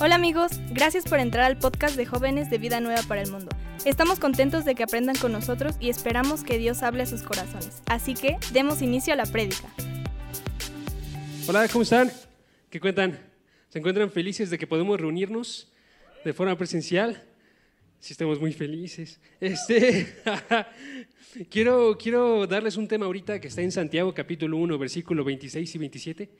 Hola 0.00 0.16
amigos, 0.16 0.52
gracias 0.70 1.04
por 1.04 1.20
entrar 1.20 1.44
al 1.44 1.58
podcast 1.58 1.96
de 1.96 2.06
jóvenes 2.06 2.50
de 2.50 2.58
Vida 2.58 2.80
Nueva 2.80 3.02
para 3.06 3.22
el 3.22 3.30
Mundo. 3.30 3.48
Estamos 3.84 4.18
contentos 4.18 4.64
de 4.64 4.74
que 4.74 4.82
aprendan 4.82 5.16
con 5.16 5.32
nosotros 5.32 5.76
y 5.80 5.90
esperamos 5.90 6.42
que 6.44 6.58
Dios 6.58 6.82
hable 6.82 7.02
a 7.04 7.06
sus 7.06 7.22
corazones. 7.22 7.82
Así 7.86 8.14
que 8.14 8.36
demos 8.52 8.82
inicio 8.82 9.12
a 9.12 9.16
la 9.16 9.26
prédica. 9.26 9.68
Hola, 11.46 11.68
¿cómo 11.68 11.82
están? 11.82 12.10
¿Qué 12.70 12.80
cuentan? 12.80 13.18
¿Se 13.68 13.78
encuentran 13.78 14.10
felices 14.10 14.50
de 14.50 14.58
que 14.58 14.66
podemos 14.66 15.00
reunirnos 15.00 15.70
de 16.24 16.32
forma 16.32 16.56
presencial? 16.56 17.22
Sí, 17.98 18.12
estamos 18.12 18.40
muy 18.40 18.52
felices. 18.52 19.20
Este, 19.40 20.14
quiero, 21.50 21.96
quiero 21.96 22.46
darles 22.46 22.76
un 22.76 22.88
tema 22.88 23.06
ahorita 23.06 23.40
que 23.40 23.48
está 23.48 23.62
en 23.62 23.70
Santiago 23.70 24.12
capítulo 24.12 24.56
1, 24.56 24.78
versículo 24.78 25.22
26 25.22 25.74
y 25.74 25.78
27. 25.78 26.30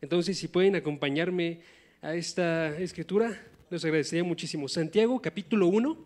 Entonces, 0.00 0.36
si 0.36 0.48
pueden 0.48 0.74
acompañarme 0.74 1.60
a 2.02 2.16
esta 2.16 2.76
escritura, 2.78 3.40
les 3.70 3.84
agradecería 3.84 4.24
muchísimo. 4.24 4.66
Santiago 4.66 5.22
capítulo 5.22 5.68
1, 5.68 6.04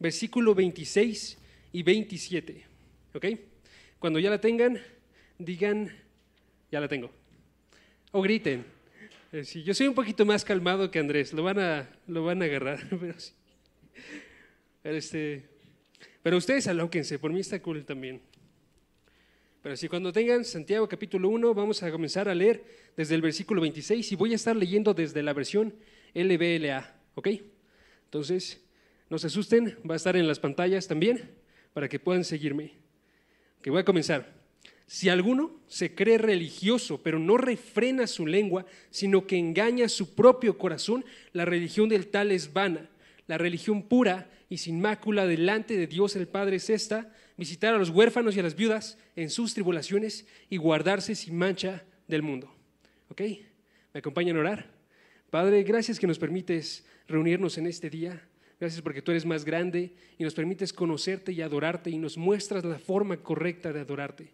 versículo 0.00 0.56
26 0.56 1.38
y 1.72 1.82
27. 1.84 2.64
¿Ok? 3.14 3.26
Cuando 4.00 4.18
ya 4.18 4.28
la 4.28 4.40
tengan, 4.40 4.80
digan, 5.38 5.96
ya 6.72 6.80
la 6.80 6.88
tengo. 6.88 7.12
O 8.10 8.20
griten. 8.20 8.64
Eh, 9.30 9.44
sí, 9.44 9.62
yo 9.62 9.72
soy 9.72 9.86
un 9.86 9.94
poquito 9.94 10.26
más 10.26 10.44
calmado 10.44 10.90
que 10.90 10.98
Andrés, 10.98 11.32
lo 11.32 11.44
van 11.44 11.60
a, 11.60 11.88
lo 12.08 12.24
van 12.24 12.42
a 12.42 12.46
agarrar, 12.46 12.80
pero 13.00 13.18
sí. 13.20 13.32
Este, 14.82 15.44
pero 16.24 16.38
ustedes 16.38 16.66
alóquense, 16.66 17.20
por 17.20 17.32
mí 17.32 17.38
está 17.38 17.62
cool 17.62 17.84
también. 17.84 18.20
Pero 19.62 19.76
si 19.76 19.88
cuando 19.88 20.10
tengan 20.10 20.44
Santiago 20.44 20.88
capítulo 20.88 21.28
1, 21.28 21.52
vamos 21.52 21.82
a 21.82 21.90
comenzar 21.90 22.30
a 22.30 22.34
leer 22.34 22.64
desde 22.96 23.14
el 23.14 23.20
versículo 23.20 23.60
26 23.60 24.10
y 24.10 24.16
voy 24.16 24.32
a 24.32 24.36
estar 24.36 24.56
leyendo 24.56 24.94
desde 24.94 25.22
la 25.22 25.34
versión 25.34 25.74
LBLA, 26.14 26.96
¿ok? 27.14 27.28
Entonces, 28.04 28.64
no 29.10 29.18
se 29.18 29.26
asusten, 29.26 29.76
va 29.88 29.94
a 29.94 29.96
estar 29.96 30.16
en 30.16 30.26
las 30.26 30.38
pantallas 30.40 30.88
también 30.88 31.30
para 31.74 31.90
que 31.90 32.00
puedan 32.00 32.24
seguirme. 32.24 32.72
Que 33.60 33.70
voy 33.70 33.80
a 33.80 33.84
comenzar. 33.84 34.40
Si 34.86 35.10
alguno 35.10 35.60
se 35.66 35.94
cree 35.94 36.16
religioso, 36.16 37.02
pero 37.02 37.18
no 37.18 37.36
refrena 37.36 38.06
su 38.06 38.26
lengua, 38.26 38.64
sino 38.88 39.26
que 39.26 39.36
engaña 39.36 39.90
su 39.90 40.14
propio 40.14 40.56
corazón, 40.56 41.04
la 41.32 41.44
religión 41.44 41.90
del 41.90 42.06
tal 42.06 42.32
es 42.32 42.54
vana. 42.54 42.88
La 43.26 43.36
religión 43.36 43.82
pura 43.82 44.30
y 44.48 44.56
sin 44.56 44.80
mácula 44.80 45.26
delante 45.26 45.76
de 45.76 45.86
Dios 45.86 46.16
el 46.16 46.28
Padre 46.28 46.56
es 46.56 46.70
esta, 46.70 47.12
visitar 47.40 47.74
a 47.74 47.78
los 47.78 47.88
huérfanos 47.88 48.36
y 48.36 48.40
a 48.40 48.42
las 48.42 48.54
viudas 48.54 48.98
en 49.16 49.30
sus 49.30 49.54
tribulaciones 49.54 50.26
y 50.50 50.58
guardarse 50.58 51.14
sin 51.14 51.38
mancha 51.38 51.82
del 52.06 52.22
mundo. 52.22 52.54
¿Ok? 53.08 53.22
¿Me 53.94 54.00
acompañan 54.00 54.36
a 54.36 54.40
orar? 54.40 54.70
Padre, 55.30 55.62
gracias 55.62 55.98
que 55.98 56.06
nos 56.06 56.18
permites 56.18 56.84
reunirnos 57.08 57.56
en 57.56 57.66
este 57.66 57.88
día. 57.88 58.22
Gracias 58.60 58.82
porque 58.82 59.00
tú 59.00 59.10
eres 59.10 59.24
más 59.24 59.46
grande 59.46 59.94
y 60.18 60.24
nos 60.24 60.34
permites 60.34 60.70
conocerte 60.74 61.32
y 61.32 61.40
adorarte 61.40 61.88
y 61.88 61.96
nos 61.96 62.18
muestras 62.18 62.62
la 62.62 62.78
forma 62.78 63.16
correcta 63.16 63.72
de 63.72 63.80
adorarte. 63.80 64.32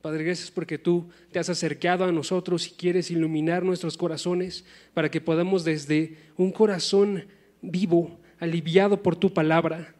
Padre, 0.00 0.24
gracias 0.24 0.50
porque 0.50 0.78
tú 0.78 1.10
te 1.32 1.38
has 1.38 1.50
acercado 1.50 2.06
a 2.06 2.12
nosotros 2.12 2.66
y 2.68 2.70
quieres 2.70 3.10
iluminar 3.10 3.64
nuestros 3.64 3.98
corazones 3.98 4.64
para 4.94 5.10
que 5.10 5.20
podamos 5.20 5.62
desde 5.62 6.16
un 6.38 6.52
corazón 6.52 7.26
vivo 7.60 8.18
aliviado 8.38 9.02
por 9.02 9.14
tu 9.14 9.34
palabra, 9.34 9.94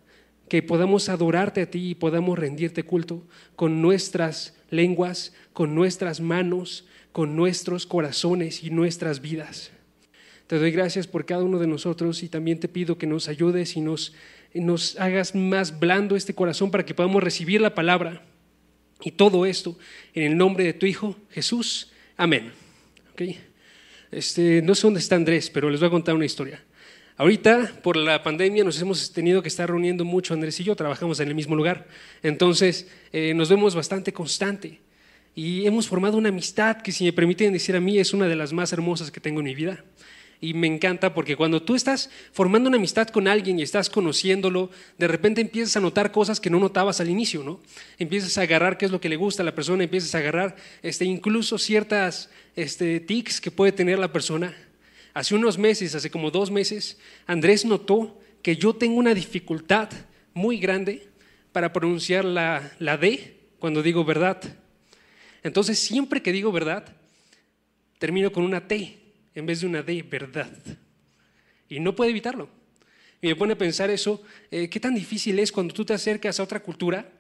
que 0.49 0.63
podamos 0.63 1.09
adorarte 1.09 1.63
a 1.63 1.71
ti 1.71 1.91
y 1.91 1.95
podamos 1.95 2.39
rendirte 2.39 2.85
culto 2.85 3.27
con 3.57 3.83
nuestras 3.83 4.55
lenguas, 4.71 5.35
con 5.53 5.75
nuestras 5.75 6.21
manos, 6.21 6.87
con 7.13 7.35
nuestros 7.35 7.87
corazones 7.87 8.63
y 8.63 8.71
nuestras 8.71 9.21
vidas. 9.21 9.73
Te 10.47 10.59
doy 10.59 10.71
gracias 10.71 11.07
por 11.07 11.25
cada 11.25 11.43
uno 11.43 11.59
de 11.59 11.67
nosotros 11.67 12.23
y 12.23 12.29
también 12.29 12.61
te 12.61 12.69
pido 12.69 12.99
que 12.99 13.07
nos 13.07 13.29
ayudes 13.29 13.77
y 13.77 13.81
nos, 13.81 14.13
hagas 14.99 15.35
más 15.35 15.81
blando 15.81 16.15
este 16.15 16.35
corazón 16.35 16.71
para 16.71 16.85
que 16.85 16.95
podamos 16.95 17.23
recibir 17.23 17.61
la 17.61 17.75
palabra. 17.75 18.23
Y 19.03 19.11
todo 19.11 19.45
esto 19.45 19.77
en 20.15 20.23
el 20.23 20.37
nombre 20.37 20.65
de 20.65 20.73
tu 20.73 20.87
Hijo 20.87 21.17
Jesús. 21.31 21.91
Amén. 22.17 22.53
¿Okay? 23.13 23.39
Este, 24.13 24.63
no 24.63 24.75
sé 24.75 24.83
dónde 24.83 25.01
está 25.01 25.17
Andrés, 25.17 25.51
pero 25.51 25.69
les 25.69 25.81
voy 25.81 25.89
a 25.89 25.91
contar 25.91 26.15
una 26.15 26.25
historia. 26.25 26.63
Ahorita, 27.19 27.73
por 27.83 27.97
la 27.97 28.23
pandemia, 28.23 28.63
nos 28.63 28.79
hemos 28.83 29.11
tenido 29.11 29.41
que 29.41 29.49
estar 29.49 29.71
reuniendo 29.71 30.05
mucho, 30.05 30.35
Andrés 30.35 30.61
y 30.61 30.65
yo, 30.65 30.77
trabajamos 30.77 31.19
en 31.19 31.29
el 31.29 31.35
mismo 31.35 31.57
lugar. 31.57 31.87
Entonces, 32.23 32.89
eh, 33.11 33.33
nos 33.33 33.49
vemos 33.49 33.75
bastante 33.75 34.13
constante. 34.13 34.81
Y 35.35 35.67
hemos 35.67 35.89
formado 35.89 36.19
una 36.19 36.29
amistad 36.29 36.83
que, 36.83 36.93
si 36.93 37.05
me 37.05 37.15
permiten 37.15 37.55
decir 37.55 37.75
a 37.75 37.81
mí, 37.81 37.99
es 37.99 38.13
una 38.13 38.29
de 38.29 38.37
las 38.37 38.53
más 38.53 38.71
hermosas 38.75 39.11
que 39.11 39.21
tengo 39.21 39.41
en 39.41 39.47
mi 39.47 39.55
vida. 39.55 39.83
Y 40.43 40.53
me 40.53 40.67
encanta 40.67 41.15
porque 41.15 41.37
cuando 41.37 41.63
tú 41.63 41.75
estás 41.75 42.11
formando 42.33 42.69
una 42.69 42.77
amistad 42.77 43.09
con 43.09 43.29
alguien 43.29 43.59
y 43.59 43.63
estás 43.63 43.89
conociéndolo, 43.89 44.71
de 44.99 45.09
repente 45.09 45.41
empiezas 45.41 45.75
a 45.79 45.81
notar 45.81 46.13
cosas 46.13 46.39
que 46.39 46.51
no 46.51 46.61
notabas 46.61 47.01
al 47.01 47.09
inicio, 47.09 47.43
¿no? 47.43 47.61
Empiezas 47.99 48.37
a 48.37 48.43
agarrar 48.43 48.77
qué 48.77 48.85
es 48.85 48.91
lo 48.91 49.01
que 49.01 49.09
le 49.09 49.17
gusta 49.17 49.43
a 49.43 49.47
la 49.47 49.55
persona, 49.55 49.85
empiezas 49.85 50.15
a 50.15 50.19
agarrar 50.19 50.57
este, 50.83 51.07
incluso 51.07 51.57
ciertas 51.57 52.29
este, 52.55 53.01
tics 53.01 53.41
que 53.41 53.51
puede 53.51 53.73
tener 53.73 53.99
la 53.99 54.13
persona 54.13 54.55
Hace 55.17 55.35
unos 55.35 55.57
meses, 55.57 55.95
hace 55.95 56.11
como 56.11 56.31
dos 56.31 56.51
meses, 56.51 56.99
Andrés 57.25 57.65
notó 57.65 58.21
que 58.43 58.57
yo 58.57 58.75
tengo 58.77 58.99
una 58.99 59.15
dificultad 59.15 59.89
muy 60.35 60.59
grande 60.59 61.09
para 61.53 61.73
pronunciar 61.73 62.23
la, 62.23 62.71
la 62.81 62.99
D 62.99 63.39
cuando 63.59 63.83
digo 63.83 64.05
verdad. 64.05 64.43
Entonces, 65.43 65.79
siempre 65.79 66.21
que 66.21 66.33
digo 66.33 66.53
verdad, 66.53 66.95
termino 67.99 68.31
con 68.31 68.45
una 68.45 68.69
T 68.69 68.99
en 69.35 69.47
vez 69.47 69.63
de 69.63 69.67
una 69.67 69.83
D, 69.83 70.03
verdad. 70.03 70.53
Y 71.67 71.81
no 71.81 71.97
puedo 71.97 72.11
evitarlo. 72.11 72.51
Y 73.23 73.29
me 73.29 73.37
pone 73.37 73.55
a 73.55 73.59
pensar 73.59 73.89
eso, 73.89 74.23
eh, 74.51 74.69
qué 74.69 74.81
tan 74.81 74.95
difícil 74.95 75.39
es 75.39 75.51
cuando 75.51 75.73
tú 75.73 75.87
te 75.87 75.95
acercas 75.95 76.39
a 76.39 76.43
otra 76.43 76.61
cultura. 76.61 77.11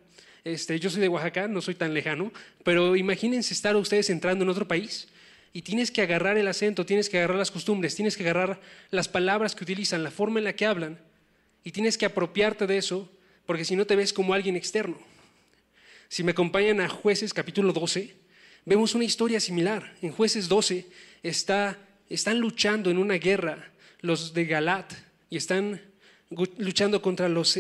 Este, 0.45 0.79
yo 0.79 0.91
soy 0.91 1.01
de 1.01 1.09
Oaxaca, 1.09 1.49
no 1.49 1.63
soy 1.63 1.77
tan 1.77 1.95
lejano, 1.95 2.31
pero 2.63 2.95
imagínense 2.95 3.55
estar 3.55 3.75
ustedes 3.75 4.11
entrando 4.11 4.45
en 4.45 4.51
otro 4.51 4.69
país 4.69 5.09
y 5.57 5.63
tienes 5.63 5.91
que 5.91 6.03
agarrar 6.03 6.37
el 6.37 6.49
acento, 6.49 6.85
tienes 6.85 7.09
que 7.09 7.17
agarrar 7.17 7.39
las 7.39 7.51
costumbres, 7.51 7.95
tienes 7.95 8.15
que 8.15 8.25
agarrar 8.25 8.61
las 8.91 9.09
palabras 9.09 9.55
que 9.55 9.65
utilizan, 9.65 10.05
la 10.05 10.11
forma 10.11 10.39
en 10.39 10.45
la 10.45 10.53
que 10.53 10.67
hablan, 10.67 10.99
y 11.65 11.73
tienes 11.73 11.97
que 11.97 12.05
apropiarte 12.05 12.67
de 12.67 12.77
eso, 12.77 13.11
porque 13.47 13.65
si 13.65 13.75
no 13.75 13.87
te 13.87 13.97
ves 13.97 14.13
como 14.13 14.35
alguien 14.35 14.55
externo. 14.55 14.99
Si 16.11 16.23
me 16.23 16.33
acompañan 16.33 16.83
a 16.83 16.91
jueces 16.91 17.33
capítulo 17.33 17.73
12, 17.73 18.15
vemos 18.67 18.95
una 18.95 19.05
historia 19.05 19.41
similar. 19.41 19.95
En 20.03 20.13
jueces 20.13 20.47
12 20.47 20.85
está, 21.23 21.79
están 22.11 22.39
luchando 22.39 22.91
en 22.91 22.99
una 22.99 23.15
guerra 23.15 23.71
los 24.03 24.35
de 24.35 24.45
Galat 24.45 24.93
y 25.31 25.39
están 25.39 25.81
luchando 26.59 27.01
contra 27.01 27.31
los 27.31 27.59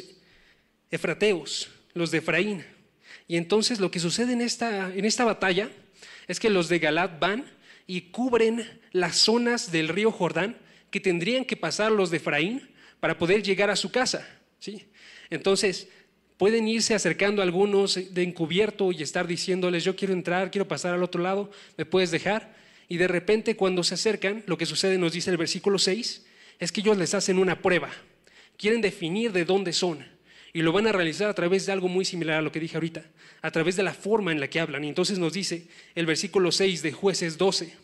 efrateos, 0.91 1.71
los 1.95 2.11
de 2.11 2.19
Efraín. 2.19 2.63
Y 3.27 3.39
entonces 3.39 3.81
lo 3.81 3.91
que 3.91 4.01
sucede 4.01 4.34
en 4.34 4.43
esta, 4.43 4.95
en 4.95 5.07
esta 5.07 5.25
batalla 5.25 5.71
es 6.28 6.39
que 6.39 6.51
los 6.51 6.69
de 6.69 6.78
Galat 6.78 7.19
van 7.19 7.56
y 7.87 8.11
cubren 8.11 8.81
las 8.93 9.17
zonas 9.17 9.71
del 9.71 9.89
río 9.89 10.11
Jordán 10.11 10.57
que 10.91 11.01
tendrían 11.01 11.45
que 11.45 11.57
pasar 11.57 11.93
los 11.93 12.11
de 12.11 12.19
Efraín 12.19 12.69
para 13.01 13.19
poder 13.19 13.43
llegar 13.43 13.71
a 13.71 13.77
su 13.77 13.91
casa. 13.91 14.27
¿sí? 14.59 14.87
Entonces, 15.31 15.89
pueden 16.37 16.69
irse 16.69 16.95
acercando 16.95 17.43
algunos 17.43 18.15
de 18.15 18.23
encubierto 18.23 18.93
y 18.93 19.03
estar 19.03 19.27
diciéndoles, 19.27 19.85
yo 19.85 19.97
quiero 19.97 20.13
entrar, 20.13 20.51
quiero 20.51 20.69
pasar 20.69 20.95
al 20.95 21.03
otro 21.03 21.23
lado, 21.23 21.51
¿me 21.77 21.85
puedes 21.85 22.11
dejar? 22.11 22.55
Y 22.89 22.99
de 22.99 23.09
repente 23.09 23.57
cuando 23.57 23.83
se 23.83 23.95
acercan, 23.95 24.45
lo 24.47 24.59
que 24.59 24.67
sucede, 24.67 24.99
nos 24.99 25.13
dice 25.13 25.31
el 25.31 25.37
versículo 25.37 25.79
6, 25.79 26.27
es 26.59 26.73
que 26.73 26.81
ellos 26.81 26.97
les 26.97 27.15
hacen 27.15 27.39
una 27.39 27.61
prueba. 27.61 27.91
Quieren 28.57 28.81
definir 28.81 29.33
de 29.33 29.45
dónde 29.45 29.73
son. 29.73 30.16
Y 30.56 30.62
lo 30.62 30.72
van 30.72 30.87
a 30.87 30.93
realizar 30.93 31.28
a 31.28 31.34
través 31.34 31.67
de 31.67 31.72
algo 31.72 31.87
muy 31.87 32.06
similar 32.06 32.39
a 32.39 32.41
lo 32.41 32.50
que 32.50 32.61
dije 32.61 32.78
ahorita, 32.78 33.05
a 33.43 33.50
través 33.50 33.77
de 33.77 33.83
la 33.83 33.93
forma 33.93 34.33
en 34.33 34.41
la 34.41 34.49
que 34.49 34.59
hablan. 34.59 34.84
Y 34.84 34.89
entonces 34.89 35.19
nos 35.19 35.34
dice 35.34 35.67
el 35.94 36.06
versículo 36.06 36.50
6 36.50 36.81
de 36.81 36.93
jueces 36.93 37.37
12. 37.37 37.75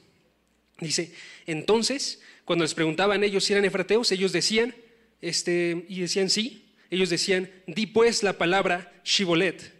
Dice, 0.81 1.13
entonces, 1.45 2.23
cuando 2.47 2.65
les 2.65 2.73
preguntaban 2.73 3.25
ellos 3.25 3.45
si 3.45 3.53
eran 3.53 3.67
efrateos, 3.67 4.11
ellos 4.11 4.33
decían, 4.33 4.75
este, 5.21 5.85
y 5.87 6.01
decían 6.01 6.31
sí, 6.31 6.73
ellos 6.89 7.11
decían, 7.11 7.51
di 7.67 7.85
pues 7.85 8.23
la 8.23 8.39
palabra 8.39 8.91
shibolet, 9.05 9.75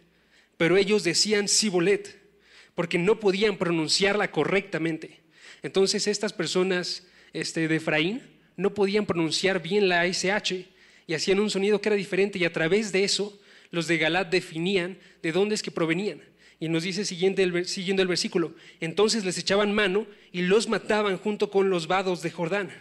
pero 0.57 0.77
ellos 0.77 1.03
decían 1.03 1.47
sibolet, 1.47 2.21
porque 2.75 2.99
no 2.99 3.19
podían 3.19 3.57
pronunciarla 3.57 4.29
correctamente. 4.29 5.21
Entonces 5.63 6.05
estas 6.05 6.31
personas 6.31 7.07
este, 7.33 7.67
de 7.67 7.77
Efraín 7.77 8.21
no 8.55 8.75
podían 8.75 9.07
pronunciar 9.07 9.63
bien 9.63 9.89
la 9.89 10.05
SH 10.05 10.72
y 11.07 11.13
hacían 11.13 11.39
un 11.39 11.49
sonido 11.49 11.81
que 11.81 11.89
era 11.89 11.95
diferente 11.95 12.39
y 12.39 12.45
a 12.45 12.53
través 12.53 12.91
de 12.91 13.03
eso 13.03 13.39
los 13.71 13.87
de 13.87 13.97
Galat 13.97 14.29
definían 14.29 14.97
de 15.21 15.31
dónde 15.31 15.55
es 15.55 15.63
que 15.63 15.71
provenían. 15.71 16.21
Y 16.59 16.69
nos 16.69 16.83
dice 16.83 17.03
siguiendo 17.03 17.41
el, 17.41 17.51
versículo, 18.07 18.53
entonces 18.79 19.25
les 19.25 19.37
echaban 19.37 19.73
mano 19.73 20.05
y 20.31 20.43
los 20.43 20.69
mataban 20.69 21.17
junto 21.17 21.49
con 21.49 21.69
los 21.69 21.87
vados 21.87 22.21
de 22.21 22.31
Jordán, 22.31 22.71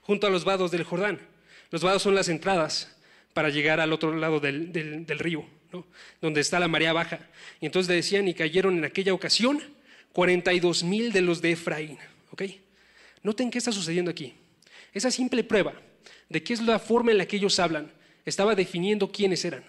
junto 0.00 0.26
a 0.26 0.30
los 0.30 0.44
vados 0.44 0.70
del 0.70 0.84
Jordán. 0.84 1.20
Los 1.70 1.82
vados 1.82 2.02
son 2.02 2.14
las 2.14 2.28
entradas 2.28 2.94
para 3.32 3.48
llegar 3.48 3.80
al 3.80 3.92
otro 3.92 4.14
lado 4.16 4.40
del, 4.40 4.72
del, 4.72 5.18
río, 5.18 5.46
donde 6.20 6.40
está 6.40 6.58
la 6.58 6.68
marea 6.68 6.92
baja. 6.92 7.30
Y 7.60 7.66
entonces 7.66 7.88
decían, 7.88 8.28
y 8.28 8.34
cayeron 8.34 8.76
en 8.76 8.84
aquella 8.84 9.14
ocasión 9.14 9.62
42 10.12 10.84
mil 10.84 11.12
de 11.12 11.22
los 11.22 11.40
de 11.40 11.52
Efraín. 11.52 11.98
¿ok? 12.32 12.42
Noten 13.22 13.50
qué 13.50 13.58
está 13.58 13.72
sucediendo 13.72 14.10
aquí. 14.10 14.34
esa 14.92 15.10
simple 15.10 15.44
prueba 15.44 15.74
de 16.28 16.42
qué 16.42 16.54
es 16.54 16.60
la 16.60 16.78
forma 16.78 17.12
en 17.12 17.18
la 17.18 17.26
que 17.26 17.36
ellos 17.36 17.58
hablan, 17.58 17.92
estaba 18.24 18.54
definiendo 18.54 19.10
quiénes 19.10 19.44
eran. 19.44 19.64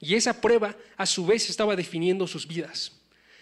Y 0.00 0.14
esa 0.14 0.40
prueba 0.40 0.76
a 0.96 1.06
su 1.06 1.26
vez 1.26 1.50
estaba 1.50 1.74
definiendo 1.74 2.26
sus 2.26 2.46
vidas. 2.46 2.92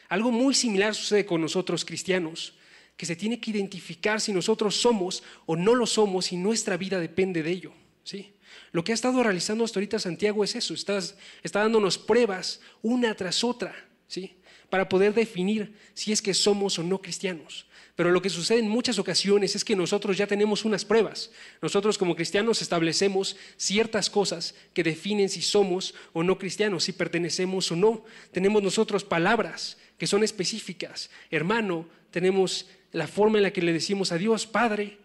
Algo 0.09 0.31
muy 0.31 0.55
similar 0.55 0.95
sucede 0.95 1.27
con 1.27 1.41
nosotros 1.41 1.85
cristianos, 1.85 2.55
que 2.97 3.07
se 3.07 3.17
tiene 3.17 3.39
que 3.39 3.51
identificar 3.51 4.21
si 4.21 4.33
nosotros 4.33 4.77
somos 4.77 5.23
o 5.45 5.55
no 5.55 5.75
lo 5.75 5.87
somos 5.87 6.33
y 6.33 6.37
nuestra 6.37 6.77
vida 6.77 6.99
depende 6.99 7.43
de 7.43 7.51
ello. 7.51 7.73
¿sí? 8.05 8.33
Lo 8.73 8.85
que 8.85 8.93
ha 8.93 8.95
estado 8.95 9.23
realizando 9.23 9.65
hasta 9.65 9.79
ahorita 9.79 9.99
Santiago 9.99 10.43
es 10.45 10.55
eso, 10.57 10.73
está, 10.73 10.99
está 11.43 11.61
dándonos 11.61 11.99
pruebas 11.99 12.61
una 12.83 13.15
tras 13.15 13.45
otra, 13.45 13.75
¿sí? 14.09 14.37
para 14.71 14.89
poder 14.89 15.13
definir 15.13 15.75
si 15.93 16.13
es 16.13 16.23
que 16.23 16.33
somos 16.33 16.79
o 16.79 16.83
no 16.83 17.03
cristianos. 17.03 17.67
Pero 17.97 18.13
lo 18.13 18.21
que 18.21 18.29
sucede 18.29 18.59
en 18.59 18.69
muchas 18.69 18.99
ocasiones 18.99 19.57
es 19.57 19.65
que 19.65 19.75
nosotros 19.75 20.19
ya 20.19 20.27
tenemos 20.27 20.67
unas 20.67 20.85
pruebas. 20.85 21.31
Nosotros 21.63 21.97
como 21.97 22.15
cristianos 22.15 22.61
establecemos 22.61 23.37
ciertas 23.57 24.11
cosas 24.11 24.55
que 24.75 24.83
definen 24.83 25.31
si 25.31 25.41
somos 25.41 25.95
o 26.13 26.23
no 26.23 26.39
cristianos, 26.39 26.85
si 26.85 26.93
pertenecemos 26.93 27.73
o 27.73 27.77
no. 27.77 28.05
Tenemos 28.33 28.63
nosotros 28.63 29.03
palabras 29.03 29.79
que 29.97 30.07
son 30.07 30.23
específicas. 30.23 31.09
Hermano, 31.31 31.89
tenemos 32.11 32.67
la 32.93 33.09
forma 33.09 33.39
en 33.39 33.45
la 33.45 33.51
que 33.51 33.63
le 33.63 33.73
decimos 33.73 34.13
a 34.13 34.19
Dios, 34.19 34.47
Padre, 34.47 34.99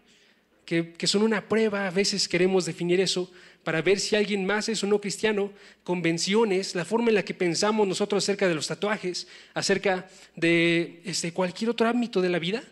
que, 0.66 0.92
que 0.92 1.06
son 1.06 1.22
una 1.22 1.48
prueba. 1.48 1.86
A 1.86 1.90
veces 1.90 2.28
queremos 2.28 2.66
definir 2.66 3.00
eso 3.00 3.32
para 3.64 3.80
ver 3.80 4.00
si 4.00 4.16
alguien 4.16 4.44
más 4.44 4.68
es 4.68 4.84
o 4.84 4.86
no 4.86 5.00
cristiano. 5.00 5.50
Convenciones, 5.82 6.74
la 6.74 6.84
forma 6.84 7.08
en 7.08 7.14
la 7.14 7.24
que 7.24 7.32
pensamos 7.32 7.88
nosotros 7.88 8.22
acerca 8.22 8.48
de 8.48 8.54
los 8.54 8.66
tatuajes, 8.66 9.28
acerca 9.54 10.10
de 10.36 11.00
este, 11.06 11.32
cualquier 11.32 11.70
otro 11.70 11.88
ámbito 11.88 12.20
de 12.20 12.28
la 12.28 12.38
vida 12.38 12.62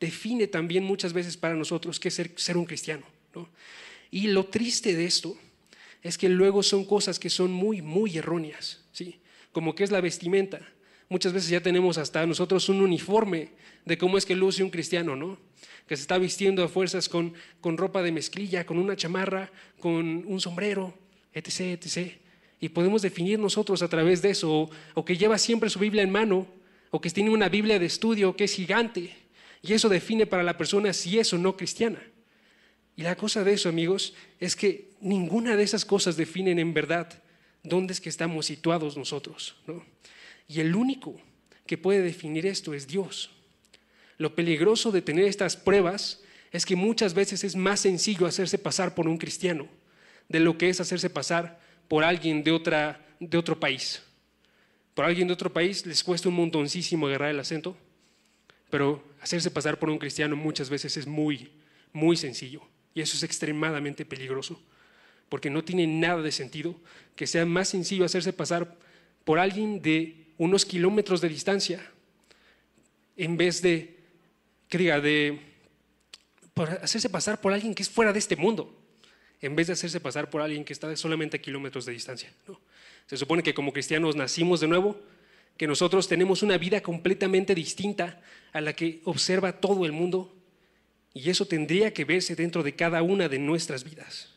define 0.00 0.46
también 0.46 0.84
muchas 0.84 1.12
veces 1.12 1.36
para 1.36 1.54
nosotros 1.54 1.98
qué 1.98 2.08
es 2.08 2.22
ser, 2.36 2.56
un 2.56 2.64
cristiano. 2.64 3.04
Y 4.10 4.28
lo 4.28 4.46
triste 4.46 4.94
de 4.94 5.04
esto 5.04 5.36
es 6.02 6.16
que 6.16 6.28
luego 6.28 6.62
son 6.62 6.84
cosas 6.84 7.18
que 7.18 7.30
son 7.30 7.50
muy, 7.50 7.82
muy 7.82 8.16
erróneas, 8.16 8.84
¿sí? 8.92 9.20
como 9.52 9.74
que 9.74 9.84
es 9.84 9.90
la 9.90 10.00
vestimenta. 10.00 10.60
Muchas 11.08 11.32
veces 11.32 11.50
ya 11.50 11.62
tenemos 11.62 11.98
hasta 11.98 12.26
nosotros 12.26 12.68
un 12.68 12.80
uniforme 12.80 13.50
de 13.84 13.98
cómo 13.98 14.18
es 14.18 14.26
que 14.26 14.36
luce 14.36 14.62
un 14.62 14.70
cristiano, 14.70 15.16
¿no? 15.16 15.38
que 15.86 15.96
se 15.96 16.02
está 16.02 16.18
vistiendo 16.18 16.62
a 16.62 16.68
fuerzas 16.68 17.08
con, 17.08 17.34
con 17.60 17.76
ropa 17.76 18.02
de 18.02 18.12
mezclilla, 18.12 18.66
con 18.66 18.78
una 18.78 18.94
chamarra, 18.94 19.50
con 19.80 20.24
un 20.26 20.40
sombrero, 20.40 20.94
etc., 21.32 21.60
etc. 21.82 22.12
Y 22.60 22.68
podemos 22.68 23.02
definir 23.02 23.38
nosotros 23.38 23.82
a 23.82 23.88
través 23.88 24.20
de 24.20 24.30
eso, 24.30 24.70
o 24.94 25.04
que 25.04 25.16
lleva 25.16 25.38
siempre 25.38 25.70
su 25.70 25.78
Biblia 25.78 26.02
en 26.02 26.10
mano, 26.10 26.46
o 26.90 27.00
que 27.00 27.10
tiene 27.10 27.30
una 27.30 27.48
Biblia 27.48 27.78
de 27.78 27.86
estudio 27.86 28.36
que 28.36 28.44
es 28.44 28.54
gigante, 28.54 29.14
y 29.62 29.72
eso 29.72 29.88
define 29.88 30.26
para 30.26 30.42
la 30.42 30.56
persona 30.56 30.92
si 30.92 31.18
es 31.18 31.32
o 31.32 31.38
no 31.38 31.56
cristiana. 31.56 32.02
Y 32.96 33.02
la 33.02 33.16
cosa 33.16 33.44
de 33.44 33.52
eso, 33.52 33.68
amigos, 33.68 34.14
es 34.40 34.56
que 34.56 34.90
ninguna 35.00 35.56
de 35.56 35.62
esas 35.62 35.84
cosas 35.84 36.16
definen 36.16 36.58
en 36.58 36.74
verdad 36.74 37.22
dónde 37.62 37.92
es 37.92 38.00
que 38.00 38.08
estamos 38.08 38.46
situados 38.46 38.96
nosotros. 38.96 39.56
Y 40.48 40.60
el 40.60 40.74
único 40.74 41.20
que 41.66 41.78
puede 41.78 42.02
definir 42.02 42.46
esto 42.46 42.74
es 42.74 42.86
Dios. 42.88 43.30
Lo 44.16 44.34
peligroso 44.34 44.90
de 44.90 45.02
tener 45.02 45.26
estas 45.26 45.56
pruebas 45.56 46.22
es 46.50 46.66
que 46.66 46.74
muchas 46.74 47.14
veces 47.14 47.44
es 47.44 47.54
más 47.54 47.80
sencillo 47.80 48.26
hacerse 48.26 48.58
pasar 48.58 48.94
por 48.94 49.06
un 49.06 49.18
cristiano 49.18 49.68
de 50.28 50.40
lo 50.40 50.58
que 50.58 50.68
es 50.68 50.80
hacerse 50.80 51.10
pasar 51.10 51.60
por 51.88 52.04
alguien 52.04 52.42
de, 52.42 52.50
otra, 52.50 53.06
de 53.20 53.38
otro 53.38 53.60
país. 53.60 54.02
Por 54.94 55.04
alguien 55.04 55.28
de 55.28 55.34
otro 55.34 55.52
país 55.52 55.86
les 55.86 56.02
cuesta 56.02 56.28
un 56.28 56.34
montoncísimo 56.34 57.06
agarrar 57.06 57.30
el 57.30 57.40
acento 57.40 57.76
pero 58.70 59.02
hacerse 59.20 59.50
pasar 59.50 59.78
por 59.78 59.90
un 59.90 59.98
cristiano 59.98 60.36
muchas 60.36 60.70
veces 60.70 60.96
es 60.96 61.06
muy, 61.06 61.50
muy 61.92 62.16
sencillo. 62.16 62.62
Y 62.94 63.00
eso 63.00 63.16
es 63.16 63.22
extremadamente 63.22 64.04
peligroso. 64.04 64.60
Porque 65.28 65.50
no 65.50 65.62
tiene 65.62 65.86
nada 65.86 66.22
de 66.22 66.32
sentido 66.32 66.74
que 67.14 67.26
sea 67.26 67.44
más 67.44 67.68
sencillo 67.68 68.04
hacerse 68.04 68.32
pasar 68.32 68.76
por 69.24 69.38
alguien 69.38 69.82
de 69.82 70.26
unos 70.38 70.64
kilómetros 70.64 71.20
de 71.20 71.28
distancia 71.28 71.80
en 73.16 73.36
vez 73.36 73.60
de, 73.60 73.98
que 74.68 74.78
diga, 74.78 75.00
de 75.00 75.40
hacerse 76.80 77.10
pasar 77.10 77.40
por 77.40 77.52
alguien 77.52 77.74
que 77.74 77.82
es 77.82 77.90
fuera 77.90 78.12
de 78.12 78.18
este 78.18 78.36
mundo, 78.36 78.74
en 79.40 79.54
vez 79.56 79.66
de 79.66 79.72
hacerse 79.74 80.00
pasar 80.00 80.30
por 80.30 80.40
alguien 80.40 80.64
que 80.64 80.72
está 80.72 80.94
solamente 80.96 81.36
a 81.36 81.40
kilómetros 81.40 81.84
de 81.84 81.92
distancia. 81.92 82.32
Se 83.06 83.16
supone 83.16 83.42
que 83.42 83.54
como 83.54 83.72
cristianos 83.72 84.16
nacimos 84.16 84.60
de 84.60 84.68
nuevo, 84.68 85.00
que 85.58 85.66
nosotros 85.66 86.08
tenemos 86.08 86.42
una 86.42 86.56
vida 86.56 86.80
completamente 86.80 87.54
distinta 87.54 88.22
a 88.52 88.60
la 88.60 88.72
que 88.72 89.02
observa 89.04 89.60
todo 89.60 89.84
el 89.84 89.92
mundo 89.92 90.34
y 91.12 91.28
eso 91.28 91.46
tendría 91.46 91.92
que 91.92 92.04
verse 92.04 92.36
dentro 92.36 92.62
de 92.62 92.76
cada 92.76 93.02
una 93.02 93.28
de 93.28 93.40
nuestras 93.40 93.82
vidas. 93.82 94.30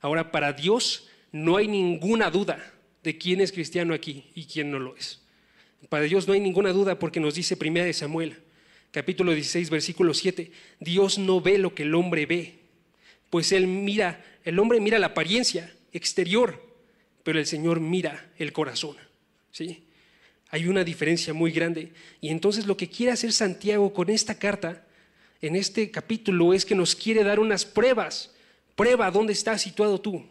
Ahora, 0.00 0.32
para 0.32 0.54
Dios 0.54 1.06
no 1.32 1.58
hay 1.58 1.68
ninguna 1.68 2.30
duda 2.30 2.72
de 3.02 3.18
quién 3.18 3.42
es 3.42 3.52
cristiano 3.52 3.92
aquí 3.92 4.24
y 4.34 4.46
quién 4.46 4.70
no 4.70 4.78
lo 4.78 4.96
es. 4.96 5.20
Para 5.90 6.04
Dios 6.04 6.26
no 6.26 6.32
hay 6.32 6.40
ninguna 6.40 6.72
duda 6.72 6.98
porque 6.98 7.20
nos 7.20 7.34
dice 7.34 7.56
Primera 7.56 7.84
de 7.84 7.92
Samuel, 7.92 8.38
capítulo 8.90 9.32
16, 9.32 9.68
versículo 9.68 10.14
7, 10.14 10.50
Dios 10.80 11.18
no 11.18 11.42
ve 11.42 11.58
lo 11.58 11.74
que 11.74 11.82
el 11.82 11.94
hombre 11.94 12.24
ve, 12.24 12.58
pues 13.28 13.52
él 13.52 13.66
mira, 13.66 14.24
el 14.44 14.58
hombre 14.58 14.80
mira 14.80 14.98
la 14.98 15.08
apariencia 15.08 15.74
exterior, 15.92 16.64
pero 17.22 17.38
el 17.38 17.46
Señor 17.46 17.80
mira 17.80 18.30
el 18.38 18.54
corazón. 18.54 18.96
¿Sí? 19.52 19.87
Hay 20.50 20.66
una 20.66 20.84
diferencia 20.84 21.34
muy 21.34 21.50
grande. 21.50 21.92
Y 22.20 22.28
entonces 22.28 22.66
lo 22.66 22.76
que 22.76 22.88
quiere 22.88 23.12
hacer 23.12 23.32
Santiago 23.32 23.92
con 23.92 24.08
esta 24.08 24.38
carta, 24.38 24.84
en 25.42 25.56
este 25.56 25.90
capítulo, 25.90 26.54
es 26.54 26.64
que 26.64 26.74
nos 26.74 26.94
quiere 26.94 27.22
dar 27.22 27.38
unas 27.38 27.64
pruebas. 27.64 28.30
Prueba 28.74 29.10
dónde 29.10 29.32
estás 29.32 29.62
situado 29.62 30.00
tú. 30.00 30.24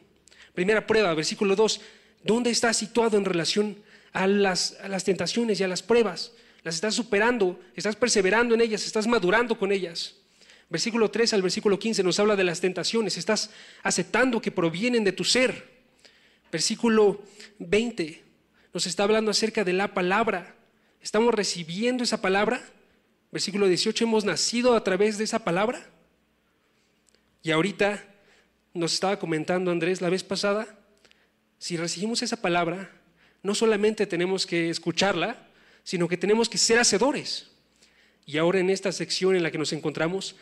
Primera 0.53 0.87
prueba, 0.87 1.13
versículo 1.13 1.55
2, 1.55 1.81
¿dónde 2.23 2.49
estás 2.49 2.77
situado 2.77 3.17
en 3.17 3.25
relación 3.25 3.77
a 4.11 4.25
las, 4.25 4.77
a 4.81 4.87
las 4.87 5.03
tentaciones 5.03 5.59
y 5.59 5.63
a 5.63 5.67
las 5.67 5.83
pruebas? 5.83 6.31
¿Las 6.63 6.75
estás 6.75 6.95
superando? 6.95 7.59
¿Estás 7.75 7.95
perseverando 7.95 8.55
en 8.55 8.61
ellas? 8.61 8.85
¿Estás 8.85 9.05
madurando 9.05 9.57
con 9.57 9.71
ellas? 9.71 10.15
Versículo 10.69 11.11
3 11.11 11.33
al 11.33 11.41
versículo 11.41 11.77
15 11.77 12.03
nos 12.03 12.19
habla 12.19 12.35
de 12.35 12.43
las 12.43 12.59
tentaciones. 12.59 13.17
Estás 13.17 13.51
aceptando 13.83 14.41
que 14.41 14.51
provienen 14.51 15.03
de 15.03 15.11
tu 15.11 15.23
ser. 15.23 15.77
Versículo 16.51 17.21
20 17.59 18.26
nos 18.77 18.85
está 18.85 19.01
hablando 19.01 19.31
acerca 19.31 19.63
de 19.63 19.73
la 19.73 19.95
palabra. 19.95 20.55
¿Estamos 21.01 21.33
recibiendo 21.33 22.03
esa 22.03 22.21
palabra? 22.21 22.63
Versículo 23.31 23.65
18, 23.67 24.03
hemos 24.03 24.23
nacido 24.23 24.75
a 24.75 24.83
través 24.83 25.17
de 25.17 25.23
esa 25.23 25.39
palabra. 25.39 25.83
Y 27.41 27.49
ahorita 27.49 28.05
nos 28.75 28.93
estaba 28.93 29.17
comentando 29.17 29.71
Andrés 29.71 29.99
la 29.99 30.11
vez 30.11 30.23
pasada, 30.23 30.77
si 31.57 31.75
recibimos 31.75 32.21
esa 32.21 32.39
palabra, 32.39 32.91
no 33.41 33.55
solamente 33.55 34.05
tenemos 34.05 34.45
que 34.45 34.69
escucharla, 34.69 35.47
sino 35.83 36.07
que 36.07 36.15
tenemos 36.15 36.47
que 36.47 36.59
ser 36.59 36.77
hacedores. 36.77 37.49
Y 38.27 38.37
ahora 38.37 38.59
en 38.59 38.69
esta 38.69 38.91
sección 38.91 39.35
en 39.35 39.41
la 39.41 39.49
que 39.49 39.57
nos 39.57 39.73
encontramos, 39.73 40.35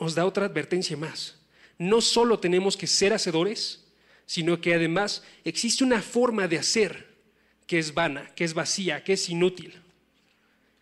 nos 0.00 0.14
da 0.14 0.24
otra 0.24 0.46
advertencia 0.46 0.96
más. 0.96 1.36
No 1.76 2.00
solo 2.00 2.38
tenemos 2.38 2.74
que 2.74 2.86
ser 2.86 3.12
hacedores, 3.12 3.84
sino 4.24 4.62
que 4.62 4.72
además 4.72 5.22
existe 5.44 5.84
una 5.84 6.00
forma 6.00 6.48
de 6.48 6.56
hacer 6.56 7.15
que 7.66 7.78
es 7.78 7.94
vana, 7.94 8.30
que 8.34 8.44
es 8.44 8.54
vacía, 8.54 9.02
que 9.02 9.14
es 9.14 9.28
inútil. 9.28 9.74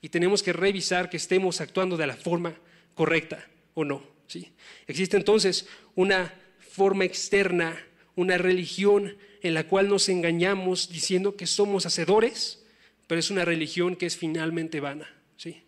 Y 0.02 0.10
tenemos 0.10 0.42
que 0.42 0.52
revisar 0.52 1.08
que 1.08 1.16
estemos 1.16 1.60
actuando 1.60 1.96
de 1.96 2.06
la 2.06 2.16
forma 2.16 2.54
correcta 2.94 3.46
o 3.74 3.84
no. 3.84 4.06
¿sí? 4.26 4.52
Existe 4.86 5.16
entonces 5.16 5.66
una 5.94 6.34
forma 6.58 7.04
externa, 7.04 7.82
una 8.16 8.36
religión 8.36 9.16
en 9.42 9.54
la 9.54 9.64
cual 9.64 9.88
nos 9.88 10.08
engañamos 10.08 10.90
diciendo 10.90 11.36
que 11.36 11.46
somos 11.46 11.86
hacedores, 11.86 12.64
pero 13.06 13.18
es 13.18 13.30
una 13.30 13.44
religión 13.44 13.96
que 13.96 14.06
es 14.06 14.16
finalmente 14.16 14.80
vana, 14.80 15.08
¿sí? 15.36 15.62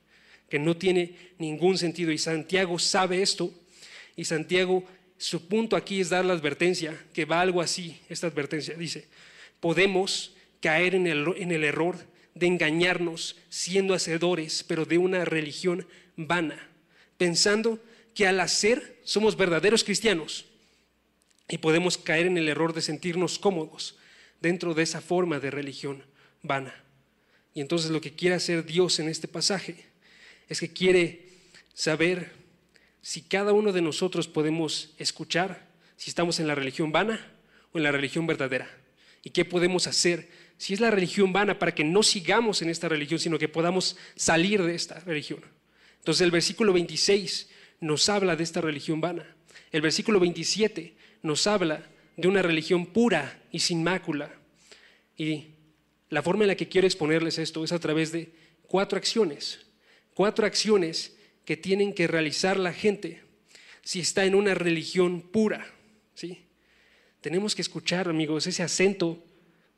que 0.49 0.59
no 0.59 0.77
tiene 0.77 1.17
ningún 1.39 1.79
sentido. 1.79 2.13
Y 2.13 2.19
Santiago 2.19 2.79
sabe 2.79 3.23
esto, 3.23 3.53
y 4.17 4.25
Santiago, 4.25 4.85
su 5.19 5.49
punto 5.49 5.77
aquí 5.77 6.01
es 6.01 6.11
dar 6.11 6.25
la 6.25 6.33
advertencia, 6.35 6.99
que 7.13 7.25
va 7.25 7.41
algo 7.41 7.61
así, 7.61 8.01
esta 8.09 8.27
advertencia, 8.27 8.75
dice, 8.75 9.09
podemos 9.61 10.36
caer 10.61 10.95
en 10.95 11.07
el, 11.07 11.27
en 11.37 11.53
el 11.53 11.65
error 11.65 11.99
de 12.35 12.47
engañarnos 12.47 13.37
siendo 13.49 13.95
hacedores, 13.95 14.63
pero 14.63 14.85
de 14.85 14.99
una 14.99 15.25
religión 15.25 15.87
vana, 16.17 16.69
pensando 17.17 17.83
que 18.15 18.27
al 18.27 18.41
hacer 18.41 18.99
somos 19.05 19.37
verdaderos 19.37 19.85
cristianos 19.85 20.47
y 21.49 21.59
podemos 21.59 21.97
caer 21.99 22.27
en 22.27 22.39
el 22.39 22.49
error 22.49 22.73
de 22.75 22.83
sentirnos 22.83 23.39
cómodos 23.39 23.97
dentro 24.41 24.75
de 24.75 24.83
esa 24.83 25.01
forma 25.01 25.39
de 25.39 25.51
religión 25.51 26.03
vana. 26.43 26.75
Y 27.55 27.61
entonces 27.61 27.91
lo 27.91 28.01
que 28.01 28.15
quiere 28.15 28.35
hacer 28.35 28.65
Dios 28.65 28.99
en 28.99 29.09
este 29.09 29.29
pasaje 29.29 29.87
es 30.49 30.61
que 30.61 30.73
quiere 30.73 31.27
saber 31.75 32.33
si 33.01 33.23
cada 33.23 33.53
uno 33.53 33.73
de 33.73 33.83
nosotros 33.83 34.29
podemos 34.29 34.95
escuchar 34.99 35.67
si 35.97 36.11
estamos 36.11 36.41
en 36.41 36.47
la 36.47 36.55
religión 36.55 36.93
vana 36.93 37.33
o 37.73 37.79
en 37.79 37.85
la 37.85 37.93
religión 37.93 38.27
verdadera 38.27 38.69
y 39.23 39.31
qué 39.31 39.45
podemos 39.45 39.87
hacer 39.87 40.29
si 40.59 40.75
es 40.75 40.81
la 40.81 40.91
religión 40.91 41.33
vana, 41.33 41.59
para 41.59 41.75
que 41.75 41.85
no 41.85 42.03
sigamos 42.03 42.63
en 42.63 42.71
esta 42.71 42.89
religión, 42.89 43.21
sino 43.21 43.39
que 43.39 43.49
podamos 43.49 43.97
salir 44.15 44.63
de 44.63 44.75
esta 44.75 45.01
religión. 45.01 45.41
Entonces 45.99 46.23
el 46.23 46.31
versículo 46.31 46.73
26 46.73 47.49
nos 47.81 48.09
habla 48.09 48.37
de 48.37 48.45
esta 48.45 48.61
religión 48.61 49.01
vana. 49.01 49.37
El 49.73 49.83
versículo 49.83 50.21
27 50.21 50.97
nos 51.23 51.47
habla 51.47 51.87
de 52.17 52.29
una 52.29 52.43
religión 52.43 52.87
pura 52.87 53.43
y 53.51 53.59
sin 53.59 53.83
mácula. 53.83 54.33
Y 55.17 55.49
la 56.09 56.23
forma 56.23 56.45
en 56.45 56.49
la 56.49 56.55
que 56.55 56.69
quiero 56.69 56.87
exponerles 56.87 57.39
esto 57.39 57.65
es 57.65 57.73
a 57.73 57.79
través 57.79 58.13
de 58.13 58.33
cuatro 58.67 58.97
acciones. 58.97 59.67
Cuatro 60.15 60.47
acciones 60.47 61.17
que 61.45 61.57
tienen 61.57 61.93
que 61.93 62.07
realizar 62.07 62.57
la 62.57 62.73
gente 62.73 63.23
si 63.83 64.01
está 64.01 64.25
en 64.25 64.35
una 64.35 64.55
religión 64.55 65.21
pura. 65.21 65.67
¿sí? 66.15 66.45
Tenemos 67.21 67.55
que 67.55 67.63
escuchar, 67.63 68.09
amigos, 68.09 68.47
ese 68.47 68.63
acento, 68.63 69.23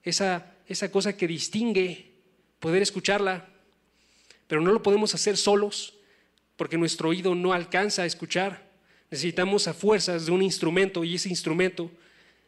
esa, 0.02 0.54
esa 0.68 0.90
cosa 0.90 1.16
que 1.16 1.26
distingue, 1.26 2.12
poder 2.60 2.82
escucharla, 2.82 3.48
pero 4.46 4.60
no 4.60 4.72
lo 4.72 4.82
podemos 4.82 5.14
hacer 5.14 5.36
solos 5.36 5.94
porque 6.56 6.76
nuestro 6.76 7.08
oído 7.08 7.34
no 7.34 7.52
alcanza 7.52 8.02
a 8.02 8.06
escuchar. 8.06 8.68
Necesitamos 9.10 9.66
a 9.66 9.74
fuerzas 9.74 10.26
de 10.26 10.32
un 10.32 10.42
instrumento 10.42 11.04
y 11.04 11.14
ese 11.14 11.30
instrumento 11.30 11.90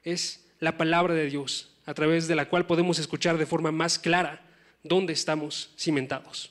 es 0.05 0.45
la 0.59 0.77
palabra 0.77 1.15
de 1.15 1.27
Dios, 1.27 1.71
a 1.87 1.95
través 1.95 2.29
de 2.29 2.35
la 2.35 2.49
cual 2.49 2.67
podemos 2.67 2.99
escuchar 2.99 3.39
de 3.39 3.47
forma 3.47 3.73
más 3.73 3.99
clara 3.99 4.47
dónde 4.83 5.15
estamos 5.15 5.71
cimentados. 5.79 6.51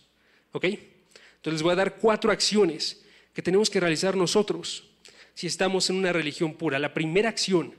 ¿Ok? 0.52 0.66
Entonces 0.66 1.54
les 1.54 1.62
voy 1.62 1.74
a 1.74 1.76
dar 1.76 1.98
cuatro 1.98 2.32
acciones 2.32 3.04
que 3.34 3.44
tenemos 3.44 3.70
que 3.70 3.80
realizar 3.80 4.16
nosotros 4.16 4.86
si 5.36 5.48
estamos 5.48 5.90
en 5.90 5.98
una 5.98 6.12
religión 6.12 6.56
pura. 6.56 6.80
La 6.80 6.94
primera 6.94 7.30
acción 7.30 7.76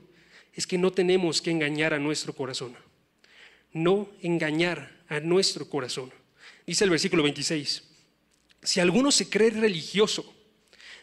es 0.53 0.65
que 0.65 0.77
no 0.77 0.91
tenemos 0.91 1.41
que 1.41 1.51
engañar 1.51 1.93
a 1.93 1.99
nuestro 1.99 2.33
corazón. 2.33 2.75
No 3.73 4.09
engañar 4.21 5.03
a 5.07 5.19
nuestro 5.19 5.69
corazón. 5.69 6.11
Dice 6.65 6.83
el 6.83 6.89
versículo 6.89 7.23
26. 7.23 7.83
Si 8.63 8.79
alguno 8.79 9.11
se 9.11 9.29
cree 9.29 9.49
religioso, 9.49 10.33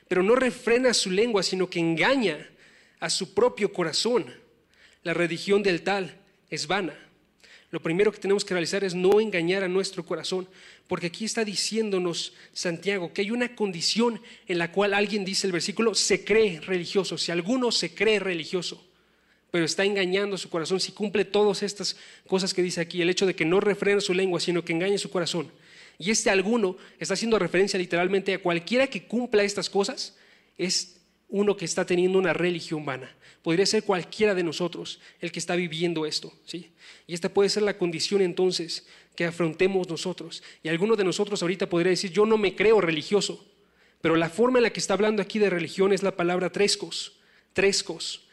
pero 0.06 0.22
no 0.22 0.34
refrena 0.34 0.94
su 0.94 1.10
lengua, 1.10 1.42
sino 1.42 1.68
que 1.68 1.80
engaña 1.80 2.48
a 3.00 3.10
su 3.10 3.34
propio 3.34 3.72
corazón, 3.72 4.32
la 5.02 5.14
religión 5.14 5.62
del 5.62 5.82
tal 5.82 6.18
es 6.50 6.66
vana. 6.66 6.98
Lo 7.70 7.82
primero 7.82 8.10
que 8.10 8.18
tenemos 8.18 8.44
que 8.44 8.54
realizar 8.54 8.82
es 8.82 8.94
no 8.94 9.20
engañar 9.20 9.62
a 9.62 9.68
nuestro 9.68 10.04
corazón, 10.04 10.48
porque 10.86 11.08
aquí 11.08 11.26
está 11.26 11.44
diciéndonos 11.44 12.32
Santiago 12.54 13.12
que 13.12 13.20
hay 13.20 13.30
una 13.30 13.54
condición 13.54 14.22
en 14.46 14.58
la 14.58 14.72
cual 14.72 14.94
alguien 14.94 15.24
dice 15.24 15.46
el 15.46 15.52
versículo, 15.52 15.94
se 15.94 16.24
cree 16.24 16.60
religioso, 16.60 17.18
si 17.18 17.30
alguno 17.30 17.70
se 17.70 17.94
cree 17.94 18.20
religioso, 18.20 18.87
pero 19.50 19.64
está 19.64 19.84
engañando 19.84 20.36
su 20.36 20.50
corazón, 20.50 20.80
si 20.80 20.92
cumple 20.92 21.24
todas 21.24 21.62
estas 21.62 21.96
cosas 22.26 22.52
que 22.52 22.62
dice 22.62 22.80
aquí, 22.80 23.00
el 23.00 23.10
hecho 23.10 23.26
de 23.26 23.34
que 23.34 23.44
no 23.44 23.60
refrena 23.60 24.00
su 24.00 24.14
lengua, 24.14 24.40
sino 24.40 24.64
que 24.64 24.72
engañe 24.72 24.98
su 24.98 25.10
corazón, 25.10 25.50
y 25.98 26.10
este 26.10 26.30
alguno 26.30 26.76
está 26.98 27.14
haciendo 27.14 27.38
referencia 27.38 27.78
literalmente 27.78 28.34
a 28.34 28.42
cualquiera 28.42 28.86
que 28.86 29.04
cumpla 29.04 29.42
estas 29.42 29.68
cosas, 29.68 30.16
es 30.56 31.00
uno 31.28 31.56
que 31.56 31.64
está 31.64 31.84
teniendo 31.84 32.18
una 32.18 32.32
religión 32.32 32.84
vana. 32.84 33.14
Podría 33.42 33.66
ser 33.66 33.82
cualquiera 33.82 34.34
de 34.34 34.42
nosotros 34.42 35.00
el 35.20 35.32
que 35.32 35.38
está 35.38 35.56
viviendo 35.56 36.06
esto, 36.06 36.32
¿sí? 36.44 36.70
Y 37.06 37.14
esta 37.14 37.28
puede 37.28 37.48
ser 37.48 37.62
la 37.62 37.78
condición 37.78 38.20
entonces 38.20 38.86
que 39.16 39.24
afrontemos 39.24 39.88
nosotros. 39.88 40.42
Y 40.62 40.68
alguno 40.68 40.96
de 40.96 41.04
nosotros 41.04 41.42
ahorita 41.42 41.68
podría 41.68 41.90
decir, 41.90 42.12
yo 42.12 42.26
no 42.26 42.38
me 42.38 42.54
creo 42.54 42.80
religioso, 42.80 43.44
pero 44.00 44.16
la 44.16 44.30
forma 44.30 44.58
en 44.58 44.64
la 44.64 44.70
que 44.70 44.80
está 44.80 44.94
hablando 44.94 45.22
aquí 45.22 45.38
de 45.38 45.50
religión 45.50 45.92
es 45.92 46.02
la 46.02 46.16
palabra 46.16 46.50
trescos, 46.50 47.18
trescos, 47.52 48.28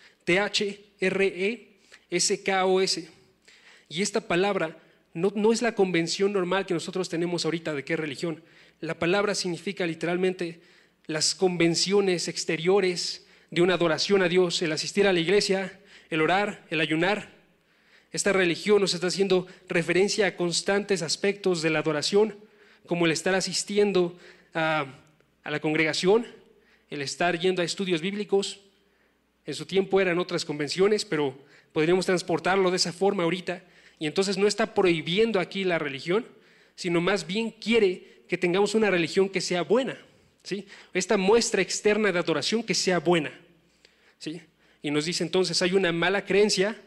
T-H-R-E-S-K-O-S. 2.09 3.09
Y 3.89 4.01
esta 4.01 4.21
palabra 4.21 4.77
no, 5.13 5.31
no 5.35 5.53
es 5.53 5.61
la 5.61 5.75
convención 5.75 6.33
normal 6.33 6.65
que 6.65 6.73
nosotros 6.73 7.09
tenemos 7.09 7.45
ahorita 7.45 7.73
de 7.73 7.83
qué 7.83 7.95
religión. 7.95 8.43
La 8.81 8.99
palabra 8.99 9.35
significa 9.35 9.85
literalmente 9.85 10.61
las 11.05 11.35
convenciones 11.35 12.27
exteriores 12.27 13.25
de 13.51 13.61
una 13.61 13.75
adoración 13.75 14.21
a 14.21 14.27
Dios, 14.27 14.61
el 14.61 14.71
asistir 14.71 15.07
a 15.07 15.13
la 15.13 15.19
iglesia, 15.19 15.79
el 16.09 16.21
orar, 16.21 16.65
el 16.69 16.81
ayunar. 16.81 17.29
Esta 18.11 18.33
religión 18.33 18.81
nos 18.81 18.93
está 18.93 19.07
haciendo 19.07 19.47
referencia 19.67 20.27
a 20.27 20.35
constantes 20.35 21.01
aspectos 21.01 21.61
de 21.61 21.69
la 21.69 21.79
adoración, 21.79 22.37
como 22.85 23.05
el 23.05 23.11
estar 23.11 23.35
asistiendo 23.35 24.17
a, 24.53 24.85
a 25.43 25.51
la 25.51 25.59
congregación, 25.59 26.25
el 26.89 27.01
estar 27.01 27.39
yendo 27.39 27.61
a 27.61 27.65
estudios 27.65 28.01
bíblicos. 28.01 28.59
En 29.45 29.53
su 29.53 29.65
tiempo 29.65 30.01
eran 30.01 30.19
otras 30.19 30.45
convenciones, 30.45 31.05
pero 31.05 31.37
podríamos 31.71 32.05
transportarlo 32.05 32.71
de 32.71 32.77
esa 32.77 32.93
forma 32.93 33.23
ahorita. 33.23 33.63
Y 33.99 34.07
entonces 34.07 34.37
no 34.37 34.47
está 34.47 34.73
prohibiendo 34.73 35.39
aquí 35.39 35.63
la 35.63 35.79
religión, 35.79 36.25
sino 36.75 37.01
más 37.01 37.27
bien 37.27 37.51
quiere 37.51 38.23
que 38.27 38.37
tengamos 38.37 38.75
una 38.75 38.89
religión 38.89 39.29
que 39.29 39.41
sea 39.41 39.61
buena. 39.61 39.97
Esta 40.93 41.17
muestra 41.17 41.61
externa 41.61 42.11
de 42.11 42.19
adoración 42.19 42.63
que 42.63 42.73
sea 42.73 42.99
buena. 42.99 43.31
¿sí? 44.19 44.41
Y 44.81 44.91
nos 44.91 45.05
dice 45.05 45.23
entonces, 45.23 45.61
hay 45.61 45.73
una 45.73 45.91
mala 45.91 46.25
creencia 46.25 46.79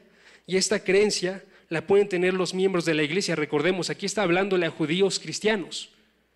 y 0.46 0.56
esta 0.56 0.84
creencia 0.84 1.44
la 1.68 1.86
pueden 1.86 2.08
tener 2.08 2.34
los 2.34 2.54
miembros 2.54 2.84
de 2.84 2.94
la 2.94 3.02
iglesia. 3.02 3.36
Recordemos, 3.36 3.90
aquí 3.90 4.06
está 4.06 4.22
hablándole 4.22 4.66
a 4.66 4.70
judíos 4.70 5.18
cristianos. 5.18 5.90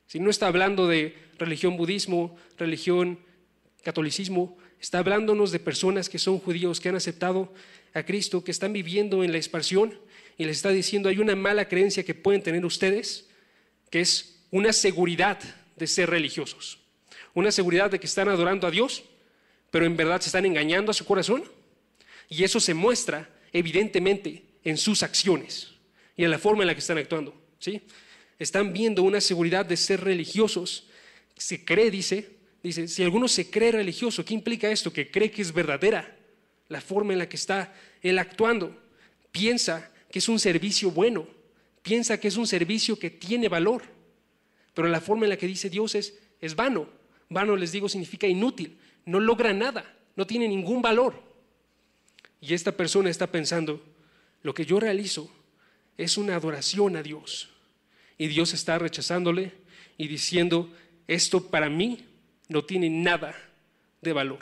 Si 0.06 0.20
no 0.20 0.30
está 0.30 0.46
hablando 0.46 0.86
de 0.86 1.16
religión 1.38 1.76
budismo, 1.76 2.36
religión 2.58 3.18
catolicismo, 3.82 4.58
está 4.82 4.98
hablándonos 4.98 5.52
de 5.52 5.58
personas 5.58 6.08
que 6.08 6.18
son 6.18 6.38
judíos, 6.38 6.80
que 6.80 6.90
han 6.90 6.96
aceptado 6.96 7.52
a 7.94 8.02
Cristo, 8.02 8.44
que 8.44 8.50
están 8.50 8.72
viviendo 8.72 9.24
en 9.24 9.32
la 9.32 9.38
expansión 9.38 9.98
y 10.36 10.44
les 10.44 10.58
está 10.58 10.70
diciendo, 10.70 11.08
hay 11.08 11.18
una 11.18 11.36
mala 11.36 11.68
creencia 11.68 12.04
que 12.04 12.14
pueden 12.14 12.42
tener 12.42 12.64
ustedes, 12.64 13.26
que 13.90 14.00
es 14.00 14.40
una 14.50 14.72
seguridad 14.72 15.38
de 15.76 15.86
ser 15.86 16.10
religiosos 16.10 16.82
una 17.34 17.50
seguridad 17.50 17.90
de 17.90 17.98
que 17.98 18.06
están 18.06 18.28
adorando 18.28 18.66
a 18.66 18.70
Dios, 18.70 19.04
pero 19.70 19.86
en 19.86 19.96
verdad 19.96 20.20
se 20.20 20.28
están 20.28 20.44
engañando 20.44 20.90
a 20.90 20.94
su 20.94 21.04
corazón. 21.04 21.44
Y 22.28 22.44
eso 22.44 22.60
se 22.60 22.74
muestra 22.74 23.28
evidentemente 23.52 24.44
en 24.64 24.76
sus 24.76 25.02
acciones 25.02 25.70
y 26.16 26.24
en 26.24 26.30
la 26.30 26.38
forma 26.38 26.62
en 26.62 26.68
la 26.68 26.74
que 26.74 26.80
están 26.80 26.98
actuando. 26.98 27.34
¿sí? 27.58 27.82
Están 28.38 28.72
viendo 28.72 29.02
una 29.02 29.20
seguridad 29.20 29.64
de 29.64 29.76
ser 29.76 30.02
religiosos. 30.02 30.88
Se 31.36 31.64
cree, 31.64 31.90
dice, 31.90 32.30
dice, 32.69 32.88
si 32.88 33.02
alguno 33.02 33.28
se 33.28 33.50
cree 33.50 33.73
religioso, 33.73 34.25
¿qué 34.25 34.35
implica 34.35 34.71
esto? 34.71 34.92
Que 34.92 35.11
cree 35.11 35.31
que 35.31 35.42
es 35.42 35.52
verdadera 35.52 36.16
la 36.69 36.81
forma 36.81 37.12
en 37.12 37.19
la 37.19 37.28
que 37.28 37.37
está 37.37 37.75
él 38.02 38.19
actuando. 38.19 38.81
Piensa 39.31 39.90
que 40.11 40.19
es 40.19 40.28
un 40.28 40.38
servicio 40.38 40.90
bueno, 40.90 41.26
piensa 41.83 42.19
que 42.19 42.28
es 42.28 42.37
un 42.37 42.47
servicio 42.47 42.99
que 42.99 43.11
tiene 43.11 43.49
valor, 43.49 43.83
pero 44.75 44.88
la 44.88 45.00
forma 45.00 45.25
en 45.25 45.31
la 45.31 45.37
que 45.37 45.47
dice 45.47 45.71
Dios 45.71 45.95
es, 45.95 46.19
es 46.40 46.54
vano, 46.54 46.88
Vano, 47.33 47.57
les 47.57 47.73
digo, 47.73 47.88
significa 47.88 48.26
inútil, 48.26 48.78
no 49.07 49.19
logra 49.19 49.54
nada, 49.54 49.97
no 50.16 50.26
tiene 50.26 50.47
ningún 50.49 50.83
valor. 50.83 51.14
Y 52.40 52.52
esta 52.52 52.73
persona 52.73 53.09
está 53.09 53.26
pensando, 53.28 53.83
lo 54.42 54.52
que 54.52 54.66
yo 54.66 54.78
realizo 54.78 55.31
es 55.97 56.19
una 56.19 56.37
adoración 56.37 56.97
a 56.97 57.02
Dios. 57.02 57.49
Y 58.19 58.26
Dios 58.28 58.52
está 58.52 58.78
rechazándole 58.78 59.52
y 59.97 60.09
diciendo, 60.09 60.71
esto 61.09 61.49
para 61.49 61.71
mí 61.71 62.04
no 62.52 62.64
tiene 62.64 62.88
nada 62.90 63.35
de 64.00 64.12
valor. 64.12 64.40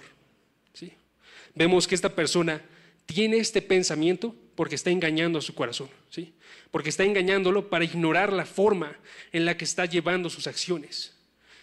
Vemos 1.55 1.89
que 1.89 1.95
esta 1.95 2.15
persona 2.15 2.63
tiene 3.07 3.39
este 3.39 3.61
pensamiento 3.61 4.35
porque 4.55 4.77
está 4.77 4.91
engañando 4.91 5.39
a 5.39 5.43
su 5.43 5.55
corazón, 5.55 5.89
¿sí? 6.11 6.33
porque 6.71 6.91
está 6.91 7.05
engañándolo 7.05 7.69
para 7.69 7.85
ignorar 7.85 8.33
la 8.33 8.45
forma 8.45 8.97
en 9.33 9.45
la 9.45 9.57
que 9.57 9.65
está 9.65 9.85
llevando 9.87 10.31
sus 10.31 10.47
acciones. 10.47 11.17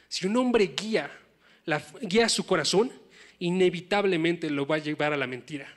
Si 0.10 0.28
un 0.28 0.36
hombre 0.38 0.74
guía, 0.76 1.12
guía 2.02 2.28
su 2.28 2.46
corazón, 2.46 2.92
inevitablemente 3.40 4.50
lo 4.50 4.66
va 4.66 4.76
a 4.76 4.80
llevar 4.80 5.14
a 5.14 5.18
la 5.18 5.28
mentira. 5.28 5.74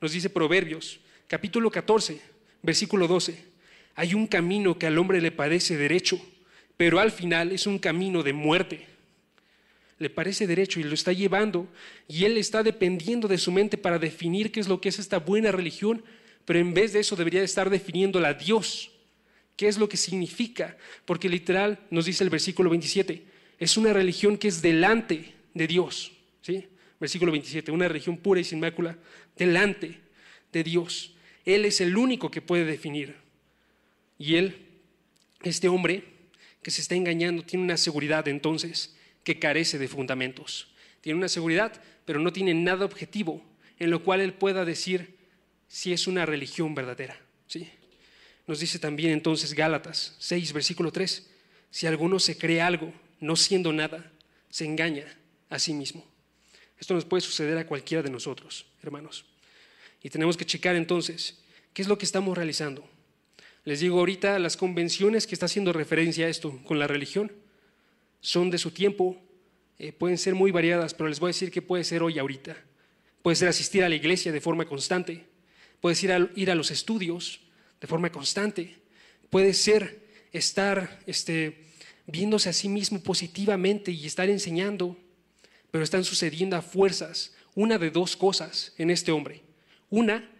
Nos 0.00 0.12
dice 0.12 0.30
Proverbios, 0.30 1.00
capítulo 1.26 1.70
14, 1.70 2.20
versículo 2.62 3.08
12. 3.08 3.50
Hay 3.96 4.14
un 4.14 4.26
camino 4.26 4.78
que 4.78 4.86
al 4.86 4.98
hombre 4.98 5.20
le 5.20 5.32
parece 5.32 5.76
derecho, 5.76 6.20
pero 6.76 7.00
al 7.00 7.10
final 7.10 7.52
es 7.52 7.66
un 7.66 7.78
camino 7.78 8.22
de 8.22 8.32
muerte. 8.32 8.86
Le 10.00 10.08
parece 10.10 10.46
derecho 10.46 10.80
y 10.80 10.82
lo 10.82 10.94
está 10.94 11.12
llevando 11.12 11.68
y 12.08 12.24
él 12.24 12.38
está 12.38 12.62
dependiendo 12.62 13.28
de 13.28 13.36
su 13.36 13.52
mente 13.52 13.76
para 13.76 13.98
definir 13.98 14.50
qué 14.50 14.58
es 14.58 14.66
lo 14.66 14.80
que 14.80 14.88
es 14.88 14.98
esta 14.98 15.18
buena 15.18 15.52
religión, 15.52 16.02
pero 16.46 16.58
en 16.58 16.72
vez 16.72 16.94
de 16.94 17.00
eso 17.00 17.16
debería 17.16 17.42
estar 17.42 17.68
definiéndola 17.68 18.32
Dios. 18.32 18.90
¿Qué 19.56 19.68
es 19.68 19.76
lo 19.76 19.90
que 19.90 19.98
significa? 19.98 20.78
Porque 21.04 21.28
literal 21.28 21.78
nos 21.90 22.06
dice 22.06 22.24
el 22.24 22.30
versículo 22.30 22.70
27, 22.70 23.22
es 23.58 23.76
una 23.76 23.92
religión 23.92 24.38
que 24.38 24.48
es 24.48 24.62
delante 24.62 25.34
de 25.52 25.66
Dios. 25.66 26.12
¿sí? 26.40 26.66
Versículo 26.98 27.30
27, 27.30 27.70
una 27.70 27.86
religión 27.86 28.16
pura 28.16 28.40
y 28.40 28.44
sin 28.44 28.58
mácula, 28.58 28.96
delante 29.36 30.00
de 30.50 30.64
Dios. 30.64 31.14
Él 31.44 31.66
es 31.66 31.82
el 31.82 31.94
único 31.94 32.30
que 32.30 32.40
puede 32.40 32.64
definir. 32.64 33.16
Y 34.18 34.36
él, 34.36 34.56
este 35.42 35.68
hombre 35.68 36.04
que 36.62 36.70
se 36.70 36.80
está 36.80 36.94
engañando, 36.94 37.42
tiene 37.42 37.64
una 37.64 37.76
seguridad 37.76 38.26
entonces 38.28 38.96
que 39.24 39.38
carece 39.38 39.78
de 39.78 39.88
fundamentos. 39.88 40.68
Tiene 41.00 41.18
una 41.18 41.28
seguridad, 41.28 41.80
pero 42.04 42.20
no 42.20 42.32
tiene 42.32 42.54
nada 42.54 42.84
objetivo 42.84 43.44
en 43.78 43.90
lo 43.90 44.04
cual 44.04 44.20
él 44.20 44.34
pueda 44.34 44.64
decir 44.64 45.16
si 45.68 45.92
es 45.92 46.06
una 46.06 46.26
religión 46.26 46.74
verdadera. 46.74 47.18
¿sí? 47.46 47.68
Nos 48.46 48.60
dice 48.60 48.78
también 48.78 49.12
entonces 49.12 49.54
Gálatas 49.54 50.16
6, 50.18 50.52
versículo 50.52 50.92
3, 50.92 51.30
si 51.70 51.86
alguno 51.86 52.18
se 52.18 52.36
cree 52.36 52.60
algo, 52.60 52.92
no 53.20 53.36
siendo 53.36 53.72
nada, 53.72 54.12
se 54.50 54.64
engaña 54.64 55.06
a 55.48 55.58
sí 55.58 55.72
mismo. 55.72 56.04
Esto 56.78 56.94
nos 56.94 57.04
puede 57.04 57.20
suceder 57.20 57.56
a 57.58 57.66
cualquiera 57.66 58.02
de 58.02 58.10
nosotros, 58.10 58.66
hermanos. 58.82 59.24
Y 60.02 60.10
tenemos 60.10 60.36
que 60.36 60.46
checar 60.46 60.76
entonces 60.76 61.38
qué 61.72 61.82
es 61.82 61.88
lo 61.88 61.98
que 61.98 62.06
estamos 62.06 62.36
realizando. 62.36 62.88
Les 63.64 63.80
digo 63.80 63.98
ahorita, 63.98 64.38
las 64.38 64.56
convenciones 64.56 65.26
que 65.26 65.34
está 65.34 65.46
haciendo 65.46 65.72
referencia 65.72 66.26
a 66.26 66.30
esto 66.30 66.58
con 66.64 66.78
la 66.78 66.86
religión 66.86 67.30
son 68.20 68.50
de 68.50 68.58
su 68.58 68.70
tiempo, 68.70 69.20
eh, 69.78 69.92
pueden 69.92 70.18
ser 70.18 70.34
muy 70.34 70.50
variadas, 70.50 70.94
pero 70.94 71.08
les 71.08 71.20
voy 71.20 71.28
a 71.28 71.34
decir 71.34 71.50
que 71.50 71.62
puede 71.62 71.84
ser 71.84 72.02
hoy, 72.02 72.18
ahorita. 72.18 72.56
Puede 73.22 73.36
ser 73.36 73.48
asistir 73.48 73.84
a 73.84 73.88
la 73.88 73.94
iglesia 73.94 74.32
de 74.32 74.40
forma 74.40 74.66
constante, 74.66 75.26
puede 75.80 75.96
ser 75.96 76.30
ir 76.36 76.50
a 76.50 76.54
los 76.54 76.70
estudios 76.70 77.40
de 77.80 77.86
forma 77.86 78.10
constante, 78.12 78.76
puede 79.30 79.54
ser 79.54 80.06
estar 80.32 81.00
este, 81.06 81.64
viéndose 82.06 82.48
a 82.48 82.52
sí 82.52 82.68
mismo 82.68 83.00
positivamente 83.00 83.90
y 83.90 84.06
estar 84.06 84.28
enseñando, 84.28 84.96
pero 85.70 85.84
están 85.84 86.04
sucediendo 86.04 86.56
a 86.56 86.62
fuerzas 86.62 87.34
una 87.54 87.78
de 87.78 87.90
dos 87.90 88.16
cosas 88.16 88.74
en 88.78 88.90
este 88.90 89.12
hombre. 89.12 89.42
Una, 89.88 90.30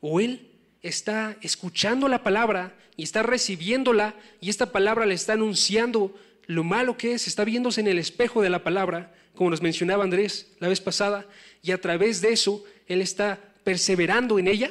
o 0.00 0.20
él 0.20 0.50
está 0.82 1.36
escuchando 1.42 2.08
la 2.08 2.22
palabra 2.22 2.76
y 2.96 3.02
está 3.02 3.22
recibiéndola 3.22 4.14
y 4.40 4.50
esta 4.50 4.72
palabra 4.72 5.06
le 5.06 5.14
está 5.14 5.34
anunciando 5.34 6.14
lo 6.50 6.64
malo 6.64 6.96
que 6.96 7.12
es, 7.12 7.28
está 7.28 7.44
viéndose 7.44 7.80
en 7.80 7.86
el 7.86 7.96
espejo 7.96 8.42
de 8.42 8.50
la 8.50 8.64
palabra, 8.64 9.14
como 9.36 9.50
nos 9.50 9.62
mencionaba 9.62 10.02
Andrés 10.02 10.50
la 10.58 10.66
vez 10.66 10.80
pasada, 10.80 11.24
y 11.62 11.70
a 11.70 11.80
través 11.80 12.20
de 12.20 12.32
eso 12.32 12.64
él 12.88 13.00
está 13.00 13.38
perseverando 13.62 14.36
en 14.36 14.48
ella 14.48 14.68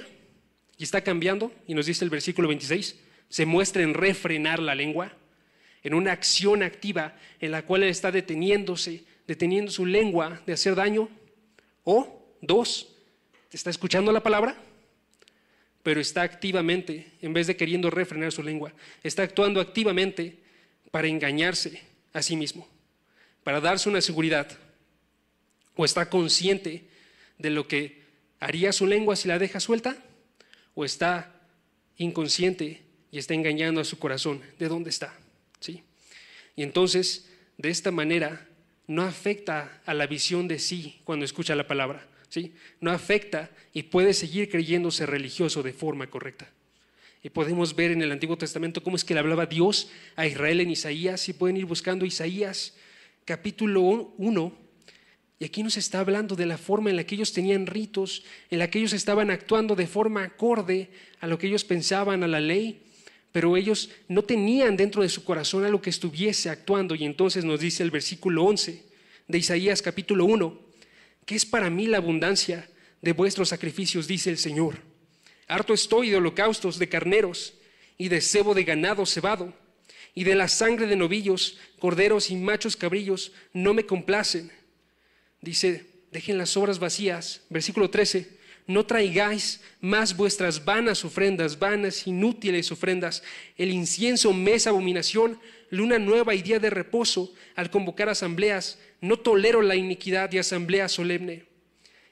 y 0.77 0.83
está 0.83 0.99
cambiando, 0.99 1.53
y 1.67 1.73
nos 1.73 1.85
dice 1.85 2.03
el 2.03 2.09
versículo 2.09 2.49
26, 2.49 2.99
se 3.29 3.45
muestra 3.45 3.81
en 3.81 3.93
refrenar 3.93 4.59
la 4.59 4.75
lengua, 4.75 5.13
en 5.81 5.93
una 5.93 6.11
acción 6.11 6.63
activa 6.63 7.15
en 7.39 7.51
la 7.51 7.61
cual 7.61 7.83
él 7.83 7.89
está 7.89 8.11
deteniéndose, 8.11 9.05
deteniendo 9.25 9.71
su 9.71 9.85
lengua 9.85 10.41
de 10.45 10.51
hacer 10.51 10.75
daño, 10.75 11.07
o 11.85 12.21
dos, 12.41 12.89
está 13.53 13.69
escuchando 13.69 14.11
la 14.11 14.21
palabra, 14.21 14.57
pero 15.81 16.01
está 16.01 16.23
activamente, 16.23 17.13
en 17.21 17.31
vez 17.31 17.47
de 17.47 17.55
queriendo 17.55 17.89
refrenar 17.89 18.33
su 18.33 18.43
lengua, 18.43 18.73
está 19.01 19.23
actuando 19.23 19.61
activamente 19.61 20.48
para 20.91 21.07
engañarse 21.07 21.81
a 22.13 22.21
sí 22.21 22.35
mismo, 22.35 22.67
para 23.43 23.61
darse 23.61 23.89
una 23.89 24.01
seguridad, 24.01 24.47
o 25.75 25.85
está 25.85 26.09
consciente 26.09 26.83
de 27.37 27.49
lo 27.49 27.67
que 27.67 28.03
haría 28.39 28.71
su 28.71 28.85
lengua 28.85 29.15
si 29.15 29.27
la 29.27 29.39
deja 29.39 29.59
suelta, 29.59 29.97
o 30.75 30.85
está 30.85 31.35
inconsciente 31.97 32.81
y 33.11 33.17
está 33.17 33.33
engañando 33.33 33.81
a 33.81 33.85
su 33.85 33.99
corazón 33.99 34.41
de 34.57 34.67
dónde 34.67 34.89
está. 34.89 35.13
¿sí? 35.59 35.83
Y 36.55 36.63
entonces, 36.63 37.29
de 37.57 37.69
esta 37.69 37.91
manera, 37.91 38.47
no 38.87 39.03
afecta 39.03 39.81
a 39.85 39.93
la 39.93 40.07
visión 40.07 40.47
de 40.47 40.59
sí 40.59 40.99
cuando 41.03 41.25
escucha 41.25 41.55
la 41.55 41.67
palabra. 41.67 42.07
¿sí? 42.29 42.53
No 42.81 42.91
afecta 42.91 43.49
y 43.73 43.83
puede 43.83 44.13
seguir 44.13 44.49
creyéndose 44.49 45.05
religioso 45.05 45.63
de 45.63 45.73
forma 45.73 46.09
correcta. 46.09 46.49
Y 47.21 47.29
podemos 47.29 47.75
ver 47.75 47.91
en 47.91 48.01
el 48.01 48.11
Antiguo 48.11 48.37
Testamento 48.37 48.81
cómo 48.81 48.95
es 48.95 49.03
que 49.03 49.13
le 49.13 49.19
hablaba 49.19 49.45
Dios 49.45 49.89
a 50.15 50.25
Israel 50.25 50.61
en 50.61 50.71
Isaías. 50.71 51.27
Y 51.27 51.33
pueden 51.33 51.57
ir 51.57 51.65
buscando 51.65 52.05
Isaías 52.05 52.75
capítulo 53.25 54.13
1. 54.17 54.57
Y 55.39 55.45
aquí 55.45 55.61
nos 55.61 55.75
está 55.75 55.99
hablando 55.99 56.35
de 56.35 56.45
la 56.45 56.57
forma 56.57 56.89
en 56.89 56.95
la 56.95 57.03
que 57.03 57.15
ellos 57.15 57.33
tenían 57.33 57.65
ritos, 57.65 58.23
en 58.49 58.59
la 58.59 58.69
que 58.69 58.79
ellos 58.79 58.93
estaban 58.93 59.31
actuando 59.31 59.75
de 59.75 59.87
forma 59.87 60.23
acorde 60.23 60.91
a 61.19 61.27
lo 61.27 61.37
que 61.37 61.47
ellos 61.47 61.65
pensaban, 61.65 62.23
a 62.23 62.27
la 62.27 62.39
ley. 62.39 62.83
Pero 63.33 63.57
ellos 63.57 63.89
no 64.07 64.23
tenían 64.23 64.77
dentro 64.77 65.01
de 65.01 65.09
su 65.09 65.25
corazón 65.25 65.65
a 65.65 65.69
lo 65.69 65.81
que 65.81 65.89
estuviese 65.89 66.49
actuando. 66.49 66.95
Y 66.95 67.03
entonces 67.03 67.43
nos 67.43 67.59
dice 67.59 67.83
el 67.83 67.91
versículo 67.91 68.45
11 68.45 68.81
de 69.27 69.37
Isaías 69.37 69.81
capítulo 69.81 70.23
1, 70.23 70.57
que 71.25 71.35
es 71.35 71.45
para 71.45 71.69
mí 71.69 71.85
la 71.85 71.97
abundancia 71.97 72.69
de 73.01 73.11
vuestros 73.11 73.49
sacrificios, 73.49 74.07
dice 74.07 74.29
el 74.29 74.37
Señor 74.37 74.88
Harto 75.49 75.73
estoy 75.73 76.11
de 76.11 76.17
holocaustos 76.17 76.77
de 76.77 76.87
carneros 76.87 77.55
y 77.97 78.07
de 78.07 78.21
cebo 78.21 78.53
de 78.53 78.63
ganado 78.63 79.03
cebado 79.07 79.51
y 80.13 80.23
de 80.23 80.35
la 80.35 80.47
sangre 80.47 80.85
de 80.85 80.95
novillos, 80.95 81.57
corderos 81.79 82.29
y 82.29 82.35
machos 82.35 82.77
cabrillos 82.77 83.31
no 83.51 83.73
me 83.73 83.87
complacen. 83.87 84.51
Dice, 85.41 85.87
dejen 86.11 86.37
las 86.37 86.55
obras 86.55 86.77
vacías. 86.77 87.41
Versículo 87.49 87.89
13, 87.89 88.29
no 88.67 88.85
traigáis 88.85 89.61
más 89.81 90.15
vuestras 90.15 90.63
vanas 90.65 91.03
ofrendas, 91.03 91.57
vanas, 91.57 92.05
inútiles 92.05 92.71
ofrendas. 92.71 93.23
El 93.57 93.71
incienso 93.71 94.31
me 94.33 94.53
es 94.53 94.67
abominación, 94.67 95.39
luna 95.71 95.97
nueva 95.97 96.35
y 96.35 96.43
día 96.43 96.59
de 96.59 96.69
reposo 96.69 97.33
al 97.55 97.71
convocar 97.71 98.07
asambleas. 98.07 98.77
No 99.01 99.17
tolero 99.17 99.63
la 99.63 99.75
iniquidad 99.75 100.31
y 100.31 100.37
asamblea 100.37 100.87
solemne. 100.89 101.45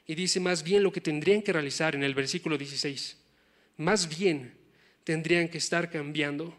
Y 0.08 0.16
dice 0.16 0.40
más 0.40 0.64
bien 0.64 0.82
lo 0.82 0.90
que 0.90 1.00
tendrían 1.00 1.42
que 1.42 1.52
realizar 1.52 1.94
en 1.94 2.02
el 2.02 2.16
versículo 2.16 2.58
16 2.58 3.17
más 3.78 4.18
bien 4.18 4.52
tendrían 5.04 5.48
que 5.48 5.56
estar 5.56 5.88
cambiando 5.90 6.54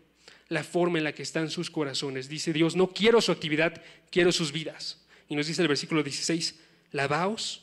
la 0.48 0.64
forma 0.64 0.98
en 0.98 1.04
la 1.04 1.14
que 1.14 1.22
están 1.22 1.52
sus 1.52 1.70
corazones. 1.70 2.28
Dice 2.28 2.52
Dios, 2.52 2.76
no 2.76 2.92
quiero 2.92 3.22
su 3.22 3.32
actividad, 3.32 3.80
quiero 4.10 4.32
sus 4.32 4.52
vidas. 4.52 5.06
Y 5.28 5.36
nos 5.36 5.46
dice 5.46 5.62
el 5.62 5.68
versículo 5.68 6.02
16, 6.02 6.56
lavaos, 6.92 7.62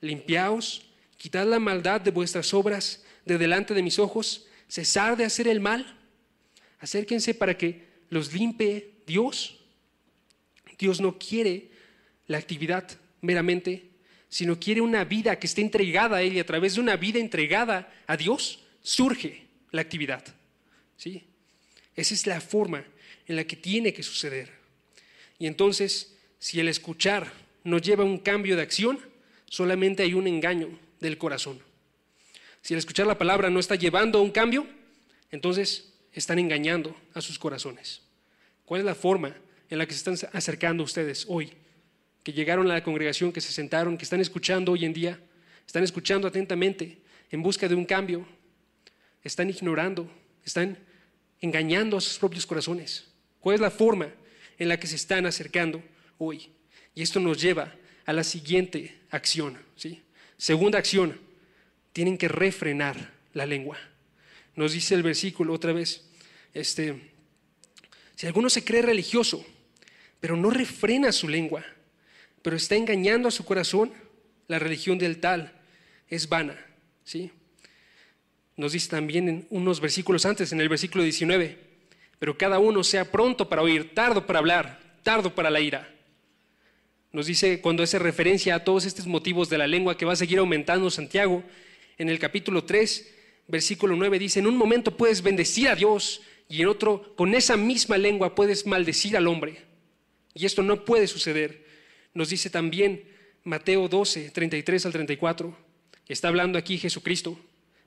limpiaos, 0.00 0.82
quitad 1.16 1.46
la 1.46 1.58
maldad 1.58 2.00
de 2.00 2.12
vuestras 2.12 2.54
obras 2.54 3.02
de 3.24 3.38
delante 3.38 3.74
de 3.74 3.82
mis 3.82 3.98
ojos, 3.98 4.46
cesar 4.68 5.16
de 5.16 5.24
hacer 5.24 5.48
el 5.48 5.58
mal, 5.58 5.98
acérquense 6.78 7.34
para 7.34 7.58
que 7.58 7.88
los 8.10 8.32
limpie 8.32 8.92
Dios. 9.06 9.58
Dios 10.78 11.00
no 11.00 11.18
quiere 11.18 11.70
la 12.28 12.38
actividad 12.38 12.88
meramente, 13.20 13.90
sino 14.28 14.60
quiere 14.60 14.80
una 14.80 15.04
vida 15.04 15.38
que 15.38 15.48
esté 15.48 15.62
entregada 15.62 16.18
a 16.18 16.22
Él 16.22 16.34
y 16.34 16.40
a 16.40 16.46
través 16.46 16.74
de 16.74 16.82
una 16.82 16.96
vida 16.96 17.18
entregada 17.18 17.92
a 18.06 18.16
Dios 18.16 18.64
surge 18.88 19.42
la 19.70 19.82
actividad. 19.82 20.24
¿sí? 20.96 21.24
Esa 21.94 22.14
es 22.14 22.26
la 22.26 22.40
forma 22.40 22.84
en 23.26 23.36
la 23.36 23.44
que 23.44 23.54
tiene 23.54 23.92
que 23.92 24.02
suceder. 24.02 24.50
Y 25.38 25.46
entonces, 25.46 26.16
si 26.38 26.58
el 26.58 26.68
escuchar 26.68 27.30
no 27.64 27.78
lleva 27.78 28.04
un 28.04 28.18
cambio 28.18 28.56
de 28.56 28.62
acción, 28.62 28.98
solamente 29.44 30.02
hay 30.02 30.14
un 30.14 30.26
engaño 30.26 30.70
del 31.00 31.18
corazón. 31.18 31.60
Si 32.62 32.72
el 32.72 32.78
escuchar 32.78 33.06
la 33.06 33.18
palabra 33.18 33.50
no 33.50 33.60
está 33.60 33.74
llevando 33.74 34.18
a 34.18 34.22
un 34.22 34.30
cambio, 34.30 34.66
entonces 35.30 35.92
están 36.12 36.38
engañando 36.38 36.96
a 37.12 37.20
sus 37.20 37.38
corazones. 37.38 38.00
¿Cuál 38.64 38.80
es 38.80 38.86
la 38.86 38.94
forma 38.94 39.36
en 39.68 39.78
la 39.78 39.86
que 39.86 39.92
se 39.92 39.98
están 39.98 40.30
acercando 40.32 40.82
ustedes 40.82 41.26
hoy? 41.28 41.52
Que 42.24 42.32
llegaron 42.32 42.70
a 42.70 42.74
la 42.74 42.82
congregación, 42.82 43.32
que 43.32 43.42
se 43.42 43.52
sentaron, 43.52 43.98
que 43.98 44.04
están 44.04 44.20
escuchando 44.20 44.72
hoy 44.72 44.86
en 44.86 44.94
día, 44.94 45.20
están 45.66 45.84
escuchando 45.84 46.26
atentamente 46.26 46.98
en 47.30 47.42
busca 47.42 47.68
de 47.68 47.74
un 47.74 47.84
cambio, 47.84 48.26
están 49.28 49.50
ignorando, 49.50 50.10
están 50.44 50.78
engañando 51.40 51.96
a 51.96 52.00
sus 52.00 52.18
propios 52.18 52.46
corazones. 52.46 53.06
¿Cuál 53.40 53.54
es 53.54 53.60
la 53.60 53.70
forma 53.70 54.12
en 54.58 54.68
la 54.68 54.80
que 54.80 54.86
se 54.86 54.96
están 54.96 55.26
acercando 55.26 55.82
hoy? 56.18 56.50
Y 56.94 57.02
esto 57.02 57.20
nos 57.20 57.40
lleva 57.40 57.74
a 58.06 58.12
la 58.12 58.24
siguiente 58.24 58.98
acción. 59.10 59.58
¿sí? 59.76 60.02
Segunda 60.36 60.78
acción, 60.78 61.20
tienen 61.92 62.18
que 62.18 62.28
refrenar 62.28 63.12
la 63.34 63.46
lengua. 63.46 63.78
Nos 64.56 64.72
dice 64.72 64.94
el 64.94 65.02
versículo 65.02 65.52
otra 65.52 65.72
vez, 65.72 66.08
este, 66.52 67.12
si 68.16 68.26
alguno 68.26 68.50
se 68.50 68.64
cree 68.64 68.82
religioso, 68.82 69.44
pero 70.20 70.36
no 70.36 70.50
refrena 70.50 71.12
su 71.12 71.28
lengua, 71.28 71.64
pero 72.42 72.56
está 72.56 72.74
engañando 72.74 73.28
a 73.28 73.32
su 73.32 73.44
corazón, 73.44 73.92
la 74.48 74.58
religión 74.58 74.98
del 74.98 75.20
tal 75.20 75.52
es 76.08 76.28
vana. 76.28 76.58
¿sí? 77.04 77.30
Nos 78.58 78.72
dice 78.72 78.90
también 78.90 79.28
en 79.28 79.46
unos 79.50 79.80
versículos 79.80 80.26
antes, 80.26 80.52
en 80.52 80.60
el 80.60 80.68
versículo 80.68 81.04
19, 81.04 81.56
pero 82.18 82.36
cada 82.36 82.58
uno 82.58 82.82
sea 82.82 83.10
pronto 83.10 83.48
para 83.48 83.62
oír, 83.62 83.94
tardo 83.94 84.26
para 84.26 84.40
hablar, 84.40 84.80
tardo 85.04 85.32
para 85.32 85.48
la 85.48 85.60
ira. 85.60 85.94
Nos 87.12 87.26
dice 87.26 87.60
cuando 87.60 87.84
hace 87.84 88.00
referencia 88.00 88.56
a 88.56 88.64
todos 88.64 88.84
estos 88.84 89.06
motivos 89.06 89.48
de 89.48 89.58
la 89.58 89.68
lengua 89.68 89.96
que 89.96 90.04
va 90.04 90.14
a 90.14 90.16
seguir 90.16 90.40
aumentando 90.40 90.90
Santiago, 90.90 91.44
en 91.98 92.08
el 92.08 92.18
capítulo 92.18 92.64
3, 92.64 93.14
versículo 93.46 93.94
9 93.94 94.18
dice, 94.18 94.40
en 94.40 94.48
un 94.48 94.56
momento 94.56 94.96
puedes 94.96 95.22
bendecir 95.22 95.68
a 95.68 95.76
Dios 95.76 96.20
y 96.48 96.60
en 96.60 96.66
otro, 96.66 97.14
con 97.14 97.34
esa 97.34 97.56
misma 97.56 97.96
lengua 97.96 98.34
puedes 98.34 98.66
maldecir 98.66 99.16
al 99.16 99.28
hombre. 99.28 99.62
Y 100.34 100.46
esto 100.46 100.64
no 100.64 100.84
puede 100.84 101.06
suceder. 101.06 101.64
Nos 102.12 102.30
dice 102.30 102.50
también 102.50 103.04
Mateo 103.44 103.86
12, 103.88 104.30
33 104.30 104.84
al 104.86 104.92
34, 104.92 105.56
está 106.08 106.26
hablando 106.26 106.58
aquí 106.58 106.76
Jesucristo. 106.76 107.38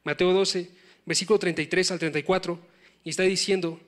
Mateo 0.04 0.34
12, 0.34 0.72
versículo 1.06 1.40
33 1.40 1.92
al 1.92 2.00
34, 2.00 2.60
y 3.04 3.10
está 3.10 3.24
diciendo 3.24 3.80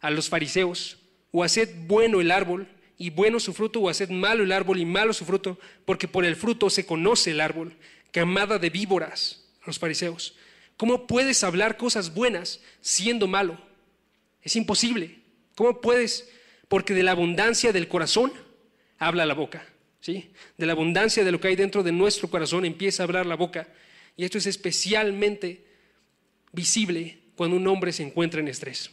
a 0.00 0.10
los 0.10 0.28
fariseos, 0.28 0.98
o 1.32 1.42
haced 1.42 1.68
bueno 1.86 2.20
el 2.20 2.30
árbol 2.30 2.68
y 2.98 3.10
bueno 3.10 3.40
su 3.40 3.52
fruto, 3.52 3.80
o 3.80 3.88
haced 3.88 4.10
malo 4.10 4.44
el 4.44 4.52
árbol 4.52 4.78
y 4.78 4.84
malo 4.84 5.12
su 5.12 5.24
fruto, 5.24 5.58
porque 5.84 6.08
por 6.08 6.24
el 6.24 6.36
fruto 6.36 6.70
se 6.70 6.86
conoce 6.86 7.32
el 7.32 7.40
árbol, 7.40 7.76
camada 8.10 8.58
de 8.58 8.70
víboras, 8.70 9.44
los 9.66 9.78
fariseos. 9.78 10.34
¿Cómo 10.76 11.06
puedes 11.06 11.42
hablar 11.42 11.76
cosas 11.76 12.14
buenas 12.14 12.60
siendo 12.80 13.26
malo? 13.26 13.58
Es 14.42 14.56
imposible. 14.56 15.18
¿Cómo 15.54 15.80
puedes? 15.80 16.28
Porque 16.68 16.94
de 16.94 17.02
la 17.02 17.12
abundancia 17.12 17.72
del 17.72 17.88
corazón 17.88 18.32
habla 18.98 19.26
la 19.26 19.34
boca. 19.34 19.66
¿sí? 20.00 20.30
De 20.58 20.66
la 20.66 20.72
abundancia 20.72 21.24
de 21.24 21.32
lo 21.32 21.40
que 21.40 21.48
hay 21.48 21.56
dentro 21.56 21.82
de 21.82 21.92
nuestro 21.92 22.28
corazón 22.28 22.64
empieza 22.64 23.02
a 23.02 23.04
hablar 23.04 23.26
la 23.26 23.36
boca. 23.36 23.68
Y 24.16 24.24
esto 24.24 24.38
es 24.38 24.46
especialmente 24.46 25.64
visible 26.52 27.18
cuando 27.36 27.56
un 27.56 27.66
hombre 27.66 27.92
se 27.92 28.02
encuentra 28.02 28.40
en 28.40 28.48
estrés. 28.48 28.90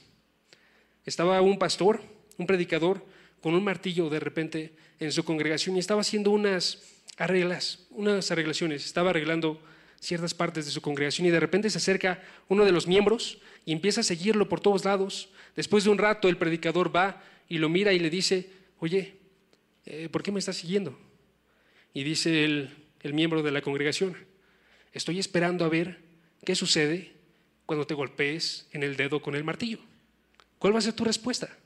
Estaba 1.05 1.41
un 1.41 1.57
pastor, 1.57 2.01
un 2.38 2.45
predicador, 2.45 3.05
con 3.41 3.55
un 3.55 3.63
martillo 3.63 4.09
de 4.09 4.19
repente 4.19 4.73
en 4.99 5.12
su 5.12 5.23
congregación 5.25 5.75
y 5.75 5.79
estaba 5.79 6.01
haciendo 6.01 6.31
unas 6.31 6.81
arreglas, 7.17 7.88
unas 7.91 8.31
arreglaciones, 8.31 8.86
estaba 8.86 9.09
arreglando 9.09 9.62
ciertas 9.99 10.33
partes 10.33 10.65
de 10.65 10.71
su 10.71 10.81
congregación 10.81 11.27
y 11.27 11.29
de 11.29 11.39
repente 11.39 11.69
se 11.69 11.77
acerca 11.77 12.21
uno 12.47 12.65
de 12.65 12.71
los 12.71 12.88
miembros 12.88 13.39
y 13.65 13.71
empieza 13.71 14.01
a 14.01 14.03
seguirlo 14.03 14.49
por 14.49 14.59
todos 14.59 14.86
lados. 14.86 15.29
Después 15.55 15.83
de 15.83 15.89
un 15.89 15.97
rato 15.97 16.29
el 16.29 16.38
predicador 16.38 16.93
va 16.93 17.21
y 17.49 17.57
lo 17.57 17.69
mira 17.69 17.93
y 17.93 17.99
le 17.99 18.09
dice, 18.09 18.49
oye, 18.79 19.15
eh, 19.86 20.09
¿por 20.09 20.23
qué 20.23 20.31
me 20.31 20.39
estás 20.39 20.57
siguiendo? 20.57 20.97
Y 21.93 22.03
dice 22.03 22.45
el, 22.45 22.69
el 23.01 23.13
miembro 23.13 23.43
de 23.43 23.51
la 23.51 23.62
congregación, 23.62 24.15
estoy 24.93 25.19
esperando 25.19 25.65
a 25.65 25.69
ver 25.69 25.99
qué 26.45 26.56
sucede 26.56 27.13
cuando 27.65 27.86
te 27.86 27.93
golpees 27.93 28.67
en 28.71 28.84
el 28.84 28.95
dedo 28.95 29.21
con 29.21 29.36
el 29.36 29.43
martillo. 29.43 29.79
¿Cuál 30.60 30.73
va 30.73 30.79
a 30.79 30.84
ser 30.84 30.93
tu 30.93 31.03
respuesta? 31.03 31.58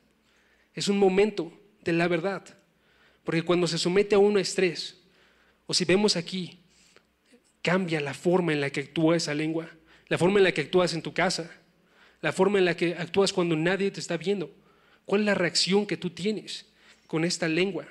Es 0.74 0.88
un 0.88 0.98
momento 0.98 1.52
de 1.84 1.94
la 1.94 2.08
verdad, 2.08 2.44
porque 3.24 3.44
cuando 3.44 3.68
se 3.68 3.78
somete 3.78 4.16
a 4.16 4.20
uno 4.20 4.40
a 4.40 4.42
estrés, 4.42 4.98
o 5.66 5.74
si 5.74 5.86
vemos 5.86 6.16
aquí, 6.16 6.60
cambia 7.62 8.00
la 8.00 8.14
forma 8.14 8.54
en 8.54 8.62
la 8.62 8.70
que 8.70 8.82
actúa 8.82 9.18
esa 9.18 9.34
lengua, 9.34 9.70
la 10.08 10.18
forma 10.18 10.40
en 10.40 10.46
la 10.46 10.52
que 10.52 10.62
actúas 10.62 10.94
en 10.94 11.02
tu 11.02 11.14
casa, 11.14 11.52
la 12.22 12.32
forma 12.32 12.60
en 12.60 12.66
la 12.66 12.78
que 12.78 12.96
actúas 12.96 13.34
cuando 13.34 13.56
nadie 13.56 13.92
te 13.92 14.00
está 14.00 14.18
viendo. 14.18 14.52
¿Cuál 15.06 15.22
es 15.22 15.26
la 15.26 15.36
reacción 15.36 15.86
que 15.86 15.98
tú 15.98 16.10
tienes 16.10 16.66
con 17.08 17.26
esta 17.26 17.48
lengua? 17.48 17.88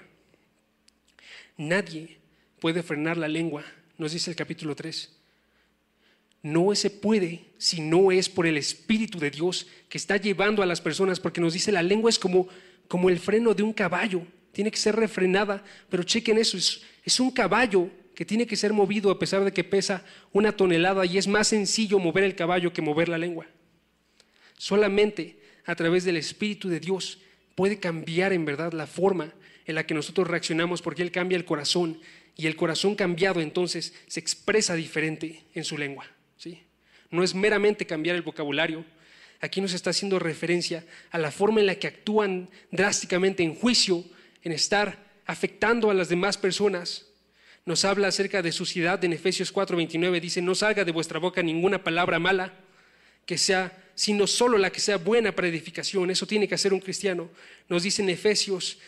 Nadie 1.56 2.18
puede 2.60 2.82
frenar 2.82 3.16
la 3.16 3.28
lengua, 3.28 3.64
nos 3.98 4.12
dice 4.12 4.30
el 4.30 4.36
capítulo 4.36 4.74
3. 4.74 5.15
No 6.46 6.72
se 6.76 6.90
puede 6.90 7.46
si 7.58 7.80
no 7.80 8.12
es 8.12 8.28
por 8.28 8.46
el 8.46 8.56
Espíritu 8.56 9.18
de 9.18 9.32
Dios 9.32 9.66
que 9.88 9.98
está 9.98 10.16
llevando 10.16 10.62
a 10.62 10.66
las 10.66 10.80
personas, 10.80 11.18
porque 11.18 11.40
nos 11.40 11.54
dice 11.54 11.72
la 11.72 11.82
lengua 11.82 12.08
es 12.08 12.20
como, 12.20 12.46
como 12.86 13.10
el 13.10 13.18
freno 13.18 13.52
de 13.52 13.64
un 13.64 13.72
caballo, 13.72 14.22
tiene 14.52 14.70
que 14.70 14.76
ser 14.76 14.94
refrenada, 14.94 15.64
pero 15.90 16.04
chequen 16.04 16.38
eso, 16.38 16.56
es, 16.56 16.82
es 17.02 17.18
un 17.18 17.32
caballo 17.32 17.90
que 18.14 18.24
tiene 18.24 18.46
que 18.46 18.54
ser 18.54 18.72
movido 18.72 19.10
a 19.10 19.18
pesar 19.18 19.44
de 19.44 19.52
que 19.52 19.64
pesa 19.64 20.04
una 20.32 20.52
tonelada 20.52 21.04
y 21.04 21.18
es 21.18 21.26
más 21.26 21.48
sencillo 21.48 21.98
mover 21.98 22.22
el 22.22 22.36
caballo 22.36 22.72
que 22.72 22.80
mover 22.80 23.08
la 23.08 23.18
lengua. 23.18 23.48
Solamente 24.56 25.40
a 25.64 25.74
través 25.74 26.04
del 26.04 26.16
Espíritu 26.16 26.68
de 26.68 26.78
Dios 26.78 27.18
puede 27.56 27.80
cambiar 27.80 28.32
en 28.32 28.44
verdad 28.44 28.72
la 28.72 28.86
forma 28.86 29.34
en 29.64 29.74
la 29.74 29.84
que 29.84 29.94
nosotros 29.94 30.28
reaccionamos 30.28 30.80
porque 30.80 31.02
Él 31.02 31.10
cambia 31.10 31.34
el 31.34 31.44
corazón 31.44 32.00
y 32.36 32.46
el 32.46 32.54
corazón 32.54 32.94
cambiado 32.94 33.40
entonces 33.40 33.94
se 34.06 34.20
expresa 34.20 34.76
diferente 34.76 35.42
en 35.52 35.64
su 35.64 35.76
lengua. 35.76 36.06
No 37.10 37.22
es 37.22 37.34
meramente 37.34 37.86
cambiar 37.86 38.16
el 38.16 38.22
vocabulario. 38.22 38.84
Aquí 39.40 39.60
nos 39.60 39.74
está 39.74 39.90
haciendo 39.90 40.18
referencia 40.18 40.84
a 41.10 41.18
la 41.18 41.30
forma 41.30 41.60
en 41.60 41.66
la 41.66 41.74
que 41.74 41.86
actúan 41.86 42.48
drásticamente 42.70 43.42
en 43.42 43.54
juicio, 43.54 44.04
en 44.42 44.52
estar 44.52 44.98
afectando 45.26 45.90
a 45.90 45.94
las 45.94 46.08
demás 46.08 46.38
personas. 46.38 47.06
Nos 47.64 47.84
habla 47.84 48.08
acerca 48.08 48.42
de 48.42 48.52
suciedad 48.52 49.04
en 49.04 49.12
Efesios 49.12 49.52
4:29. 49.52 50.20
Dice, 50.20 50.40
no 50.40 50.54
salga 50.54 50.84
de 50.84 50.92
vuestra 50.92 51.18
boca 51.18 51.42
ninguna 51.42 51.82
palabra 51.82 52.18
mala, 52.18 52.54
que 53.26 53.36
sea, 53.36 53.76
sino 53.94 54.26
solo 54.26 54.56
la 54.56 54.70
que 54.70 54.80
sea 54.80 54.98
buena 54.98 55.34
para 55.34 55.48
edificación. 55.48 56.10
Eso 56.10 56.26
tiene 56.26 56.46
que 56.46 56.54
hacer 56.54 56.72
un 56.72 56.80
cristiano. 56.80 57.28
Nos 57.68 57.82
dice 57.82 58.02
en 58.02 58.10
Efesios 58.10 58.78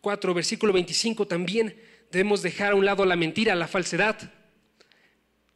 4, 0.00 0.34
versículo 0.34 0.72
25 0.72 1.26
también 1.26 1.74
debemos 2.10 2.42
dejar 2.42 2.72
a 2.72 2.74
un 2.74 2.84
lado 2.84 3.04
la 3.04 3.16
mentira, 3.16 3.54
la 3.54 3.68
falsedad. 3.68 4.32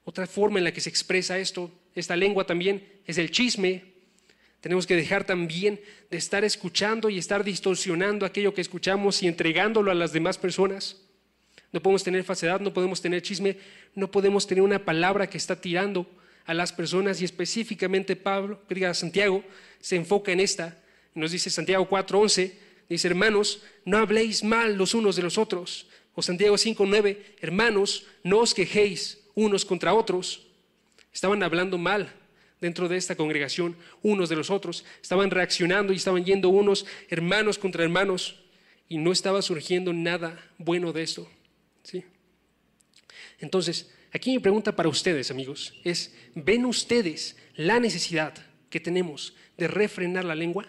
Otra 0.05 0.27
forma 0.27 0.59
en 0.59 0.65
la 0.65 0.73
que 0.73 0.81
se 0.81 0.89
expresa 0.89 1.39
esto, 1.39 1.71
esta 1.95 2.17
lengua 2.17 2.45
también, 2.45 2.87
es 3.07 3.19
el 3.19 3.31
chisme. 3.31 3.85
Tenemos 4.61 4.87
que 4.87 4.97
dejar 4.97 5.25
también 5.25 5.81
de 6.11 6.17
estar 6.17 6.45
escuchando 6.45 7.11
y 7.11 7.19
estar 7.19 7.45
distorsionando 7.45 8.27
aquello 8.27 8.55
que 8.55 8.61
escuchamos 8.61 9.23
y 9.23 9.29
entregándolo 9.29 9.91
a 9.91 9.95
las 9.95 10.13
demás 10.13 10.39
personas. 10.39 11.03
No 11.73 11.83
podemos 11.83 12.03
tener 12.03 12.25
falsedad, 12.25 12.61
no 12.61 12.73
podemos 12.73 13.01
tener 13.03 13.23
chisme, 13.23 13.57
no 13.95 14.11
podemos 14.11 14.47
tener 14.47 14.63
una 14.63 14.85
palabra 14.85 15.29
que 15.29 15.39
está 15.39 15.61
tirando 15.61 16.07
a 16.45 16.55
las 16.55 16.73
personas 16.73 17.21
y 17.21 17.25
específicamente 17.25 18.17
Pablo, 18.17 18.63
diga 18.71 18.95
Santiago, 18.95 19.45
se 19.81 19.97
enfoca 19.97 20.33
en 20.33 20.41
esta. 20.41 20.83
Nos 21.15 21.31
dice 21.31 21.51
Santiago 21.51 21.87
4:11, 21.89 22.55
dice, 22.89 23.09
hermanos, 23.09 23.63
no 23.85 23.99
habléis 23.99 24.43
mal 24.43 24.75
los 24.75 24.95
unos 24.95 25.15
de 25.17 25.23
los 25.23 25.37
otros. 25.37 25.89
O 26.15 26.23
Santiago 26.23 26.57
5:9, 26.57 27.19
hermanos, 27.41 28.07
no 28.25 28.39
os 28.39 28.55
quejéis 28.55 29.21
unos 29.35 29.65
contra 29.65 29.93
otros. 29.93 30.48
Estaban 31.19 31.43
hablando 31.43 31.79
mal 31.79 32.15
dentro 32.61 32.89
de 32.89 32.97
esta 32.97 33.17
congregación 33.17 33.75
unos 34.03 34.29
de 34.29 34.37
los 34.37 34.51
otros. 34.51 34.85
Estaban 35.03 35.33
reaccionando 35.33 35.93
y 35.93 35.97
estaban 35.97 36.25
yendo 36.25 36.49
unos 36.49 36.87
hermanos 37.09 37.59
contra 37.59 37.83
hermanos 37.83 38.37
y 38.89 38.99
no 38.99 39.11
estaba 39.11 39.43
surgiendo 39.43 39.93
nada 39.93 40.41
bueno 40.59 40.93
de 40.93 41.03
esto. 41.03 41.29
¿sí? 41.83 42.05
Entonces, 43.41 43.93
aquí 44.13 44.31
mi 44.31 44.39
pregunta 44.39 44.77
para 44.77 44.89
ustedes, 44.89 45.33
amigos, 45.33 45.75
es, 45.83 46.15
¿ven 46.37 46.65
ustedes 46.67 47.37
la 47.57 47.81
necesidad 47.81 48.35
que 48.71 48.79
tenemos 48.79 49.35
de 49.57 49.67
refrenar 49.67 50.25
la 50.25 50.37
lengua? 50.37 50.69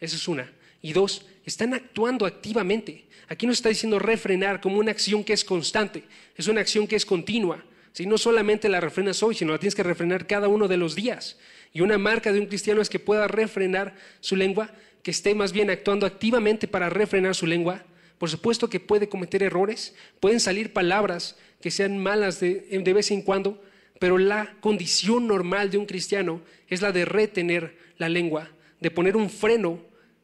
Esa 0.00 0.16
es 0.16 0.26
una. 0.26 0.52
Y 0.82 0.92
dos, 0.92 1.24
están 1.44 1.72
actuando 1.72 2.26
activamente. 2.26 3.06
Aquí 3.28 3.46
nos 3.46 3.58
está 3.58 3.68
diciendo 3.68 4.00
refrenar 4.00 4.60
como 4.60 4.78
una 4.78 4.90
acción 4.90 5.22
que 5.22 5.34
es 5.34 5.44
constante, 5.44 6.02
es 6.34 6.48
una 6.48 6.62
acción 6.62 6.88
que 6.88 6.96
es 6.96 7.06
continua. 7.06 7.64
Si 7.92 8.06
no 8.06 8.18
solamente 8.18 8.68
la 8.68 8.80
refrenas 8.80 9.22
hoy, 9.22 9.34
sino 9.34 9.52
la 9.52 9.58
tienes 9.58 9.74
que 9.74 9.82
refrenar 9.82 10.26
cada 10.26 10.48
uno 10.48 10.68
de 10.68 10.76
los 10.76 10.94
días. 10.94 11.38
Y 11.72 11.80
una 11.80 11.98
marca 11.98 12.32
de 12.32 12.40
un 12.40 12.46
cristiano 12.46 12.80
es 12.80 12.88
que 12.88 12.98
pueda 12.98 13.28
refrenar 13.28 13.94
su 14.20 14.36
lengua, 14.36 14.70
que 15.02 15.10
esté 15.10 15.34
más 15.34 15.52
bien 15.52 15.70
actuando 15.70 16.06
activamente 16.06 16.68
para 16.68 16.90
refrenar 16.90 17.34
su 17.34 17.46
lengua. 17.46 17.84
Por 18.18 18.30
supuesto 18.30 18.68
que 18.68 18.80
puede 18.80 19.08
cometer 19.08 19.42
errores, 19.42 19.94
pueden 20.20 20.40
salir 20.40 20.72
palabras 20.72 21.36
que 21.60 21.70
sean 21.70 21.98
malas 21.98 22.40
de, 22.40 22.60
de 22.60 22.92
vez 22.92 23.10
en 23.10 23.22
cuando, 23.22 23.62
pero 23.98 24.18
la 24.18 24.54
condición 24.60 25.26
normal 25.26 25.70
de 25.70 25.78
un 25.78 25.86
cristiano 25.86 26.40
es 26.68 26.82
la 26.82 26.92
de 26.92 27.04
retener 27.04 27.76
la 27.96 28.08
lengua, 28.08 28.50
de 28.80 28.90
poner 28.90 29.16
un 29.16 29.30
freno 29.30 29.80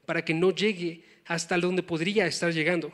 para 0.07 0.25
que 0.25 0.35
no 0.35 0.51
llegue 0.53 1.05
hasta 1.27 1.59
donde 1.59 1.83
podría 1.83 2.27
estar 2.27 2.53
llegando. 2.53 2.93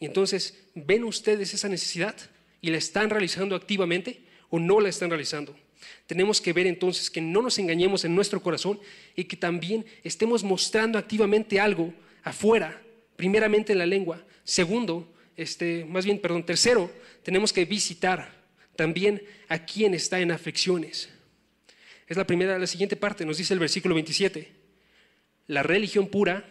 Y 0.00 0.06
entonces, 0.06 0.56
¿ven 0.74 1.04
ustedes 1.04 1.54
esa 1.54 1.68
necesidad? 1.68 2.14
¿Y 2.60 2.70
la 2.70 2.78
están 2.78 3.10
realizando 3.10 3.54
activamente 3.54 4.20
o 4.50 4.58
no 4.58 4.80
la 4.80 4.88
están 4.88 5.10
realizando? 5.10 5.56
Tenemos 6.06 6.40
que 6.40 6.52
ver 6.52 6.66
entonces 6.66 7.10
que 7.10 7.20
no 7.20 7.42
nos 7.42 7.58
engañemos 7.58 8.04
en 8.04 8.14
nuestro 8.14 8.42
corazón 8.42 8.80
y 9.14 9.24
que 9.24 9.36
también 9.36 9.86
estemos 10.02 10.42
mostrando 10.42 10.98
activamente 10.98 11.60
algo 11.60 11.94
afuera, 12.22 12.82
primeramente 13.16 13.72
en 13.72 13.78
la 13.78 13.86
lengua. 13.86 14.24
Segundo, 14.44 15.12
este, 15.36 15.84
más 15.84 16.04
bien, 16.04 16.18
perdón, 16.18 16.44
tercero, 16.44 16.90
tenemos 17.22 17.52
que 17.52 17.64
visitar 17.64 18.36
también 18.74 19.22
a 19.48 19.64
quien 19.64 19.94
está 19.94 20.20
en 20.20 20.32
aflicciones. 20.32 21.08
Es 22.06 22.16
la 22.16 22.26
primera, 22.26 22.58
la 22.58 22.66
siguiente 22.66 22.96
parte, 22.96 23.24
nos 23.24 23.38
dice 23.38 23.54
el 23.54 23.60
versículo 23.60 23.94
27. 23.94 24.50
La 25.46 25.62
religión 25.62 26.08
pura 26.08 26.48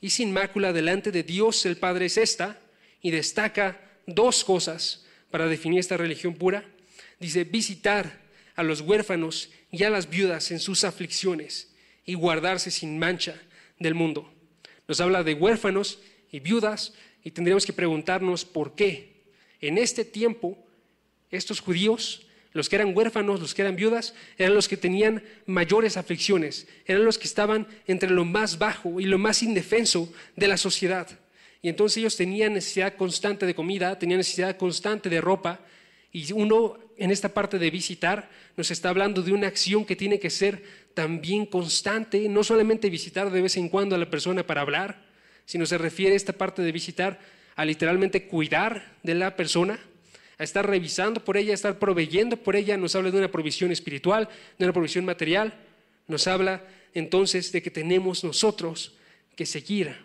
y 0.00 0.10
sin 0.10 0.32
mácula 0.32 0.72
delante 0.72 1.10
de 1.10 1.22
Dios 1.22 1.64
el 1.66 1.78
Padre 1.78 2.06
es 2.06 2.18
esta, 2.18 2.60
y 3.00 3.10
destaca 3.10 3.80
dos 4.06 4.44
cosas 4.44 5.05
para 5.30 5.46
definir 5.46 5.80
esta 5.80 5.96
religión 5.96 6.34
pura. 6.34 6.64
Dice, 7.20 7.44
visitar 7.44 8.20
a 8.54 8.62
los 8.62 8.80
huérfanos 8.80 9.50
y 9.70 9.84
a 9.84 9.90
las 9.90 10.08
viudas 10.08 10.50
en 10.50 10.58
sus 10.58 10.84
aflicciones 10.84 11.74
y 12.04 12.14
guardarse 12.14 12.70
sin 12.70 12.98
mancha 12.98 13.40
del 13.78 13.94
mundo. 13.94 14.32
Nos 14.88 15.00
habla 15.00 15.22
de 15.22 15.34
huérfanos 15.34 15.98
y 16.30 16.40
viudas 16.40 16.94
y 17.22 17.30
tendríamos 17.30 17.66
que 17.66 17.72
preguntarnos 17.72 18.44
por 18.44 18.74
qué. 18.74 19.24
En 19.60 19.78
este 19.78 20.04
tiempo, 20.04 20.58
estos 21.30 21.60
judíos 21.60 22.26
los 22.56 22.70
que 22.70 22.76
eran 22.76 22.96
huérfanos, 22.96 23.38
los 23.38 23.54
que 23.54 23.60
eran 23.60 23.76
viudas, 23.76 24.14
eran 24.38 24.54
los 24.54 24.66
que 24.66 24.78
tenían 24.78 25.22
mayores 25.44 25.98
aflicciones, 25.98 26.66
eran 26.86 27.04
los 27.04 27.18
que 27.18 27.26
estaban 27.26 27.66
entre 27.86 28.08
lo 28.08 28.24
más 28.24 28.58
bajo 28.58 28.98
y 28.98 29.04
lo 29.04 29.18
más 29.18 29.42
indefenso 29.42 30.10
de 30.36 30.48
la 30.48 30.56
sociedad. 30.56 31.06
Y 31.62 31.68
entonces 31.68 31.98
ellos 31.98 32.16
tenían 32.16 32.54
necesidad 32.54 32.94
constante 32.96 33.46
de 33.46 33.54
comida, 33.54 33.98
tenían 33.98 34.18
necesidad 34.18 34.56
constante 34.56 35.08
de 35.08 35.20
ropa. 35.20 35.60
Y 36.12 36.32
uno 36.32 36.78
en 36.96 37.10
esta 37.10 37.28
parte 37.28 37.58
de 37.58 37.70
visitar 37.70 38.30
nos 38.56 38.70
está 38.70 38.88
hablando 38.88 39.22
de 39.22 39.32
una 39.32 39.48
acción 39.48 39.84
que 39.84 39.96
tiene 39.96 40.18
que 40.18 40.30
ser 40.30 40.62
también 40.94 41.46
constante, 41.46 42.28
no 42.28 42.42
solamente 42.42 42.88
visitar 42.88 43.30
de 43.30 43.42
vez 43.42 43.56
en 43.56 43.68
cuando 43.68 43.94
a 43.94 43.98
la 43.98 44.08
persona 44.08 44.46
para 44.46 44.62
hablar, 44.62 45.04
sino 45.44 45.66
se 45.66 45.78
refiere 45.78 46.14
a 46.14 46.16
esta 46.16 46.32
parte 46.32 46.62
de 46.62 46.72
visitar 46.72 47.20
a 47.54 47.64
literalmente 47.64 48.26
cuidar 48.26 48.94
de 49.02 49.14
la 49.14 49.36
persona, 49.36 49.78
a 50.38 50.44
estar 50.44 50.66
revisando 50.68 51.24
por 51.24 51.36
ella, 51.36 51.52
a 51.52 51.54
estar 51.54 51.78
proveyendo 51.78 52.36
por 52.36 52.56
ella, 52.56 52.76
nos 52.76 52.94
habla 52.94 53.10
de 53.10 53.18
una 53.18 53.30
provisión 53.30 53.72
espiritual, 53.72 54.28
de 54.58 54.64
una 54.64 54.72
provisión 54.72 55.04
material, 55.04 55.54
nos 56.08 56.26
habla 56.26 56.62
entonces 56.94 57.52
de 57.52 57.62
que 57.62 57.70
tenemos 57.70 58.24
nosotros 58.24 58.94
que 59.34 59.46
seguir 59.46 59.96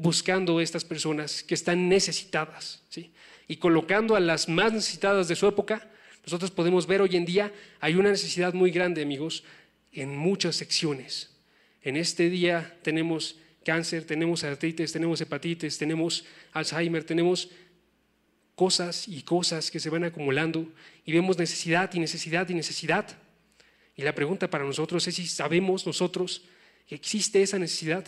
buscando 0.00 0.60
estas 0.60 0.82
personas 0.82 1.42
que 1.42 1.54
están 1.54 1.88
necesitadas, 1.88 2.82
¿sí? 2.88 3.12
Y 3.46 3.56
colocando 3.56 4.16
a 4.16 4.20
las 4.20 4.48
más 4.48 4.72
necesitadas 4.72 5.28
de 5.28 5.36
su 5.36 5.46
época, 5.46 5.90
nosotros 6.24 6.50
podemos 6.50 6.86
ver 6.86 7.02
hoy 7.02 7.16
en 7.16 7.26
día 7.26 7.52
hay 7.80 7.96
una 7.96 8.10
necesidad 8.10 8.54
muy 8.54 8.70
grande, 8.70 9.02
amigos, 9.02 9.44
en 9.92 10.16
muchas 10.16 10.56
secciones. 10.56 11.36
En 11.82 11.96
este 11.96 12.30
día 12.30 12.78
tenemos 12.82 13.36
cáncer, 13.62 14.04
tenemos 14.04 14.42
artritis, 14.42 14.90
tenemos 14.90 15.20
hepatitis, 15.20 15.76
tenemos 15.76 16.24
Alzheimer, 16.52 17.04
tenemos 17.04 17.50
cosas 18.54 19.06
y 19.06 19.22
cosas 19.22 19.70
que 19.70 19.80
se 19.80 19.90
van 19.90 20.04
acumulando 20.04 20.66
y 21.04 21.12
vemos 21.12 21.36
necesidad 21.36 21.92
y 21.92 22.00
necesidad 22.00 22.48
y 22.48 22.54
necesidad. 22.54 23.18
Y 23.96 24.02
la 24.02 24.14
pregunta 24.14 24.48
para 24.48 24.64
nosotros 24.64 25.06
es 25.08 25.14
si 25.14 25.26
sabemos 25.26 25.86
nosotros 25.86 26.44
que 26.86 26.94
existe 26.94 27.42
esa 27.42 27.58
necesidad, 27.58 28.06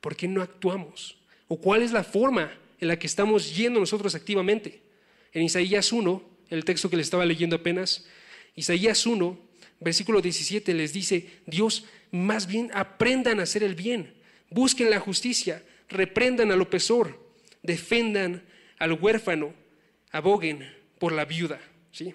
¿por 0.00 0.14
qué 0.14 0.28
no 0.28 0.40
actuamos? 0.40 1.21
¿O 1.52 1.60
cuál 1.60 1.82
es 1.82 1.92
la 1.92 2.02
forma 2.02 2.50
en 2.80 2.88
la 2.88 2.98
que 2.98 3.06
estamos 3.06 3.54
yendo 3.54 3.78
nosotros 3.78 4.14
activamente? 4.14 4.80
En 5.34 5.42
Isaías 5.42 5.92
1, 5.92 6.22
el 6.48 6.64
texto 6.64 6.88
que 6.88 6.96
le 6.96 7.02
estaba 7.02 7.26
leyendo 7.26 7.56
apenas, 7.56 8.06
Isaías 8.56 9.04
1, 9.04 9.38
versículo 9.78 10.22
17 10.22 10.72
les 10.72 10.94
dice, 10.94 11.28
Dios, 11.44 11.84
más 12.10 12.46
bien 12.46 12.70
aprendan 12.72 13.38
a 13.38 13.42
hacer 13.42 13.62
el 13.64 13.74
bien, 13.74 14.14
busquen 14.48 14.88
la 14.88 14.98
justicia, 14.98 15.62
reprendan 15.90 16.50
al 16.52 16.62
opresor, 16.62 17.22
defendan 17.62 18.42
al 18.78 18.94
huérfano, 18.94 19.52
aboguen 20.10 20.74
por 20.98 21.12
la 21.12 21.26
viuda. 21.26 21.60
¿sí? 21.90 22.14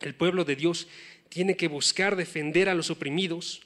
El 0.00 0.16
pueblo 0.16 0.44
de 0.44 0.56
Dios 0.56 0.88
tiene 1.28 1.56
que 1.56 1.68
buscar 1.68 2.16
defender 2.16 2.68
a 2.68 2.74
los 2.74 2.90
oprimidos 2.90 3.62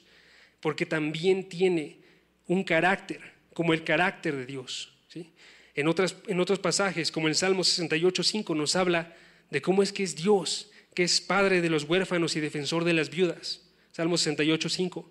porque 0.59 0.85
también 0.85 1.49
tiene 1.49 1.97
un 2.45 2.63
carácter 2.63 3.34
como 3.55 3.73
el 3.73 3.85
carácter 3.85 4.35
de 4.35 4.45
Dios. 4.45 4.91
¿sí? 5.07 5.31
En, 5.75 5.87
otras, 5.87 6.17
en 6.27 6.41
otros 6.41 6.59
pasajes, 6.59 7.09
como 7.09 7.29
el 7.29 7.35
Salmo 7.35 7.63
68.5, 7.63 8.53
nos 8.53 8.75
habla 8.75 9.15
de 9.49 9.61
cómo 9.61 9.81
es 9.81 9.93
que 9.93 10.03
es 10.03 10.15
Dios, 10.15 10.69
que 10.93 11.03
es 11.03 11.21
Padre 11.21 11.61
de 11.61 11.69
los 11.69 11.85
huérfanos 11.85 12.35
y 12.35 12.41
defensor 12.41 12.83
de 12.83 12.93
las 12.93 13.09
viudas. 13.09 13.61
Salmo 13.93 14.17
68.5 14.17 15.05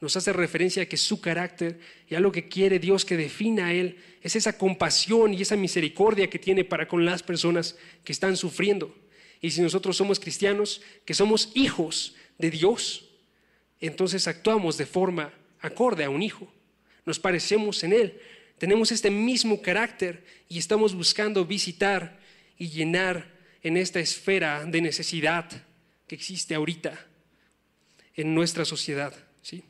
nos 0.00 0.16
hace 0.16 0.32
referencia 0.32 0.82
a 0.82 0.86
que 0.86 0.96
su 0.96 1.20
carácter 1.20 1.78
y 2.08 2.14
a 2.14 2.20
lo 2.20 2.32
que 2.32 2.48
quiere 2.48 2.78
Dios 2.78 3.04
que 3.04 3.18
defina 3.18 3.66
a 3.66 3.74
Él 3.74 3.98
es 4.22 4.34
esa 4.34 4.56
compasión 4.56 5.34
y 5.34 5.42
esa 5.42 5.56
misericordia 5.56 6.30
que 6.30 6.38
tiene 6.38 6.64
para 6.64 6.88
con 6.88 7.04
las 7.04 7.22
personas 7.22 7.76
que 8.02 8.12
están 8.12 8.38
sufriendo. 8.38 8.96
Y 9.42 9.50
si 9.50 9.60
nosotros 9.60 9.98
somos 9.98 10.18
cristianos, 10.18 10.80
que 11.04 11.12
somos 11.12 11.52
hijos 11.54 12.16
de 12.38 12.50
Dios, 12.50 13.10
entonces 13.78 14.26
actuamos 14.26 14.78
de 14.78 14.86
forma 14.86 15.34
acorde 15.60 16.04
a 16.04 16.10
un 16.10 16.22
hijo 16.22 16.50
nos 17.04 17.18
parecemos 17.18 17.82
en 17.84 17.92
Él, 17.92 18.20
tenemos 18.58 18.92
este 18.92 19.10
mismo 19.10 19.60
carácter 19.60 20.24
y 20.48 20.58
estamos 20.58 20.94
buscando 20.94 21.44
visitar 21.44 22.18
y 22.56 22.68
llenar 22.68 23.34
en 23.62 23.76
esta 23.76 24.00
esfera 24.00 24.64
de 24.64 24.80
necesidad 24.80 25.50
que 26.06 26.14
existe 26.14 26.54
ahorita 26.54 27.06
en 28.14 28.34
nuestra 28.34 28.64
sociedad. 28.64 29.14
¿sí? 29.42 29.64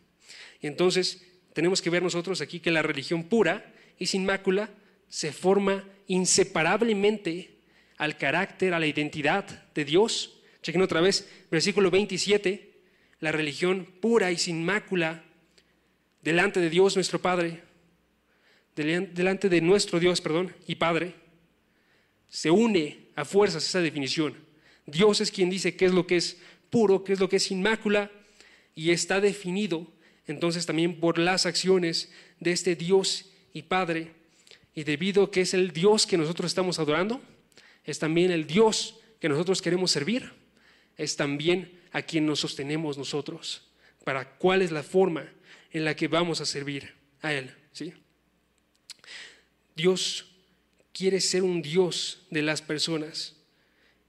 Y 0.60 0.66
entonces 0.66 1.24
tenemos 1.52 1.80
que 1.80 1.90
ver 1.90 2.02
nosotros 2.02 2.40
aquí 2.40 2.60
que 2.60 2.70
la 2.70 2.82
religión 2.82 3.24
pura 3.24 3.72
y 3.98 4.06
sin 4.06 4.26
mácula 4.26 4.70
se 5.08 5.32
forma 5.32 5.88
inseparablemente 6.06 7.54
al 7.96 8.18
carácter, 8.18 8.74
a 8.74 8.80
la 8.80 8.86
identidad 8.86 9.72
de 9.72 9.84
Dios. 9.84 10.40
Chequen 10.62 10.82
otra 10.82 11.00
vez, 11.00 11.28
versículo 11.50 11.90
27, 11.90 12.72
la 13.20 13.32
religión 13.32 13.86
pura 14.00 14.32
y 14.32 14.38
sin 14.38 14.64
mácula 14.64 15.24
delante 16.24 16.58
de 16.58 16.70
Dios 16.70 16.96
nuestro 16.96 17.20
Padre, 17.20 17.62
delante 18.74 19.48
de 19.50 19.60
nuestro 19.60 20.00
Dios, 20.00 20.22
perdón, 20.22 20.54
y 20.66 20.76
Padre, 20.76 21.14
se 22.30 22.50
une 22.50 23.08
a 23.14 23.26
fuerzas 23.26 23.68
esa 23.68 23.80
definición. 23.80 24.34
Dios 24.87 25.20
es 25.20 25.30
quien 25.30 25.50
dice 25.50 25.76
qué 25.76 25.84
es 25.84 25.92
lo 25.92 26.06
que 26.06 26.16
es 26.16 26.38
puro, 26.70 27.04
qué 27.04 27.12
es 27.12 27.20
lo 27.20 27.28
que 27.28 27.37
es 27.37 27.50
inmácula, 27.50 28.10
y 28.74 28.90
está 28.90 29.20
definido 29.20 29.87
entonces 30.26 30.64
también 30.64 30.98
por 30.98 31.18
las 31.18 31.44
acciones 31.44 32.10
de 32.40 32.52
este 32.52 32.74
Dios 32.74 33.30
y 33.52 33.62
Padre. 33.62 34.12
Y 34.74 34.84
debido 34.84 35.24
a 35.24 35.30
que 35.30 35.42
es 35.42 35.52
el 35.52 35.72
Dios 35.72 36.06
que 36.06 36.16
nosotros 36.16 36.50
estamos 36.50 36.78
adorando, 36.78 37.20
es 37.84 37.98
también 37.98 38.30
el 38.30 38.46
Dios 38.46 38.98
que 39.20 39.28
nosotros 39.28 39.60
queremos 39.60 39.90
servir, 39.90 40.32
es 40.96 41.16
también 41.16 41.80
a 41.92 42.00
quien 42.00 42.24
nos 42.24 42.40
sostenemos 42.40 42.96
nosotros. 42.96 43.68
Para 44.04 44.30
cuál 44.38 44.62
es 44.62 44.72
la 44.72 44.82
forma 44.82 45.30
en 45.74 45.84
la 45.84 45.94
que 45.94 46.08
vamos 46.08 46.40
a 46.40 46.46
servir 46.46 46.94
a 47.20 47.32
Él. 47.34 47.52
¿sí? 47.72 47.92
Dios 49.74 50.24
quiere 50.92 51.20
ser 51.20 51.42
un 51.42 51.60
Dios 51.60 52.22
de 52.30 52.42
las 52.42 52.62
personas. 52.62 53.34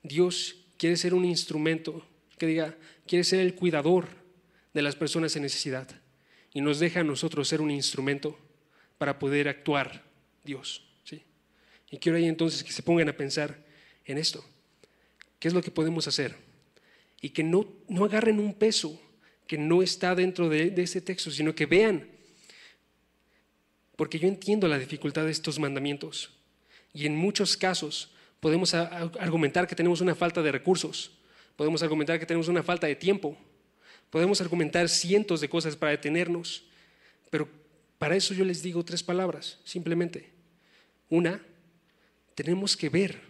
Dios 0.04 0.58
quiere 0.78 0.96
ser 0.96 1.16
un 1.16 1.26
instrumento 1.26 2.08
que 2.38 2.46
diga, 2.46 2.78
quiere 3.08 3.24
ser 3.24 3.40
el 3.40 3.56
cuidador 3.56 4.08
de 4.76 4.84
las 4.84 4.96
personas 4.96 5.36
en 5.36 5.42
necesidad. 5.42 5.90
Y 6.54 6.62
nos 6.62 6.80
deja 6.80 7.00
a 7.00 7.04
nosotros 7.04 7.48
ser 7.48 7.62
un 7.62 7.72
instrumento 7.72 8.40
para 9.00 9.18
poder 9.18 9.48
actuar 9.50 10.04
Dios. 10.44 10.84
¿sí? 11.04 11.24
Y 11.90 11.98
quiero 11.98 12.20
ahí 12.20 12.28
entonces 12.28 12.64
que 12.64 12.72
se 12.72 12.84
pongan 12.84 13.10
a 13.10 13.18
pensar 13.18 13.66
en 14.06 14.20
esto. 14.20 14.46
¿Qué 15.40 15.48
es 15.48 15.54
lo 15.56 15.64
que 15.64 15.72
podemos 15.72 16.08
hacer? 16.08 16.36
Y 17.22 17.30
que 17.30 17.44
no, 17.44 17.68
no 17.88 18.06
agarren 18.06 18.40
un 18.40 18.54
peso 18.54 19.02
que 19.48 19.58
no 19.58 19.82
está 19.82 20.16
dentro 20.16 20.50
de, 20.50 20.74
ese 20.78 21.02
texto, 21.02 21.32
sino 21.32 21.54
que 21.54 21.66
vean, 21.66 22.08
porque 23.96 24.20
yo 24.20 24.28
entiendo 24.28 24.68
la 24.68 24.80
dificultad 24.80 25.26
de 25.26 25.32
estos 25.32 25.60
mandamientos. 25.60 26.32
Y 26.94 27.06
en 27.06 27.16
muchos 27.16 27.56
casos 27.56 28.12
podemos 28.40 28.74
argumentar 28.74 29.68
que 29.68 29.76
tenemos 29.76 30.02
una 30.02 30.16
falta 30.16 30.42
de 30.42 30.52
recursos, 30.52 31.12
podemos 31.56 31.84
argumentar 31.84 32.20
que 32.20 32.26
tenemos 32.26 32.48
una 32.48 32.64
falta 32.64 32.88
de 32.88 32.96
tiempo, 32.96 33.38
podemos 34.10 34.42
argumentar 34.42 34.90
cientos 34.90 35.42
de 35.42 35.50
cosas 35.50 35.76
para 35.76 35.92
detenernos, 35.92 36.64
pero 37.30 37.48
para 37.98 38.16
eso 38.16 38.34
yo 38.34 38.46
les 38.46 38.62
digo 38.62 38.84
tres 38.84 39.04
palabras, 39.04 39.60
simplemente. 39.64 40.32
Una, 41.10 41.42
tenemos 42.34 42.76
que 42.76 42.90
ver 42.90 43.22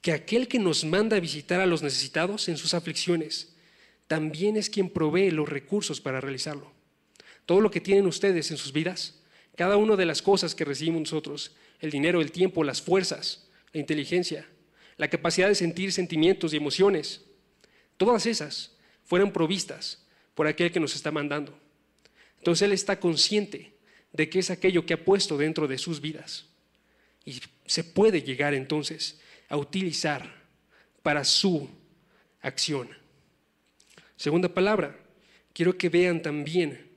que 0.00 0.12
aquel 0.12 0.48
que 0.48 0.58
nos 0.58 0.84
manda 0.84 1.20
visitar 1.20 1.60
a 1.60 1.66
los 1.66 1.82
necesitados 1.82 2.48
en 2.48 2.56
sus 2.56 2.74
aflicciones 2.74 3.54
también 4.10 4.56
es 4.56 4.68
quien 4.68 4.90
provee 4.90 5.30
los 5.30 5.48
recursos 5.48 6.00
para 6.00 6.20
realizarlo. 6.20 6.72
Todo 7.46 7.60
lo 7.60 7.70
que 7.70 7.80
tienen 7.80 8.08
ustedes 8.08 8.50
en 8.50 8.56
sus 8.56 8.72
vidas, 8.72 9.22
cada 9.54 9.76
una 9.76 9.94
de 9.94 10.04
las 10.04 10.20
cosas 10.20 10.56
que 10.56 10.64
recibimos 10.64 11.02
nosotros, 11.02 11.54
el 11.78 11.92
dinero, 11.92 12.20
el 12.20 12.32
tiempo, 12.32 12.64
las 12.64 12.82
fuerzas, 12.82 13.48
la 13.72 13.78
inteligencia, 13.78 14.48
la 14.96 15.06
capacidad 15.06 15.46
de 15.46 15.54
sentir 15.54 15.92
sentimientos 15.92 16.52
y 16.52 16.56
emociones, 16.56 17.20
todas 17.96 18.26
esas 18.26 18.76
fueron 19.04 19.30
provistas 19.30 20.04
por 20.34 20.48
aquel 20.48 20.72
que 20.72 20.80
nos 20.80 20.96
está 20.96 21.12
mandando. 21.12 21.56
Entonces 22.38 22.62
Él 22.62 22.72
está 22.72 22.98
consciente 22.98 23.74
de 24.12 24.28
que 24.28 24.40
es 24.40 24.50
aquello 24.50 24.86
que 24.86 24.94
ha 24.94 25.04
puesto 25.04 25.38
dentro 25.38 25.68
de 25.68 25.78
sus 25.78 26.00
vidas. 26.00 26.46
Y 27.24 27.40
se 27.64 27.84
puede 27.84 28.22
llegar 28.22 28.54
entonces 28.54 29.20
a 29.48 29.56
utilizar 29.56 30.42
para 31.04 31.22
su 31.22 31.70
acción. 32.40 32.99
Segunda 34.20 34.52
palabra, 34.52 34.98
quiero 35.54 35.78
que 35.78 35.88
vean 35.88 36.20
también 36.20 36.90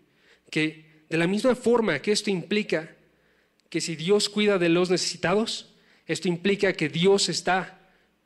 que 0.51 1.05
de 1.07 1.17
la 1.17 1.25
misma 1.25 1.55
forma 1.55 2.01
que 2.01 2.11
esto 2.11 2.29
implica 2.29 2.97
que 3.69 3.79
si 3.79 3.95
Dios 3.95 4.27
cuida 4.27 4.57
de 4.57 4.67
los 4.67 4.89
necesitados, 4.89 5.73
esto 6.05 6.27
implica 6.27 6.73
que 6.73 6.89
Dios 6.89 7.29
está 7.29 7.79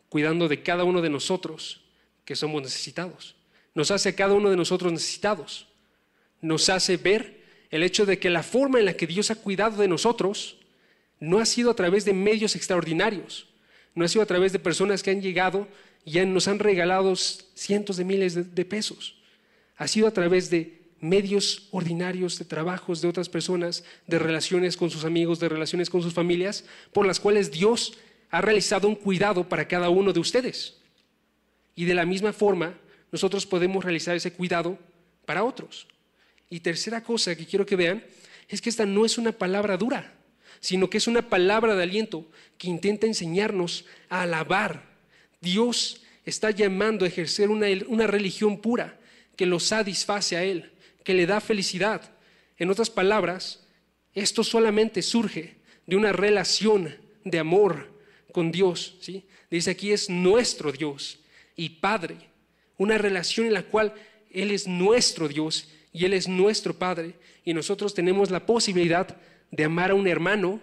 cuidando 0.10 0.48
de 0.48 0.64
cada 0.64 0.84
uno 0.84 1.04
de 1.04 1.12
nosotros 1.12 1.84
que 2.26 2.36
somos 2.36 2.64
necesitados. 2.64 3.36
Nos 3.76 3.92
hace 3.92 4.10
a 4.10 4.16
cada 4.16 4.34
uno 4.34 4.50
de 4.50 4.58
nosotros 4.58 4.92
necesitados. 4.92 5.68
Nos 6.42 6.68
hace 6.68 6.98
ver 6.98 7.44
el 7.70 7.84
hecho 7.84 8.04
de 8.04 8.18
que 8.18 8.32
la 8.32 8.42
forma 8.42 8.80
en 8.80 8.86
la 8.86 8.98
que 8.98 9.06
Dios 9.06 9.30
ha 9.30 9.36
cuidado 9.36 9.80
de 9.80 9.88
nosotros 9.88 10.58
no 11.20 11.38
ha 11.38 11.46
sido 11.46 11.70
a 11.70 11.76
través 11.76 12.04
de 12.04 12.14
medios 12.14 12.56
extraordinarios, 12.56 13.46
no 13.94 14.04
ha 14.04 14.08
sido 14.08 14.24
a 14.24 14.28
través 14.28 14.54
de 14.54 14.60
personas 14.60 15.04
que 15.04 15.12
han 15.12 15.22
llegado 15.22 15.68
ya 16.12 16.26
nos 16.26 16.48
han 16.48 16.60
regalado 16.60 17.16
cientos 17.16 17.98
de 17.98 18.06
miles 18.06 18.56
de, 18.56 18.66
pesos. 18.66 19.16
Ha 19.76 19.88
sido 19.88 20.08
a 20.08 20.12
través 20.12 20.50
de 20.50 20.82
medios 21.02 21.68
ordinarios 21.72 22.40
de 22.40 22.46
trabajos 22.46 23.02
de 23.02 23.10
otras 23.10 23.28
personas, 23.28 23.84
de 24.08 24.18
relaciones 24.18 24.78
con 24.78 24.90
sus 24.90 25.04
amigos, 25.04 25.40
de 25.40 25.50
relaciones 25.50 25.90
con 25.90 26.02
sus 26.02 26.14
familias, 26.14 26.64
por 26.94 27.06
las 27.06 27.20
cuales 27.20 27.52
Dios 27.52 27.98
ha 28.30 28.40
realizado 28.40 28.88
un 28.88 28.96
cuidado 28.96 29.50
para 29.50 29.68
cada 29.68 29.90
uno 29.90 30.14
de 30.14 30.22
ustedes. 30.22 30.78
Y 31.76 31.84
de 31.84 31.94
la 31.94 32.06
misma 32.06 32.32
forma, 32.32 32.78
nosotros 33.12 33.46
podemos 33.46 33.84
realizar 33.84 34.16
ese 34.16 34.32
cuidado 34.32 34.80
para 35.26 35.44
otros. 35.44 35.88
Y 36.50 36.62
tercera 36.62 37.04
cosa 37.04 37.36
que 37.36 37.46
quiero 37.46 37.66
que 37.66 37.76
vean 37.76 38.04
es 38.48 38.62
que 38.62 38.70
esta 38.70 38.86
no 38.86 39.06
es 39.06 39.18
una 39.18 39.34
palabra 39.34 39.76
dura, 39.76 40.14
sino 40.62 40.90
que 40.90 41.00
es 41.00 41.08
una 41.08 41.30
palabra 41.30 41.76
de 41.76 41.84
aliento 41.84 42.26
que 42.58 42.70
intenta 42.70 43.06
enseñarnos 43.08 43.84
a 44.08 44.22
alabar 44.22 44.87
Dios 45.42 46.02
está 46.26 46.52
llamando 46.52 47.06
a 47.06 47.08
ejercer 47.08 47.50
una, 47.50 48.08
religión 48.08 48.60
pura 48.60 49.00
que 49.36 49.46
lo 49.46 49.60
satisface 49.60 50.36
a 50.36 50.44
Él, 50.44 50.72
que 51.04 51.14
le 51.14 51.26
da 51.26 51.40
felicidad. 51.40 52.02
En 52.58 52.70
otras 52.70 52.90
palabras, 52.90 53.64
Esto 54.14 54.44
solamente 54.44 55.04
surge 55.04 55.58
de 55.86 55.96
una 55.96 56.12
relación 56.12 56.96
de 57.24 57.38
amor 57.38 57.94
con 58.32 58.52
Dios. 58.52 58.98
¿sí? 59.00 59.28
Dice 59.50 59.72
aquí 59.72 59.92
es 59.92 60.10
nuestro 60.10 60.72
Dios 60.72 61.20
y 61.56 61.70
Padre. 61.70 62.18
Una 62.78 62.98
relación 62.98 63.48
en 63.48 63.54
la 63.54 63.64
cual 63.64 63.94
Él 64.32 64.52
es 64.52 64.68
nuestro 64.68 65.28
Dios 65.28 65.70
y 65.94 66.06
Él 66.06 66.14
es 66.14 66.28
nuestro 66.28 66.74
Padre. 66.74 67.14
Y 67.46 67.54
nosotros 67.54 67.94
tenemos 67.94 68.32
la 68.32 68.46
posibilidad 68.46 69.18
de 69.52 69.64
amar 69.64 69.92
a 69.92 69.96
un 69.96 70.08
hermano. 70.08 70.60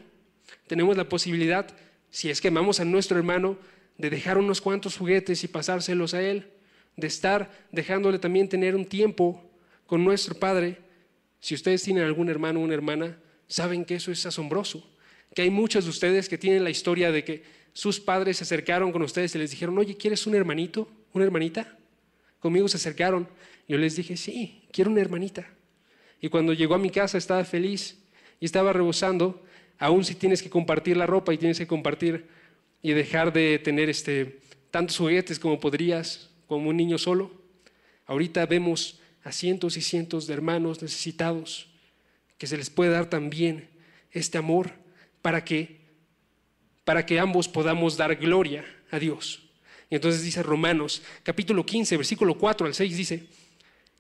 Tenemos 0.66 0.96
la 0.96 1.08
posibilidad, 1.08 1.66
si 2.10 2.30
es 2.30 2.40
que 2.40 2.48
amamos 2.48 2.80
a 2.80 2.84
nuestro 2.84 3.16
hermano, 3.16 3.56
de 3.98 4.10
dejar 4.10 4.38
unos 4.38 4.60
cuantos 4.60 4.96
juguetes 4.96 5.44
y 5.44 5.48
pasárselos 5.48 6.14
a 6.14 6.22
Él. 6.22 6.50
De 6.96 7.06
estar 7.06 7.50
dejándole 7.72 8.18
también 8.18 8.48
tener 8.48 8.74
un 8.76 8.84
tiempo 8.84 9.42
con 9.86 10.04
nuestro 10.04 10.34
Padre. 10.34 10.78
Si 11.40 11.54
ustedes 11.54 11.82
tienen 11.82 12.04
algún 12.04 12.28
hermano 12.28 12.60
o 12.60 12.62
una 12.62 12.74
hermana, 12.74 13.18
saben 13.48 13.84
que 13.84 13.96
eso 13.96 14.12
es 14.12 14.24
asombroso. 14.26 14.88
Que 15.34 15.42
hay 15.42 15.50
muchos 15.50 15.84
de 15.84 15.90
ustedes 15.90 16.28
que 16.28 16.38
tienen 16.38 16.64
la 16.64 16.70
historia 16.70 17.10
de 17.10 17.24
que 17.24 17.42
sus 17.72 17.98
padres 17.98 18.36
se 18.36 18.44
acercaron 18.44 18.92
con 18.92 19.02
ustedes 19.02 19.34
y 19.34 19.38
les 19.38 19.50
dijeron, 19.50 19.76
oye, 19.78 19.96
¿quieres 19.96 20.26
un 20.26 20.34
hermanito? 20.34 20.88
¿Una 21.12 21.24
hermanita? 21.24 21.76
Conmigo 22.38 22.68
se 22.68 22.76
acercaron. 22.76 23.28
Yo 23.66 23.78
les 23.78 23.96
dije, 23.96 24.16
sí, 24.16 24.62
quiero 24.70 24.90
una 24.90 25.00
hermanita. 25.00 25.48
Y 26.20 26.28
cuando 26.28 26.52
llegó 26.52 26.74
a 26.74 26.78
mi 26.78 26.90
casa 26.90 27.18
estaba 27.18 27.44
feliz 27.44 27.98
y 28.38 28.44
estaba 28.44 28.72
rebosando, 28.72 29.44
aún 29.78 30.04
si 30.04 30.14
tienes 30.14 30.42
que 30.42 30.50
compartir 30.50 30.96
la 30.96 31.06
ropa 31.06 31.34
y 31.34 31.38
tienes 31.38 31.58
que 31.58 31.66
compartir 31.66 32.28
y 32.84 32.92
dejar 32.92 33.32
de 33.32 33.58
tener 33.58 33.88
este, 33.88 34.40
tantos 34.70 34.98
juguetes 34.98 35.38
como 35.38 35.58
podrías, 35.58 36.28
como 36.46 36.68
un 36.68 36.76
niño 36.76 36.98
solo. 36.98 37.32
Ahorita 38.04 38.44
vemos 38.44 39.00
a 39.22 39.32
cientos 39.32 39.78
y 39.78 39.80
cientos 39.80 40.26
de 40.26 40.34
hermanos 40.34 40.82
necesitados 40.82 41.70
que 42.36 42.46
se 42.46 42.58
les 42.58 42.68
puede 42.68 42.90
dar 42.90 43.08
también 43.08 43.70
este 44.12 44.36
amor 44.36 44.70
para 45.22 45.46
que 45.46 45.82
para 46.84 47.06
que 47.06 47.18
ambos 47.18 47.48
podamos 47.48 47.96
dar 47.96 48.14
gloria 48.16 48.66
a 48.90 48.98
Dios. 48.98 49.40
Y 49.88 49.94
entonces 49.94 50.22
dice 50.22 50.42
Romanos, 50.42 51.02
capítulo 51.22 51.64
15, 51.64 51.96
versículo 51.96 52.36
4 52.36 52.66
al 52.66 52.74
6 52.74 52.96
dice, 52.98 53.28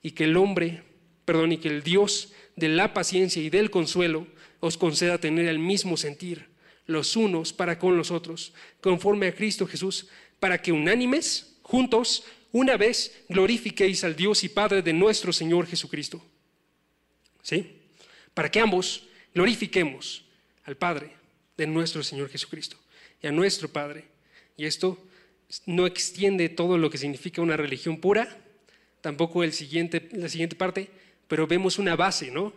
y 0.02 0.10
que 0.10 0.24
el 0.24 0.36
hombre, 0.36 0.82
perdón, 1.24 1.52
y 1.52 1.56
que 1.56 1.68
el 1.68 1.82
Dios 1.82 2.34
de 2.54 2.68
la 2.68 2.92
paciencia 2.92 3.42
y 3.42 3.48
del 3.48 3.70
consuelo 3.70 4.26
os 4.60 4.76
conceda 4.76 5.16
tener 5.16 5.46
el 5.46 5.58
mismo 5.58 5.96
sentir 5.96 6.52
los 6.86 7.16
unos 7.16 7.52
para 7.52 7.78
con 7.78 7.96
los 7.96 8.10
otros, 8.10 8.52
conforme 8.80 9.28
a 9.28 9.34
Cristo 9.34 9.66
Jesús, 9.66 10.08
para 10.40 10.60
que 10.60 10.72
unánimes, 10.72 11.56
juntos, 11.62 12.24
una 12.52 12.76
vez 12.76 13.24
glorifiquéis 13.28 14.04
al 14.04 14.14
Dios 14.14 14.44
y 14.44 14.48
Padre 14.48 14.82
de 14.82 14.92
nuestro 14.92 15.32
Señor 15.32 15.66
Jesucristo. 15.66 16.24
¿Sí? 17.42 17.78
Para 18.32 18.50
que 18.50 18.60
ambos 18.60 19.04
glorifiquemos 19.34 20.24
al 20.64 20.76
Padre 20.76 21.12
de 21.56 21.66
nuestro 21.66 22.02
Señor 22.02 22.28
Jesucristo 22.28 22.76
y 23.22 23.26
a 23.26 23.32
nuestro 23.32 23.68
Padre. 23.68 24.04
Y 24.56 24.66
esto 24.66 24.98
no 25.66 25.86
extiende 25.86 26.48
todo 26.48 26.78
lo 26.78 26.90
que 26.90 26.98
significa 26.98 27.42
una 27.42 27.56
religión 27.56 27.98
pura, 27.98 28.38
tampoco 29.00 29.42
el 29.42 29.52
siguiente, 29.52 30.08
la 30.12 30.28
siguiente 30.28 30.56
parte, 30.56 30.88
pero 31.28 31.46
vemos 31.46 31.78
una 31.78 31.96
base, 31.96 32.30
¿no? 32.30 32.52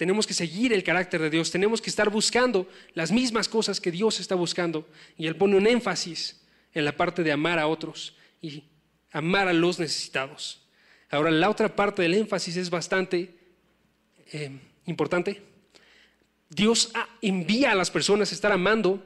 Tenemos 0.00 0.26
que 0.26 0.32
seguir 0.32 0.72
el 0.72 0.82
carácter 0.82 1.20
de 1.20 1.28
Dios, 1.28 1.50
tenemos 1.50 1.82
que 1.82 1.90
estar 1.90 2.08
buscando 2.08 2.66
las 2.94 3.12
mismas 3.12 3.50
cosas 3.50 3.82
que 3.82 3.90
Dios 3.90 4.18
está 4.18 4.34
buscando. 4.34 4.88
Y 5.18 5.26
Él 5.26 5.36
pone 5.36 5.56
un 5.56 5.66
énfasis 5.66 6.40
en 6.72 6.86
la 6.86 6.96
parte 6.96 7.22
de 7.22 7.32
amar 7.32 7.58
a 7.58 7.66
otros 7.66 8.16
y 8.40 8.64
amar 9.12 9.46
a 9.46 9.52
los 9.52 9.78
necesitados. 9.78 10.62
Ahora, 11.10 11.30
la 11.30 11.50
otra 11.50 11.76
parte 11.76 12.00
del 12.00 12.14
énfasis 12.14 12.56
es 12.56 12.70
bastante 12.70 13.34
eh, 14.32 14.58
importante 14.86 15.50
Dios 16.50 16.92
envía 17.22 17.70
a 17.70 17.74
las 17.76 17.90
personas 17.90 18.32
a 18.32 18.34
estar 18.34 18.50
amando 18.50 19.02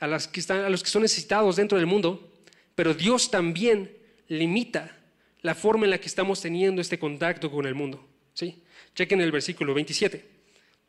a, 0.00 0.08
las 0.08 0.26
que 0.26 0.40
están, 0.40 0.64
a 0.64 0.68
los 0.68 0.82
que 0.82 0.90
son 0.90 1.02
necesitados 1.02 1.56
dentro 1.56 1.78
del 1.78 1.86
mundo, 1.86 2.32
pero 2.74 2.94
Dios 2.94 3.30
también 3.30 3.96
limita 4.26 4.98
la 5.40 5.54
forma 5.54 5.84
en 5.84 5.90
la 5.90 5.98
que 5.98 6.08
estamos 6.08 6.40
teniendo 6.40 6.80
este 6.80 6.98
contacto 6.98 7.50
con 7.50 7.66
el 7.66 7.76
mundo. 7.76 8.04
¿sí? 8.34 8.60
Chequen 8.94 9.20
el 9.20 9.32
versículo 9.32 9.74
27. 9.74 10.24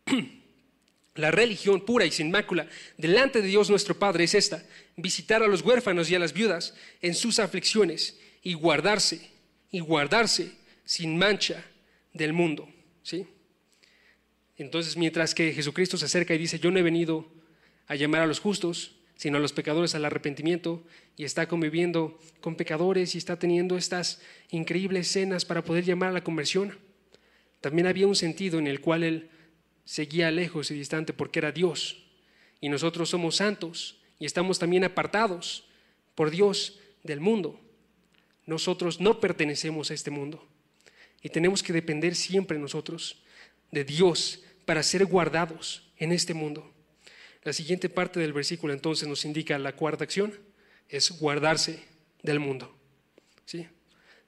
La 1.15 1.32
religión 1.32 1.86
pura 1.86 2.06
y 2.06 2.12
sin 2.12 2.30
mácula 2.30 2.67
delante 2.98 3.41
de 3.41 3.48
Dios 3.48 3.69
nuestro 3.69 3.98
Padre 3.98 4.26
es 4.26 4.36
esta, 4.36 4.65
visitar 4.98 5.41
a 5.41 5.48
los 5.48 5.62
huérfanos 5.62 6.10
y 6.10 6.15
a 6.15 6.19
las 6.19 6.34
viudas 6.34 6.76
en 7.02 7.13
sus 7.15 7.39
aflicciones 7.39 8.19
y 8.43 8.54
guardarse, 8.54 9.30
y 9.71 9.80
guardarse 9.80 10.52
sin 10.84 11.17
mancha 11.17 11.63
del 12.13 12.34
mundo. 12.34 12.69
¿sí? 13.02 13.28
Entonces, 14.58 14.98
mientras 14.98 15.34
que 15.34 15.54
Jesucristo 15.54 15.98
se 15.98 16.06
acerca 16.06 16.34
y 16.34 16.38
dice, 16.38 16.60
yo 16.60 16.69
no 16.69 16.80
he 16.80 16.84
venido 16.84 17.30
a 17.88 17.95
llamar 17.95 18.21
a 18.21 18.28
los 18.28 18.39
justos, 18.39 18.95
sino 19.15 19.38
a 19.38 19.41
los 19.41 19.54
pecadores 19.54 19.95
al 19.95 20.04
arrepentimiento, 20.04 20.84
y 21.15 21.24
está 21.24 21.48
conviviendo 21.48 22.19
con 22.41 22.56
pecadores 22.56 23.15
y 23.15 23.17
está 23.17 23.39
teniendo 23.39 23.78
estas 23.78 24.21
increíbles 24.50 25.08
escenas 25.08 25.45
para 25.45 25.63
poder 25.63 25.86
llamar 25.86 26.10
a 26.10 26.13
la 26.13 26.24
conversión, 26.24 26.78
también 27.65 27.88
había 27.88 28.06
un 28.06 28.15
sentido 28.15 28.60
en 28.60 28.67
el 28.67 28.80
cual 28.80 29.04
Él 29.04 29.32
seguía 29.86 30.30
lejos 30.30 30.69
y 30.69 30.75
distante 30.75 31.13
porque 31.13 31.39
era 31.39 31.51
Dios, 31.51 32.06
y 32.62 32.69
nosotros 32.69 33.10
somos 33.10 33.38
santos 33.38 33.97
y 34.19 34.28
estamos 34.28 34.60
también 34.60 34.84
apartados 34.84 35.67
por 36.13 36.30
Dios 36.30 36.80
del 37.01 37.21
mundo. 37.21 37.60
Nosotros 38.45 38.99
no 38.99 39.19
pertenecemos 39.19 39.89
a 39.89 39.95
este 39.95 40.12
mundo 40.12 40.47
y 41.23 41.30
tenemos 41.30 41.63
que 41.63 41.73
depender 41.73 42.13
siempre 42.13 42.60
nosotros 42.60 43.23
de 43.71 43.84
Dios 43.84 44.43
para 44.65 44.84
ser 44.84 45.04
guardados 45.08 45.89
en 45.97 46.12
este 46.12 46.36
mundo. 46.36 46.71
La 47.41 47.51
siguiente 47.51 47.89
parte 47.89 48.19
del 48.19 48.32
versículo 48.32 48.73
entonces 48.73 49.10
nos 49.10 49.25
indica 49.25 49.58
la 49.58 49.75
cuarta 49.75 50.04
acción, 50.04 50.36
es 50.88 51.19
guardarse 51.19 51.84
del 52.21 52.39
mundo. 52.39 52.78
¿Sí? 53.43 53.65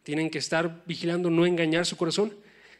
Tienen 0.01 0.31
que 0.31 0.39
estar 0.39 0.81
vigilando 0.87 1.29
no 1.29 1.45
engañar 1.45 1.85
su 1.85 1.97
corazón, 1.97 2.33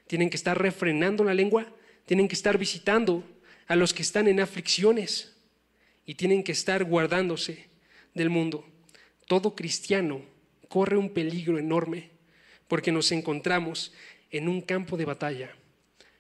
tienen 0.08 0.30
que 0.30 0.38
estar 0.38 0.60
refrenando 0.60 1.24
la 1.24 1.34
lengua, 1.34 1.68
tienen 2.06 2.28
que 2.28 2.36
estar 2.36 2.58
visitando 2.58 3.24
a 3.68 3.76
los 3.76 3.94
que 3.94 4.02
están 4.02 4.28
en 4.28 4.40
aflicciones 4.40 5.36
y 6.06 6.16
tienen 6.16 6.44
que 6.44 6.54
estar 6.54 6.84
guardándose 6.84 7.68
del 8.14 8.30
mundo. 8.30 8.66
Todo 9.28 9.56
cristiano 9.56 10.22
corre 10.70 10.98
un 10.98 11.10
peligro 11.10 11.58
enorme 11.58 12.12
porque 12.68 12.92
nos 12.92 13.12
encontramos 13.12 13.94
en 14.32 14.48
un 14.48 14.62
campo 14.62 14.98
de 14.98 15.06
batalla 15.06 15.52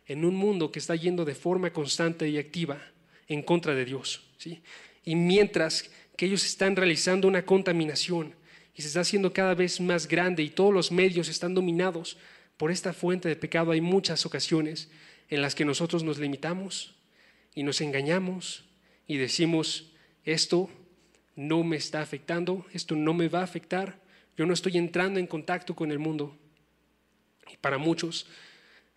en 0.08 0.23
un 0.23 0.36
mundo 0.36 0.71
que 0.71 0.80
está 0.80 0.95
yendo 0.95 1.26
de 1.26 1.36
forma 1.36 1.71
constante 1.71 2.28
y 2.30 2.38
activa 2.38 2.82
en 3.28 3.41
contra 3.43 3.76
de 3.76 3.86
Dios. 3.86 4.23
¿sí? 4.38 4.62
Y 5.04 5.15
mientras 5.15 5.91
que 6.15 6.26
ellos 6.26 6.45
están 6.45 6.76
realizando 6.76 7.28
una 7.28 7.45
contaminación 7.45 8.34
y 8.73 8.82
se 8.82 8.88
está 8.88 9.02
haciendo 9.02 9.34
cada 9.34 9.54
vez 9.54 9.80
más 9.82 10.08
grande 10.08 10.43
y 10.43 10.50
todos 10.50 10.73
los 10.73 10.91
medios 10.91 11.28
están 11.28 11.54
dominados 11.54 12.17
por 12.58 12.72
esta 12.72 12.93
fuente 12.93 13.30
de 13.30 13.36
pecado, 13.36 13.72
hay 13.72 13.82
muchas 13.82 14.26
ocasiones 14.26 14.89
en 15.30 15.41
las 15.41 15.56
que 15.56 15.65
nosotros 15.65 16.04
nos 16.04 16.17
limitamos 16.17 16.96
y 17.54 17.63
nos 17.63 17.82
engañamos 17.82 18.65
y 19.08 19.17
decimos, 19.17 19.91
esto 20.26 20.70
no 21.36 21.63
me 21.63 21.78
está 21.78 22.02
afectando, 22.02 22.65
esto 22.74 22.96
no 22.96 23.13
me 23.13 23.30
va 23.30 23.41
a 23.41 23.43
afectar, 23.43 24.00
yo 24.36 24.46
no 24.46 24.54
estoy 24.54 24.78
entrando 24.78 25.20
en 25.20 25.28
contacto 25.28 25.76
con 25.76 25.91
el 25.91 26.00
mundo. 26.00 26.36
Y 27.52 27.58
para 27.58 27.78
muchos 27.78 28.28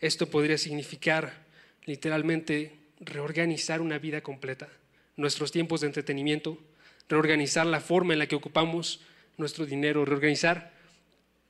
esto 0.01 0.31
podría 0.31 0.59
significar 0.59 1.44
literalmente 1.85 2.79
reorganizar 3.01 3.81
una 3.81 3.99
vida 3.99 4.23
completa, 4.23 4.68
nuestros 5.16 5.53
tiempos 5.53 5.83
de 5.83 5.88
entretenimiento, 5.88 6.59
reorganizar 7.09 7.66
la 7.66 7.81
forma 7.81 8.14
en 8.14 8.18
la 8.18 8.27
que 8.27 8.37
ocupamos 8.37 9.01
nuestro 9.37 9.66
dinero, 9.66 10.05
reorganizar 10.05 10.73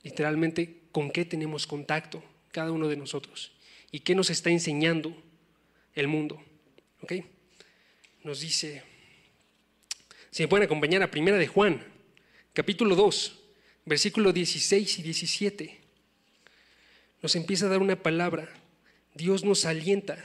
literalmente 0.03 0.80
con 0.91 1.11
qué 1.11 1.25
tenemos 1.25 1.67
contacto 1.67 2.23
cada 2.51 2.71
uno 2.71 2.87
de 2.87 2.97
nosotros 2.97 3.51
y 3.91 4.01
qué 4.01 4.15
nos 4.15 4.29
está 4.29 4.49
enseñando 4.49 5.15
el 5.93 6.07
mundo. 6.07 6.43
¿Ok? 7.01 7.13
Nos 8.23 8.41
dice, 8.41 8.83
si 10.29 10.43
me 10.43 10.47
pueden 10.47 10.65
acompañar 10.65 11.01
a 11.01 11.11
Primera 11.11 11.37
de 11.37 11.47
Juan, 11.47 11.83
capítulo 12.53 12.95
2, 12.95 13.39
versículo 13.85 14.31
16 14.31 14.99
y 14.99 15.01
17 15.01 15.81
nos 17.21 17.35
empieza 17.35 17.67
a 17.67 17.69
dar 17.69 17.81
una 17.81 18.01
palabra. 18.01 18.49
Dios 19.13 19.43
nos 19.43 19.65
alienta. 19.65 20.17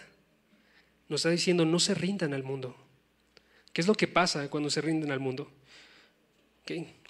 Nos 1.09 1.21
está 1.21 1.31
diciendo, 1.31 1.65
no 1.65 1.79
se 1.79 1.95
rindan 1.95 2.33
al 2.33 2.43
mundo. 2.43 2.77
¿Qué 3.73 3.83
es 3.83 3.87
lo 3.87 3.95
que 3.95 4.09
pasa 4.09 4.49
cuando 4.49 4.71
se 4.71 4.81
rinden 4.81 5.13
al 5.13 5.21
mundo? 5.21 5.51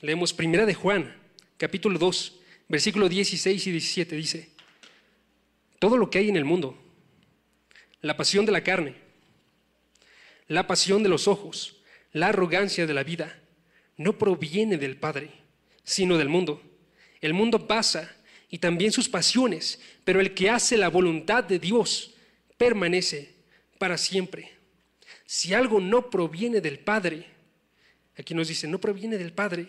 Leemos 0.00 0.34
Primera 0.34 0.66
de 0.66 0.74
Juan, 0.74 1.16
capítulo 1.56 1.98
2, 1.98 2.40
versículo 2.68 3.08
16 3.08 3.66
y 3.66 3.70
17. 3.70 4.16
Dice, 4.16 4.50
todo 5.78 5.96
lo 5.96 6.10
que 6.10 6.18
hay 6.18 6.28
en 6.28 6.36
el 6.36 6.44
mundo, 6.44 6.76
la 8.00 8.16
pasión 8.16 8.46
de 8.46 8.52
la 8.52 8.62
carne, 8.62 8.94
la 10.48 10.66
pasión 10.66 11.02
de 11.02 11.08
los 11.08 11.28
ojos, 11.28 11.76
la 12.12 12.28
arrogancia 12.28 12.86
de 12.86 12.94
la 12.94 13.02
vida, 13.02 13.40
no 13.96 14.18
proviene 14.18 14.76
del 14.76 14.96
Padre, 14.96 15.30
sino 15.82 16.18
del 16.18 16.28
mundo. 16.28 16.62
El 17.20 17.34
mundo 17.34 17.66
pasa 17.66 18.14
y 18.48 18.58
también 18.58 18.92
sus 18.92 19.08
pasiones, 19.08 19.80
pero 20.04 20.20
el 20.20 20.34
que 20.34 20.50
hace 20.50 20.76
la 20.76 20.88
voluntad 20.88 21.44
de 21.44 21.58
Dios 21.58 22.14
permanece 22.56 23.34
para 23.78 23.98
siempre. 23.98 24.52
si 25.28 25.54
algo 25.54 25.80
no 25.80 26.08
proviene 26.08 26.60
del 26.60 26.78
Padre, 26.78 27.26
aquí 28.16 28.32
nos 28.32 28.46
dice, 28.46 28.68
no 28.68 28.80
proviene 28.80 29.18
del 29.18 29.32
Padre, 29.32 29.66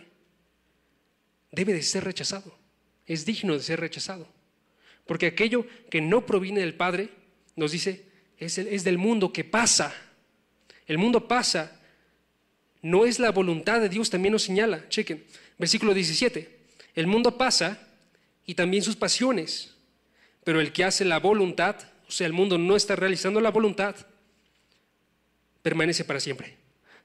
debe 1.52 1.74
de 1.74 1.82
ser 1.82 2.04
rechazado, 2.04 2.56
es 3.08 3.26
digno 3.26 3.54
de 3.54 3.64
ser 3.64 3.80
rechazado. 3.80 4.28
Porque 5.06 5.28
aquello 5.28 5.66
que 5.90 6.02
no 6.02 6.26
proviene 6.26 6.60
del 6.60 6.76
Padre, 6.76 7.10
nos 7.56 7.72
dice, 7.72 8.04
es, 8.38 8.58
es 8.58 8.84
del 8.84 8.98
mundo 8.98 9.34
que 9.34 9.44
pasa. 9.44 9.94
El 10.86 10.98
mundo 10.98 11.28
pasa, 11.28 11.80
no 12.82 13.06
es 13.06 13.20
la 13.20 13.32
voluntad 13.32 13.82
de 13.82 13.90
Dios, 13.90 14.10
también 14.10 14.34
nos 14.34 14.44
señala. 14.44 14.88
Chequen, 14.90 15.24
versículo 15.58 15.94
17. 15.94 16.58
El 16.96 17.08
mundo 17.08 17.38
pasa 17.38 17.80
y 18.46 18.56
también 18.56 18.84
sus 18.84 18.96
pasiones, 18.96 19.74
pero 20.44 20.62
el 20.62 20.72
que 20.72 20.84
hace 20.84 21.06
la 21.06 21.20
voluntad, 21.20 21.76
o 22.08 22.12
sea, 22.12 22.28
el 22.28 22.34
mundo 22.34 22.58
no 22.58 22.76
está 22.76 22.96
realizando 22.96 23.42
la 23.42 23.52
voluntad, 23.52 23.96
permanece 25.62 26.06
para 26.06 26.20
siempre. 26.20 26.56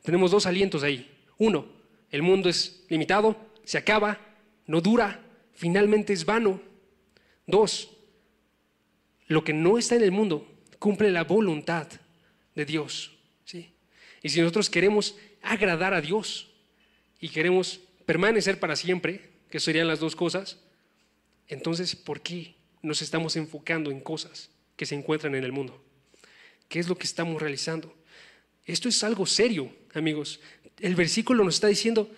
Tenemos 0.03 0.30
dos 0.30 0.46
alientos 0.46 0.82
ahí. 0.82 1.11
Uno, 1.38 1.66
el 2.11 2.22
mundo 2.22 2.48
es 2.48 2.84
limitado, 2.88 3.36
se 3.64 3.78
acaba, 3.78 4.20
no 4.66 4.80
dura, 4.80 5.20
finalmente 5.55 6.12
es 6.12 6.24
vano. 6.24 6.61
Dos, 7.46 7.90
lo 9.26 9.44
que 9.44 9.53
no 9.53 9.78
está 9.78 9.96
en 9.96 10.03
el 10.03 10.12
mundo 10.12 10.46
cumple 10.78 11.11
la 11.11 11.24
voluntad 11.24 11.88
de 12.55 12.64
Dios. 12.64 13.12
¿sí? 13.44 13.72
Y 14.22 14.28
si 14.28 14.40
nosotros 14.40 14.68
queremos 14.68 15.16
agradar 15.40 15.94
a 15.94 16.00
Dios 16.00 16.50
y 17.20 17.28
queremos 17.28 17.80
permanecer 18.05 18.59
para 18.59 18.76
siempre, 18.76 19.30
que 19.50 19.61
serían 19.61 19.88
las 19.88 20.00
dos 20.00 20.16
cosas, 20.16 20.59
entonces, 21.48 21.94
¿por 21.94 22.22
qué 22.22 22.55
nos 22.80 23.03
estamos 23.03 23.36
enfocando 23.36 23.90
en 23.90 24.00
cosas 24.00 24.50
que 24.76 24.86
se 24.86 24.94
encuentran 24.94 25.34
en 25.34 25.44
el 25.44 25.53
mundo? 25.53 25.82
¿Qué 26.68 26.78
es 26.78 26.88
lo 26.88 26.96
que 26.96 27.07
estamos 27.07 27.40
realizando? 27.40 27.94
Esto 28.64 28.88
es 28.88 29.05
algo 29.05 29.26
serio, 29.26 29.74
amigos. 29.92 30.40
El 30.80 30.94
versículo 30.94 31.44
nos 31.44 31.57
está 31.57 31.66
diciendo, 31.66 32.11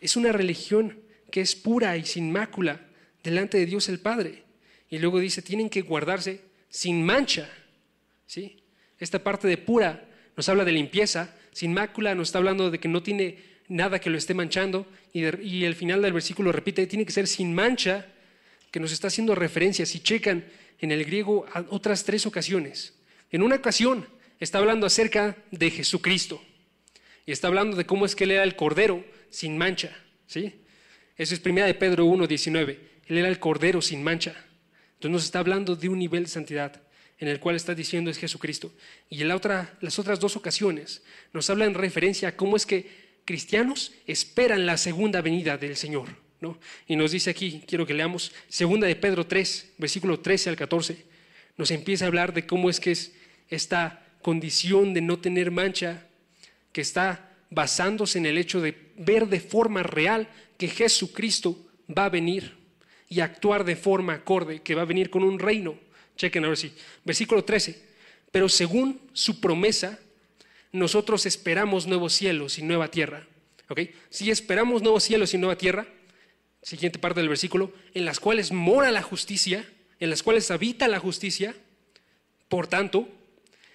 es 0.00 0.16
una 0.16 0.32
religión 0.32 0.98
que 1.34 1.40
es 1.40 1.56
pura 1.56 1.96
y 1.96 2.04
sin 2.04 2.30
mácula 2.30 2.80
delante 3.24 3.58
de 3.58 3.66
Dios 3.66 3.88
el 3.88 3.98
Padre. 3.98 4.44
Y 4.88 5.00
luego 5.00 5.18
dice, 5.18 5.42
tienen 5.42 5.68
que 5.68 5.82
guardarse 5.82 6.42
sin 6.68 7.04
mancha. 7.04 7.50
¿Sí? 8.24 8.62
Esta 9.00 9.18
parte 9.18 9.48
de 9.48 9.58
pura 9.58 10.08
nos 10.36 10.48
habla 10.48 10.64
de 10.64 10.70
limpieza, 10.70 11.34
sin 11.50 11.74
mácula 11.74 12.14
nos 12.14 12.28
está 12.28 12.38
hablando 12.38 12.70
de 12.70 12.78
que 12.78 12.86
no 12.86 13.02
tiene 13.02 13.38
nada 13.66 13.98
que 13.98 14.10
lo 14.10 14.16
esté 14.16 14.32
manchando, 14.32 14.86
y, 15.12 15.24
y 15.44 15.64
el 15.64 15.74
final 15.74 16.02
del 16.02 16.12
versículo 16.12 16.52
repite, 16.52 16.86
tiene 16.86 17.04
que 17.04 17.10
ser 17.10 17.26
sin 17.26 17.52
mancha, 17.52 18.06
que 18.70 18.78
nos 18.78 18.92
está 18.92 19.08
haciendo 19.08 19.34
referencia, 19.34 19.86
si 19.86 19.98
checan 19.98 20.44
en 20.78 20.92
el 20.92 21.04
griego 21.04 21.46
a 21.52 21.64
otras 21.68 22.04
tres 22.04 22.26
ocasiones. 22.26 22.94
En 23.32 23.42
una 23.42 23.56
ocasión 23.56 24.06
está 24.38 24.58
hablando 24.58 24.86
acerca 24.86 25.36
de 25.50 25.68
Jesucristo, 25.72 26.40
y 27.26 27.32
está 27.32 27.48
hablando 27.48 27.76
de 27.76 27.86
cómo 27.86 28.06
es 28.06 28.14
que 28.14 28.22
él 28.22 28.30
era 28.30 28.44
el 28.44 28.54
cordero 28.54 29.04
sin 29.30 29.58
mancha, 29.58 29.90
¿sí? 30.28 30.60
Eso 31.16 31.34
es 31.34 31.40
primera 31.40 31.66
de 31.66 31.74
Pedro 31.74 32.06
1, 32.06 32.26
19. 32.26 32.80
Él 33.06 33.18
era 33.18 33.28
el 33.28 33.38
cordero 33.38 33.80
sin 33.80 34.02
mancha. 34.02 34.34
Entonces 34.94 35.10
nos 35.10 35.24
está 35.24 35.38
hablando 35.38 35.76
de 35.76 35.88
un 35.88 35.98
nivel 35.98 36.24
de 36.24 36.30
santidad 36.30 36.80
en 37.18 37.28
el 37.28 37.40
cual 37.40 37.56
está 37.56 37.74
diciendo 37.74 38.10
es 38.10 38.18
Jesucristo. 38.18 38.72
Y 39.08 39.22
en 39.22 39.28
las 39.28 39.98
otras 39.98 40.20
dos 40.20 40.36
ocasiones 40.36 41.02
nos 41.32 41.48
habla 41.50 41.64
en 41.64 41.74
referencia 41.74 42.28
a 42.28 42.36
cómo 42.36 42.56
es 42.56 42.66
que 42.66 43.04
cristianos 43.24 43.92
esperan 44.06 44.66
la 44.66 44.76
segunda 44.76 45.20
venida 45.20 45.56
del 45.56 45.76
Señor. 45.76 46.08
¿no? 46.40 46.58
Y 46.86 46.96
nos 46.96 47.12
dice 47.12 47.30
aquí, 47.30 47.62
quiero 47.66 47.86
que 47.86 47.94
leamos, 47.94 48.32
segunda 48.48 48.86
de 48.86 48.96
Pedro 48.96 49.26
3, 49.26 49.74
versículo 49.78 50.20
13 50.20 50.50
al 50.50 50.56
14, 50.56 51.04
nos 51.56 51.70
empieza 51.70 52.04
a 52.04 52.08
hablar 52.08 52.34
de 52.34 52.46
cómo 52.46 52.68
es 52.68 52.80
que 52.80 52.90
es 52.90 53.12
esta 53.48 54.04
condición 54.20 54.92
de 54.92 55.00
no 55.00 55.18
tener 55.18 55.50
mancha, 55.50 56.06
que 56.72 56.80
está 56.80 57.30
basándose 57.50 58.18
en 58.18 58.26
el 58.26 58.36
hecho 58.36 58.60
de 58.60 58.76
ver 58.96 59.28
de 59.28 59.40
forma 59.40 59.82
real 59.82 60.28
que 60.56 60.68
Jesucristo 60.68 61.56
va 61.86 62.06
a 62.06 62.10
venir 62.10 62.56
y 63.08 63.20
actuar 63.20 63.64
de 63.64 63.76
forma 63.76 64.14
acorde, 64.14 64.62
que 64.62 64.74
va 64.74 64.82
a 64.82 64.86
venir 64.86 65.10
con 65.10 65.22
un 65.22 65.38
reino 65.38 65.78
Chequen 66.16 66.44
ahora 66.44 66.56
sí. 66.56 66.72
Versículo 67.04 67.44
13. 67.44 67.82
Pero 68.30 68.48
según 68.48 69.00
su 69.12 69.40
promesa, 69.40 69.98
nosotros 70.72 71.26
esperamos 71.26 71.86
nuevos 71.86 72.12
cielos 72.12 72.58
y 72.58 72.62
nueva 72.62 72.90
tierra. 72.90 73.26
¿Ok? 73.68 73.80
Si 74.10 74.30
esperamos 74.30 74.82
nuevos 74.82 75.02
cielos 75.04 75.34
y 75.34 75.38
nueva 75.38 75.56
tierra, 75.56 75.86
siguiente 76.62 76.98
parte 76.98 77.20
del 77.20 77.28
versículo, 77.28 77.72
en 77.94 78.04
las 78.04 78.20
cuales 78.20 78.52
mora 78.52 78.90
la 78.90 79.02
justicia, 79.02 79.68
en 80.00 80.10
las 80.10 80.22
cuales 80.22 80.50
habita 80.50 80.88
la 80.88 80.98
justicia, 80.98 81.54
por 82.48 82.66
tanto, 82.66 83.08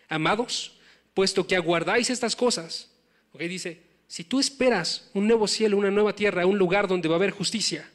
amados, 0.10 0.80
puesto 1.14 1.48
que 1.48 1.56
aguardáis 1.56 2.10
estas 2.10 2.36
cosas, 2.36 2.92
¿ok? 3.34 3.42
Dice, 3.42 3.82
si 4.10 4.24
tú 4.24 4.40
esperas 4.40 5.08
un 5.14 5.28
nuevo 5.28 5.48
cielo, 5.48 5.78
una 5.78 5.92
nueva 5.92 6.16
tierra, 6.16 6.48
un 6.48 6.58
lugar 6.58 6.88
donde 6.88 7.08
va 7.08 7.14
a 7.14 7.18
haber 7.18 7.30
justicia, 7.30 7.88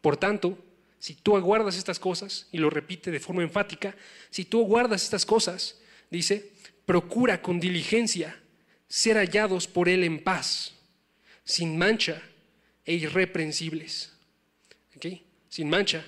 por 0.00 0.16
tanto, 0.16 0.58
si 0.98 1.14
tú 1.14 1.36
aguardas 1.36 1.76
estas 1.76 2.00
cosas, 2.00 2.48
y 2.50 2.58
lo 2.58 2.68
repite 2.68 3.12
de 3.12 3.20
forma 3.20 3.44
enfática, 3.44 3.94
si 4.28 4.44
tú 4.44 4.64
aguardas 4.64 5.04
estas 5.04 5.24
cosas, 5.24 5.80
dice, 6.10 6.50
procura 6.84 7.42
con 7.42 7.60
diligencia 7.60 8.40
ser 8.88 9.18
hallados 9.18 9.68
por 9.68 9.88
Él 9.88 10.02
en 10.02 10.18
paz, 10.24 10.74
sin 11.44 11.78
mancha 11.78 12.20
e 12.84 12.94
irreprensibles. 12.94 14.12
Sin 15.48 15.70
mancha 15.70 16.04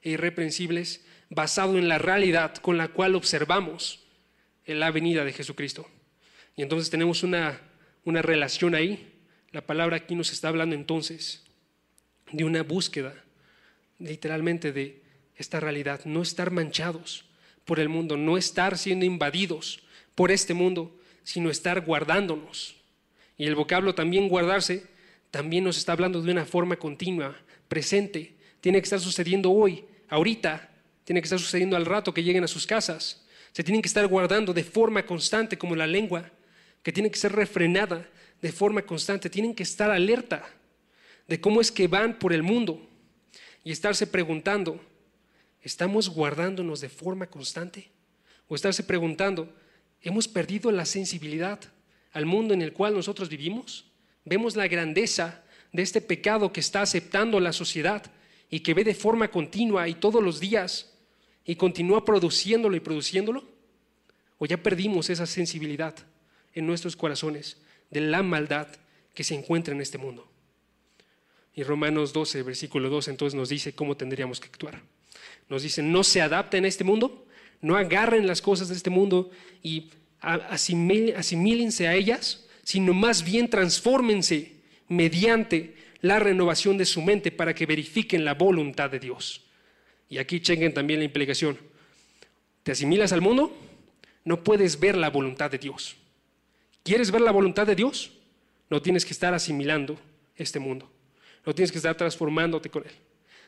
e 0.00 0.10
irreprensibles, 0.12 1.02
basado 1.28 1.76
en 1.76 1.88
la 1.88 1.98
realidad 1.98 2.54
con 2.54 2.78
la 2.78 2.88
cual 2.88 3.16
observamos 3.16 4.00
la 4.64 4.90
venida 4.90 5.26
de 5.26 5.34
Jesucristo. 5.34 5.90
Y 6.56 6.62
entonces 6.62 6.88
tenemos 6.88 7.22
una, 7.22 7.60
una 8.04 8.22
relación 8.22 8.74
ahí. 8.74 9.12
La 9.50 9.66
palabra 9.66 9.96
aquí 9.96 10.14
nos 10.14 10.32
está 10.32 10.48
hablando 10.48 10.74
entonces 10.74 11.44
de 12.32 12.44
una 12.44 12.62
búsqueda 12.62 13.14
literalmente 13.98 14.72
de 14.72 15.02
esta 15.36 15.60
realidad, 15.60 16.04
no 16.04 16.22
estar 16.22 16.50
manchados 16.50 17.24
por 17.64 17.80
el 17.80 17.88
mundo, 17.88 18.16
no 18.16 18.36
estar 18.36 18.76
siendo 18.76 19.04
invadidos 19.04 19.82
por 20.14 20.30
este 20.30 20.54
mundo, 20.54 20.98
sino 21.22 21.50
estar 21.50 21.82
guardándonos. 21.82 22.76
Y 23.38 23.46
el 23.46 23.54
vocablo 23.54 23.94
también 23.94 24.28
guardarse 24.28 24.86
también 25.30 25.64
nos 25.64 25.78
está 25.78 25.92
hablando 25.92 26.20
de 26.20 26.30
una 26.30 26.44
forma 26.44 26.76
continua, 26.76 27.36
presente. 27.68 28.34
Tiene 28.60 28.78
que 28.78 28.84
estar 28.84 29.00
sucediendo 29.00 29.50
hoy, 29.50 29.84
ahorita, 30.08 30.70
tiene 31.04 31.20
que 31.20 31.26
estar 31.26 31.38
sucediendo 31.38 31.76
al 31.76 31.86
rato 31.86 32.12
que 32.12 32.22
lleguen 32.22 32.44
a 32.44 32.48
sus 32.48 32.66
casas. 32.66 33.24
Se 33.52 33.64
tienen 33.64 33.82
que 33.82 33.88
estar 33.88 34.06
guardando 34.06 34.52
de 34.52 34.64
forma 34.64 35.04
constante 35.06 35.56
como 35.56 35.74
la 35.74 35.86
lengua, 35.86 36.30
que 36.82 36.92
tiene 36.92 37.10
que 37.10 37.18
ser 37.18 37.32
refrenada 37.32 38.08
de 38.40 38.52
forma 38.52 38.82
constante. 38.82 39.30
Tienen 39.30 39.54
que 39.54 39.62
estar 39.62 39.90
alerta 39.90 40.44
de 41.28 41.40
cómo 41.40 41.60
es 41.60 41.70
que 41.70 41.86
van 41.86 42.18
por 42.18 42.32
el 42.32 42.42
mundo 42.42 42.86
y 43.64 43.70
estarse 43.70 44.06
preguntando, 44.06 44.80
¿estamos 45.62 46.08
guardándonos 46.08 46.80
de 46.80 46.88
forma 46.88 47.28
constante? 47.28 47.90
O 48.48 48.56
estarse 48.56 48.82
preguntando, 48.82 49.54
¿hemos 50.00 50.26
perdido 50.26 50.72
la 50.72 50.84
sensibilidad 50.84 51.60
al 52.12 52.26
mundo 52.26 52.52
en 52.52 52.62
el 52.62 52.72
cual 52.72 52.94
nosotros 52.94 53.28
vivimos? 53.28 53.86
¿Vemos 54.24 54.56
la 54.56 54.68
grandeza 54.68 55.42
de 55.72 55.82
este 55.82 56.00
pecado 56.00 56.52
que 56.52 56.60
está 56.60 56.82
aceptando 56.82 57.40
la 57.40 57.52
sociedad 57.52 58.04
y 58.50 58.60
que 58.60 58.74
ve 58.74 58.84
de 58.84 58.94
forma 58.94 59.30
continua 59.30 59.88
y 59.88 59.94
todos 59.94 60.22
los 60.22 60.40
días 60.40 60.92
y 61.44 61.54
continúa 61.54 62.04
produciéndolo 62.04 62.76
y 62.76 62.80
produciéndolo? 62.80 63.48
¿O 64.38 64.46
ya 64.46 64.56
perdimos 64.56 65.08
esa 65.08 65.26
sensibilidad 65.26 65.94
en 66.54 66.66
nuestros 66.66 66.96
corazones 66.96 67.58
de 67.90 68.00
la 68.00 68.22
maldad 68.22 68.68
que 69.14 69.24
se 69.24 69.34
encuentra 69.34 69.74
en 69.74 69.80
este 69.80 69.98
mundo? 69.98 70.30
Y 71.54 71.62
Romanos 71.64 72.12
12, 72.12 72.42
versículo 72.42 72.88
2, 72.88 73.08
entonces 73.08 73.34
nos 73.34 73.48
dice 73.48 73.74
cómo 73.74 73.96
tendríamos 73.96 74.40
que 74.40 74.46
actuar. 74.46 74.80
Nos 75.48 75.62
dice, 75.62 75.82
no 75.82 76.02
se 76.02 76.22
adapten 76.22 76.64
a 76.64 76.68
este 76.68 76.84
mundo, 76.84 77.26
no 77.60 77.76
agarren 77.76 78.26
las 78.26 78.40
cosas 78.40 78.68
de 78.68 78.74
este 78.74 78.90
mundo 78.90 79.30
y 79.62 79.90
asimílense 80.20 81.88
a 81.88 81.94
ellas, 81.94 82.46
sino 82.62 82.94
más 82.94 83.24
bien 83.24 83.50
transfórmense 83.50 84.52
mediante 84.88 85.76
la 86.00 86.18
renovación 86.18 86.78
de 86.78 86.84
su 86.86 87.02
mente 87.02 87.30
para 87.30 87.54
que 87.54 87.66
verifiquen 87.66 88.24
la 88.24 88.34
voluntad 88.34 88.90
de 88.90 88.98
Dios. 88.98 89.44
Y 90.08 90.18
aquí 90.18 90.40
chequen 90.40 90.74
también 90.74 91.00
la 91.00 91.04
implicación. 91.04 91.58
¿Te 92.62 92.72
asimilas 92.72 93.12
al 93.12 93.20
mundo? 93.20 93.56
No 94.24 94.42
puedes 94.42 94.78
ver 94.78 94.96
la 94.96 95.10
voluntad 95.10 95.50
de 95.50 95.58
Dios. 95.58 95.96
¿Quieres 96.82 97.10
ver 97.10 97.20
la 97.20 97.30
voluntad 97.30 97.66
de 97.66 97.74
Dios? 97.74 98.12
No 98.68 98.82
tienes 98.82 99.04
que 99.04 99.12
estar 99.12 99.34
asimilando 99.34 99.98
este 100.36 100.58
mundo. 100.58 100.90
No 101.44 101.54
tienes 101.54 101.70
que 101.70 101.78
estar 101.78 101.96
transformándote 101.96 102.70
con 102.70 102.84
Él. 102.84 102.92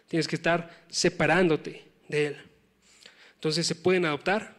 Tienes 0.08 0.28
que 0.28 0.36
estar 0.36 0.84
separándote 0.88 1.84
de 2.08 2.26
Él. 2.26 2.36
Entonces 3.34 3.66
se 3.66 3.74
pueden 3.74 4.04
adoptar, 4.04 4.56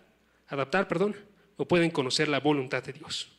adaptar, 0.47 0.87
perdón, 0.87 1.15
o 1.57 1.67
pueden 1.67 1.91
conocer 1.91 2.27
la 2.27 2.39
voluntad 2.39 2.83
de 2.83 2.93
Dios. 2.93 3.29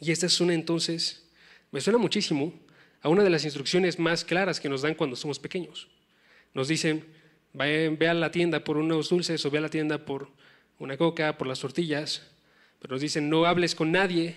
Y 0.00 0.10
esta 0.10 0.26
es 0.26 0.40
una 0.40 0.52
entonces, 0.52 1.24
me 1.70 1.80
suena 1.80 1.98
muchísimo 1.98 2.52
a 3.00 3.08
una 3.08 3.22
de 3.22 3.30
las 3.30 3.44
instrucciones 3.44 3.98
más 3.98 4.24
claras 4.24 4.60
que 4.60 4.68
nos 4.68 4.82
dan 4.82 4.94
cuando 4.94 5.16
somos 5.16 5.38
pequeños. 5.38 5.88
Nos 6.52 6.68
dicen, 6.68 7.06
ve 7.54 8.08
a 8.08 8.12
la 8.14 8.30
tienda 8.30 8.64
por 8.64 8.76
unos 8.76 9.08
dulces 9.08 9.44
o 9.46 9.50
ve 9.50 9.58
a 9.58 9.62
la 9.62 9.70
tienda 9.70 10.04
por 10.04 10.30
una 10.78 10.98
coca, 10.98 11.38
por 11.38 11.46
las 11.46 11.60
tortillas, 11.60 12.22
Pero 12.84 12.96
nos 12.96 13.00
dicen, 13.00 13.30
no 13.30 13.46
hables 13.46 13.74
con 13.74 13.92
nadie, 13.92 14.36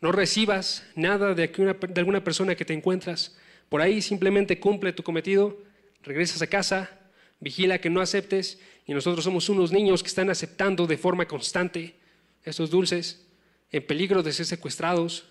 no 0.00 0.10
recibas 0.10 0.86
nada 0.94 1.34
de, 1.34 1.46
de 1.46 2.00
alguna 2.00 2.24
persona 2.24 2.54
que 2.54 2.64
te 2.64 2.72
encuentras. 2.72 3.36
Por 3.68 3.82
ahí 3.82 4.00
simplemente 4.00 4.58
cumple 4.58 4.94
tu 4.94 5.02
cometido, 5.02 5.62
regresas 6.02 6.40
a 6.40 6.46
casa, 6.46 6.98
vigila 7.38 7.78
que 7.78 7.90
no 7.90 8.00
aceptes 8.00 8.58
y 8.86 8.94
nosotros 8.94 9.22
somos 9.22 9.50
unos 9.50 9.72
niños 9.72 10.02
que 10.02 10.08
están 10.08 10.30
aceptando 10.30 10.86
de 10.86 10.96
forma 10.96 11.28
constante 11.28 11.96
estos 12.44 12.70
dulces 12.70 13.26
en 13.70 13.86
peligro 13.86 14.22
de 14.22 14.32
ser 14.32 14.46
secuestrados. 14.46 15.26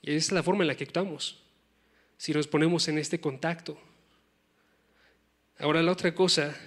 Y 0.00 0.12
esa 0.12 0.28
es 0.28 0.32
la 0.32 0.42
forma 0.42 0.64
en 0.64 0.68
la 0.68 0.76
que 0.78 0.84
actuamos, 0.84 1.42
si 2.16 2.32
nos 2.32 2.46
ponemos 2.46 2.88
en 2.88 2.96
este 2.96 3.20
contacto. 3.20 3.78
Ahora 5.58 5.82
la 5.82 5.92
otra 5.92 6.14
cosa 6.14 6.58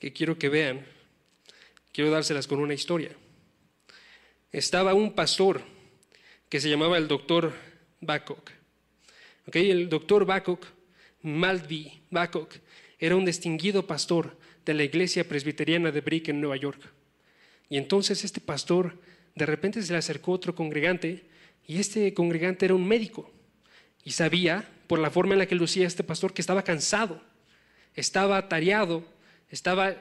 que 0.00 0.12
quiero 0.12 0.36
que 0.36 0.48
vean, 0.48 0.84
quiero 1.92 2.10
dárselas 2.10 2.48
con 2.48 2.58
una 2.58 2.74
historia. 2.74 3.12
Estaba 4.56 4.94
un 4.94 5.12
pastor 5.12 5.60
que 6.48 6.60
se 6.60 6.70
llamaba 6.70 6.96
el 6.96 7.08
doctor 7.08 7.52
Babcock. 8.00 8.52
El 9.52 9.90
doctor 9.90 10.24
Babcock, 10.24 10.64
Malvi 11.20 12.00
Babcock, 12.10 12.54
era 12.98 13.16
un 13.16 13.26
distinguido 13.26 13.86
pastor 13.86 14.38
de 14.64 14.72
la 14.72 14.84
iglesia 14.84 15.28
presbiteriana 15.28 15.92
de 15.92 16.00
Brick 16.00 16.28
en 16.28 16.40
Nueva 16.40 16.56
York. 16.56 16.80
Y 17.68 17.76
entonces 17.76 18.24
este 18.24 18.40
pastor 18.40 18.98
de 19.34 19.44
repente 19.44 19.82
se 19.82 19.92
le 19.92 19.98
acercó 19.98 20.32
otro 20.32 20.54
congregante 20.54 21.26
y 21.66 21.78
este 21.78 22.14
congregante 22.14 22.64
era 22.64 22.74
un 22.74 22.88
médico 22.88 23.30
y 24.04 24.12
sabía 24.12 24.66
por 24.86 25.00
la 25.00 25.10
forma 25.10 25.34
en 25.34 25.40
la 25.40 25.46
que 25.46 25.54
lucía 25.54 25.86
este 25.86 26.02
pastor 26.02 26.32
que 26.32 26.40
estaba 26.40 26.64
cansado, 26.64 27.20
estaba 27.94 28.48
tareado, 28.48 29.04
estaba 29.50 29.94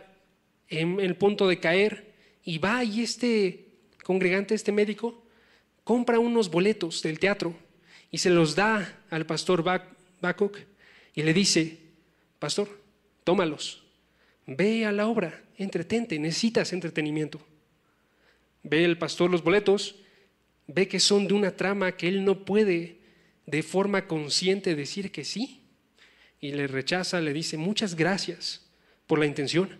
en 0.69 1.01
el 1.01 1.17
punto 1.17 1.45
de 1.45 1.59
caer 1.59 2.13
y 2.45 2.57
va 2.59 2.85
y 2.85 3.01
este 3.01 3.64
congregante, 4.05 4.53
este 4.53 4.71
médico, 4.71 5.19
compra 5.83 6.19
unos 6.19 6.51
boletos 6.51 7.01
del 7.01 7.17
teatro 7.17 7.55
y 8.11 8.19
se 8.19 8.29
los 8.29 8.53
da 8.53 9.01
al 9.09 9.25
pastor 9.25 9.63
Babcock 9.63 10.59
y 11.15 11.23
le 11.23 11.33
dice, 11.33 11.79
pastor, 12.37 12.69
tómalos, 13.23 13.83
ve 14.45 14.85
a 14.85 14.91
la 14.91 15.07
obra, 15.07 15.43
entretente, 15.57 16.19
necesitas 16.19 16.71
entretenimiento. 16.71 17.41
Ve 18.61 18.85
el 18.85 18.99
pastor 18.99 19.31
los 19.31 19.43
boletos, 19.43 19.95
ve 20.67 20.87
que 20.87 20.99
son 20.99 21.27
de 21.27 21.33
una 21.33 21.55
trama 21.55 21.93
que 21.93 22.07
él 22.07 22.23
no 22.23 22.45
puede 22.45 22.99
de 23.47 23.63
forma 23.63 24.05
consciente 24.05 24.75
decir 24.75 25.11
que 25.11 25.25
sí. 25.25 25.63
Y 26.39 26.51
le 26.51 26.67
rechaza, 26.67 27.21
le 27.21 27.33
dice, 27.33 27.57
muchas 27.57 27.95
gracias 27.95 28.69
por 29.07 29.17
la 29.17 29.25
intención, 29.25 29.79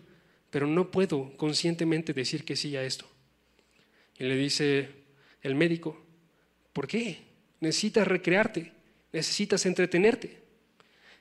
pero 0.49 0.65
no 0.65 0.89
puedo 0.89 1.37
conscientemente 1.37 2.11
decir 2.11 2.43
que 2.43 2.55
sí 2.55 2.75
a 2.75 2.83
esto. 2.83 3.14
Y 4.17 4.23
le 4.23 4.35
dice 4.35 4.89
el 5.41 5.55
médico, 5.55 6.01
¿por 6.73 6.87
qué? 6.87 7.19
Necesitas 7.59 8.07
recrearte, 8.07 8.71
necesitas 9.11 9.65
entretenerte. 9.65 10.41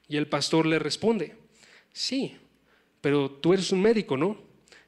Y 0.09 0.16
el 0.16 0.26
pastor 0.26 0.66
le 0.66 0.78
responde, 0.78 1.34
sí, 1.92 2.36
pero 3.01 3.30
tú 3.30 3.53
eres 3.53 3.72
un 3.72 3.80
médico, 3.80 4.16
¿no? 4.16 4.40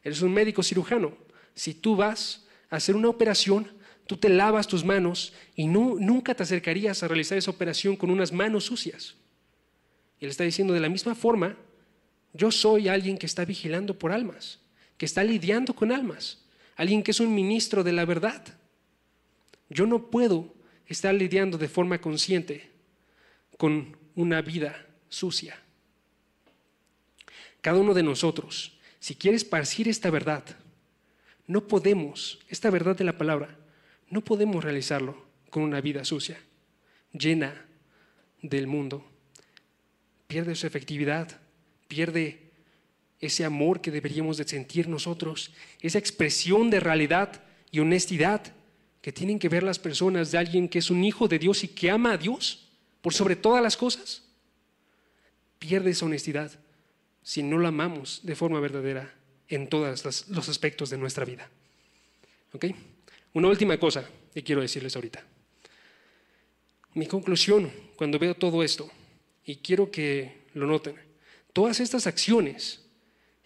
Eres 0.03 0.23
un 0.23 0.33
médico 0.33 0.63
cirujano. 0.63 1.17
Si 1.55 1.75
tú 1.75 1.97
vas 1.97 2.47
hacer 2.71 2.97
una 2.97 3.09
operación, 3.09 3.69
tú 4.07 4.17
te 4.17 4.29
lavas 4.29 4.67
tus 4.67 4.85
manos 4.85 5.33
y 5.55 5.67
nunca 5.67 6.35
te 6.35 6.43
acercarías 6.43 7.03
a 7.03 7.09
realizar 7.09 7.39
esa 7.39 7.51
operación 7.51 7.97
con 7.97 8.11
unas 8.11 8.33
manos 8.33 8.65
sucias. 8.65 9.17
Y 10.19 10.25
él 10.25 10.31
está 10.31 10.45
diciendo, 10.45 10.73
de 10.75 10.81
la 10.81 10.89
misma 10.89 11.15
forma, 11.15 11.57
yo 12.33 12.51
soy 12.51 12.89
alguien 12.89 13.19
que 13.19 13.27
está 13.27 13.45
vigilando 13.45 13.99
por 13.99 14.13
almas, 14.13 14.61
que 14.97 15.07
está 15.07 15.23
lidiando 15.25 15.75
con 15.75 15.93
almas, 15.93 16.45
alguien 16.77 17.03
que 17.03 17.11
es 17.11 17.21
un 17.21 17.35
ministro 17.35 17.83
de 17.83 17.93
la 17.93 18.05
verdad. 18.05 18.45
Yo 19.69 19.87
no 19.87 20.11
puedo 20.11 20.55
estar 20.87 21.15
lidiando 21.15 21.59
de 21.59 21.69
forma 21.69 22.01
consciente 22.01 22.71
con 23.57 23.97
una 24.15 24.43
vida 24.43 24.87
sucia. 25.09 25.59
Cada 27.61 27.81
uno 27.81 27.95
de 27.95 28.03
nosotros, 28.03 28.79
si 29.01 29.17
quiere 29.17 29.37
esparcir 29.37 29.89
esta 29.89 30.11
verdad, 30.11 30.45
no 31.47 31.67
podemos, 31.67 32.39
esta 32.49 32.71
verdad 32.71 32.97
de 32.97 33.05
la 33.05 33.19
palabra, 33.19 33.57
no 34.09 34.23
podemos 34.23 34.63
realizarlo 34.63 35.27
con 35.51 35.63
una 35.63 35.81
vida 35.81 36.05
sucia, 36.05 36.39
llena 37.13 37.67
del 38.43 38.67
mundo. 38.67 39.05
Pierde 40.27 40.55
su 40.55 40.67
efectividad, 40.67 41.41
pierde 41.89 42.46
ese 43.21 43.45
amor 43.45 43.81
que 43.81 43.91
deberíamos 43.91 44.37
de 44.37 44.47
sentir 44.47 44.89
nosotros, 44.89 45.53
esa 45.81 45.99
expresión 45.99 46.71
de 46.71 46.81
realidad 46.81 47.43
y 47.71 47.81
honestidad 47.81 48.43
que 49.01 49.13
tienen 49.13 49.39
que 49.39 49.49
ver 49.49 49.63
las 49.63 49.79
personas 49.79 50.31
de 50.33 50.39
alguien 50.39 50.69
que 50.69 50.81
es 50.81 50.91
un 50.91 51.05
hijo 51.05 51.29
de 51.29 51.39
Dios 51.39 51.65
y 51.65 51.69
que 51.69 51.91
ama 51.91 52.13
a 52.13 52.19
Dios 52.19 52.69
por 53.01 53.15
sobre 53.15 53.37
todas 53.37 53.63
las 53.63 53.77
cosas. 53.77 54.23
Pierde 55.59 55.91
esa 55.91 56.07
honestidad 56.07 56.59
si 57.23 57.43
no 57.43 57.59
la 57.59 57.69
amamos 57.69 58.21
de 58.23 58.37
forma 58.37 58.61
verdadera 58.61 59.15
en 59.49 59.69
todos 59.69 60.27
los 60.29 60.49
aspectos 60.49 60.91
de 60.91 60.99
nuestra 60.99 61.25
vida. 61.25 61.49
¿Ok? 62.53 62.67
Una 63.33 63.49
última 63.49 63.79
cosa 63.79 64.09
que 64.33 64.43
quiero 64.43 64.61
decirles 64.61 64.97
ahorita. 64.97 65.25
Mi 66.95 67.07
conclusión 67.07 67.71
cuando 67.97 68.19
veo 68.19 68.35
todo 68.35 68.63
esto, 68.63 68.91
y 69.45 69.57
quiero 69.57 69.91
que 69.91 70.47
lo 70.55 70.67
noten, 70.67 70.97
todas 71.53 71.81
estas 71.81 72.07
acciones 72.07 72.86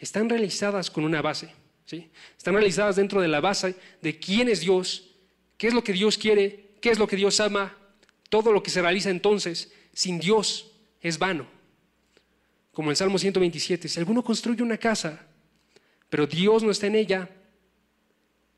están 0.00 0.28
realizadas 0.28 0.90
con 0.90 1.04
una 1.04 1.22
base. 1.22 1.54
¿sí? 1.86 2.10
Están 2.36 2.54
realizadas 2.54 2.96
dentro 2.96 3.20
de 3.20 3.28
la 3.28 3.40
base 3.40 3.76
de 4.02 4.18
quién 4.18 4.48
es 4.48 4.60
Dios, 4.60 5.12
qué 5.56 5.68
es 5.68 5.74
lo 5.74 5.84
que 5.84 5.92
Dios 5.92 6.18
quiere, 6.18 6.72
qué 6.80 6.90
es 6.90 6.98
lo 6.98 7.06
que 7.06 7.14
Dios 7.14 7.38
ama. 7.38 7.76
Todo 8.28 8.52
lo 8.52 8.62
que 8.62 8.70
se 8.70 8.82
realiza 8.82 9.10
entonces 9.10 9.72
sin 9.92 10.18
Dios 10.18 10.72
es 11.00 11.18
vano. 11.18 11.46
Como 12.72 12.90
el 12.90 12.96
Salmo 12.96 13.18
127, 13.18 13.88
si 13.88 14.00
alguno 14.00 14.24
construye 14.24 14.62
una 14.62 14.78
casa 14.78 15.26
pero 16.10 16.26
Dios 16.26 16.62
no 16.64 16.72
está 16.72 16.88
en 16.88 16.96
ella, 16.96 17.30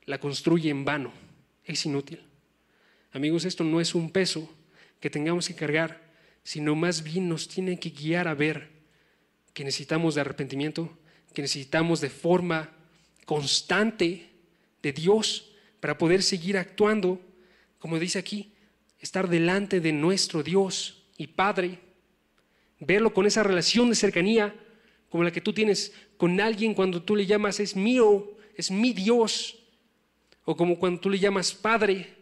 la 0.05 0.19
construye 0.19 0.69
en 0.71 0.83
vano, 0.83 1.13
es 1.63 1.85
inútil. 1.85 2.19
Amigos, 3.11 3.45
esto 3.45 3.63
no 3.63 3.79
es 3.79 3.93
un 3.93 4.09
peso 4.09 4.51
que 4.99 5.11
tengamos 5.11 5.47
que 5.47 5.55
cargar, 5.55 6.01
sino 6.43 6.75
más 6.75 7.03
bien 7.03 7.29
nos 7.29 7.47
tiene 7.47 7.79
que 7.79 7.91
guiar 7.91 8.27
a 8.27 8.33
ver 8.33 8.71
que 9.53 9.63
necesitamos 9.63 10.15
de 10.15 10.21
arrepentimiento, 10.21 10.97
que 11.33 11.41
necesitamos 11.41 12.01
de 12.01 12.09
forma 12.09 12.71
constante 13.25 14.29
de 14.81 14.93
Dios 14.93 15.51
para 15.79 15.97
poder 15.97 16.23
seguir 16.23 16.57
actuando, 16.57 17.19
como 17.79 17.99
dice 17.99 18.19
aquí, 18.19 18.51
estar 18.99 19.27
delante 19.27 19.81
de 19.81 19.91
nuestro 19.91 20.43
Dios 20.43 21.03
y 21.17 21.27
Padre, 21.27 21.79
verlo 22.79 23.13
con 23.13 23.25
esa 23.25 23.43
relación 23.43 23.89
de 23.89 23.95
cercanía 23.95 24.55
como 25.09 25.23
la 25.23 25.31
que 25.31 25.41
tú 25.41 25.53
tienes 25.53 25.93
con 26.17 26.39
alguien 26.39 26.73
cuando 26.73 27.01
tú 27.01 27.15
le 27.15 27.25
llamas 27.25 27.59
es 27.59 27.75
mío, 27.75 28.31
es 28.55 28.71
mi 28.71 28.93
Dios, 28.93 29.59
o 30.45 30.55
como 30.55 30.79
cuando 30.79 30.99
tú 30.99 31.09
le 31.09 31.19
llamas 31.19 31.53
Padre, 31.53 32.15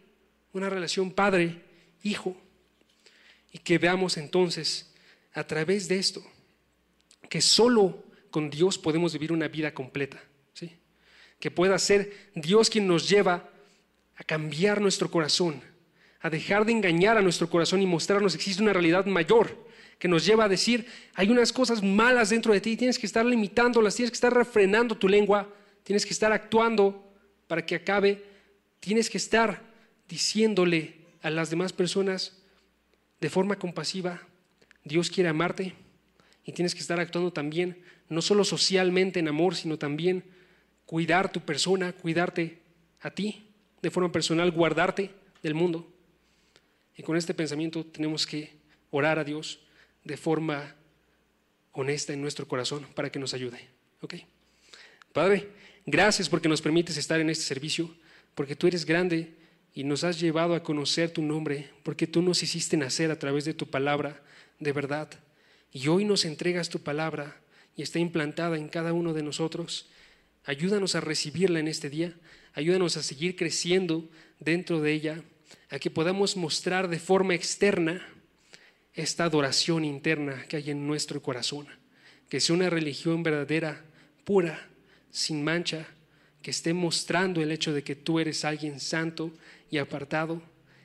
una 0.52 0.68
relación 0.68 1.10
Padre-Hijo, 1.10 2.36
y 3.52 3.58
que 3.58 3.78
veamos 3.78 4.16
entonces 4.16 4.92
a 5.34 5.46
través 5.46 5.88
de 5.88 5.98
esto 5.98 6.22
que 7.28 7.40
solo 7.40 8.04
con 8.32 8.50
Dios 8.50 8.76
podemos 8.78 9.12
vivir 9.12 9.30
una 9.30 9.46
vida 9.46 9.72
completa, 9.72 10.20
¿sí? 10.52 10.76
que 11.38 11.52
pueda 11.52 11.78
ser 11.78 12.30
Dios 12.34 12.68
quien 12.68 12.88
nos 12.88 13.08
lleva 13.08 13.48
a 14.16 14.24
cambiar 14.24 14.80
nuestro 14.80 15.08
corazón, 15.08 15.62
a 16.20 16.28
dejar 16.28 16.64
de 16.64 16.72
engañar 16.72 17.16
a 17.16 17.22
nuestro 17.22 17.48
corazón 17.48 17.80
y 17.80 17.86
mostrarnos 17.86 18.32
que 18.32 18.38
existe 18.38 18.62
una 18.62 18.72
realidad 18.72 19.06
mayor 19.06 19.70
que 20.02 20.08
nos 20.08 20.26
lleva 20.26 20.46
a 20.46 20.48
decir, 20.48 20.84
hay 21.14 21.30
unas 21.30 21.52
cosas 21.52 21.80
malas 21.80 22.30
dentro 22.30 22.52
de 22.52 22.60
ti, 22.60 22.76
tienes 22.76 22.98
que 22.98 23.06
estar 23.06 23.24
limitándolas, 23.24 23.94
tienes 23.94 24.10
que 24.10 24.16
estar 24.16 24.34
refrenando 24.34 24.96
tu 24.96 25.08
lengua, 25.08 25.48
tienes 25.84 26.04
que 26.04 26.12
estar 26.12 26.32
actuando 26.32 27.08
para 27.46 27.64
que 27.64 27.76
acabe, 27.76 28.24
tienes 28.80 29.08
que 29.08 29.18
estar 29.18 29.62
diciéndole 30.08 30.96
a 31.22 31.30
las 31.30 31.50
demás 31.50 31.72
personas 31.72 32.36
de 33.20 33.30
forma 33.30 33.56
compasiva, 33.56 34.20
Dios 34.82 35.08
quiere 35.08 35.28
amarte 35.28 35.76
y 36.44 36.50
tienes 36.50 36.74
que 36.74 36.80
estar 36.80 36.98
actuando 36.98 37.32
también, 37.32 37.80
no 38.08 38.22
solo 38.22 38.44
socialmente 38.44 39.20
en 39.20 39.28
amor, 39.28 39.54
sino 39.54 39.78
también 39.78 40.24
cuidar 40.86 41.32
tu 41.32 41.40
persona, 41.40 41.92
cuidarte 41.92 42.58
a 43.00 43.10
ti 43.10 43.46
de 43.80 43.90
forma 43.90 44.12
personal, 44.12 44.50
guardarte 44.50 45.10
del 45.42 45.54
mundo. 45.54 45.90
Y 46.96 47.02
con 47.02 47.16
este 47.16 47.34
pensamiento 47.34 47.84
tenemos 47.84 48.26
que 48.26 48.52
orar 48.90 49.18
a 49.18 49.24
Dios 49.24 49.60
de 50.04 50.16
forma 50.16 50.74
honesta 51.72 52.12
en 52.12 52.20
nuestro 52.20 52.46
corazón 52.46 52.86
para 52.94 53.10
que 53.10 53.18
nos 53.18 53.34
ayude. 53.34 53.58
¿Ok? 54.00 54.14
Padre, 55.12 55.48
gracias 55.86 56.28
porque 56.28 56.48
nos 56.48 56.62
permites 56.62 56.96
estar 56.96 57.20
en 57.20 57.30
este 57.30 57.44
servicio, 57.44 57.94
porque 58.34 58.56
tú 58.56 58.66
eres 58.66 58.84
grande 58.84 59.34
y 59.74 59.84
nos 59.84 60.04
has 60.04 60.20
llevado 60.20 60.54
a 60.54 60.62
conocer 60.62 61.10
tu 61.10 61.22
nombre, 61.22 61.70
porque 61.82 62.06
tú 62.06 62.22
nos 62.22 62.42
hiciste 62.42 62.76
nacer 62.76 63.10
a 63.10 63.18
través 63.18 63.44
de 63.44 63.54
tu 63.54 63.70
palabra 63.70 64.22
de 64.58 64.72
verdad. 64.72 65.08
Y 65.72 65.88
hoy 65.88 66.04
nos 66.04 66.24
entregas 66.24 66.68
tu 66.68 66.80
palabra 66.80 67.40
y 67.76 67.82
está 67.82 67.98
implantada 67.98 68.56
en 68.56 68.68
cada 68.68 68.92
uno 68.92 69.12
de 69.14 69.22
nosotros. 69.22 69.88
Ayúdanos 70.44 70.94
a 70.94 71.00
recibirla 71.00 71.60
en 71.60 71.68
este 71.68 71.90
día. 71.90 72.14
Ayúdanos 72.54 72.96
a 72.96 73.02
seguir 73.02 73.36
creciendo 73.36 74.08
dentro 74.38 74.80
de 74.80 74.92
ella, 74.92 75.22
a 75.70 75.78
que 75.78 75.90
podamos 75.90 76.36
mostrar 76.36 76.88
de 76.88 76.98
forma 76.98 77.34
externa 77.34 78.06
esta 78.94 79.24
adoración 79.24 79.84
interna 79.84 80.44
que 80.48 80.56
hay 80.56 80.70
en 80.70 80.86
nuestro 80.86 81.22
corazón. 81.22 81.66
Que 82.28 82.40
sea 82.40 82.54
una 82.54 82.70
religión 82.70 83.22
verdadera, 83.22 83.84
pura, 84.24 84.68
sin 85.10 85.42
mancha, 85.44 85.86
que 86.42 86.50
esté 86.50 86.74
mostrando 86.74 87.40
el 87.40 87.52
hecho 87.52 87.72
de 87.72 87.84
que 87.84 87.94
tú 87.94 88.18
eres 88.18 88.44
alguien 88.44 88.80
santo 88.80 89.32
y 89.70 89.78
apartado 89.78 90.42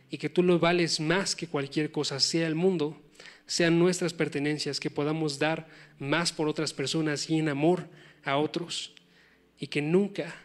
y 0.10 0.18
que 0.18 0.30
tú 0.30 0.44
lo 0.44 0.60
vales 0.60 1.00
más 1.00 1.36
que 1.36 1.48
cualquier 1.48 1.92
cosa, 1.92 2.20
sea 2.20 2.48
el 2.48 2.56
mundo, 2.56 3.02
sean 3.48 3.80
nuestras 3.80 4.14
pertenencias, 4.14 4.80
que 4.80 4.92
podamos 4.92 5.40
dar 5.40 5.68
más 5.98 6.32
por 6.34 6.50
otras 6.50 6.74
personas 6.74 7.30
y 7.30 7.40
en 7.40 7.50
amor 7.50 7.88
a 8.24 8.38
otros 8.38 8.94
y 9.58 9.68
que 9.68 9.82
nunca, 9.82 10.36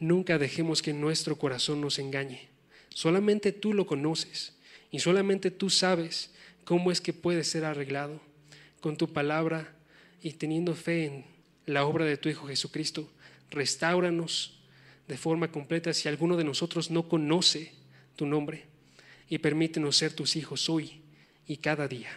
nunca 0.00 0.38
dejemos 0.38 0.82
que 0.82 0.94
nuestro 0.94 1.36
corazón 1.36 1.80
nos 1.80 1.98
engañe. 1.98 2.48
Solamente 2.88 3.52
tú 3.52 3.74
lo 3.74 3.86
conoces 3.86 4.56
y 4.90 5.00
solamente 5.00 5.50
tú 5.50 5.68
sabes 5.68 6.34
cómo 6.64 6.90
es 6.90 7.00
que 7.00 7.12
puede 7.12 7.44
ser 7.44 7.64
arreglado 7.64 8.20
con 8.80 8.96
tu 8.96 9.12
palabra 9.12 9.74
y 10.22 10.32
teniendo 10.32 10.74
fe 10.74 11.04
en 11.04 11.24
la 11.66 11.84
obra 11.84 12.06
de 12.06 12.16
tu 12.16 12.28
Hijo 12.30 12.48
Jesucristo. 12.48 13.08
Restauranos 13.50 14.58
de 15.06 15.18
forma 15.18 15.52
completa 15.52 15.92
si 15.92 16.08
alguno 16.08 16.36
de 16.36 16.44
nosotros 16.44 16.90
no 16.90 17.08
conoce 17.08 17.72
tu 18.16 18.26
nombre 18.26 18.64
y 19.28 19.38
permítenos 19.38 19.96
ser 19.96 20.14
tus 20.14 20.36
hijos 20.36 20.68
hoy 20.70 21.02
y 21.46 21.58
cada 21.58 21.86
día. 21.86 22.08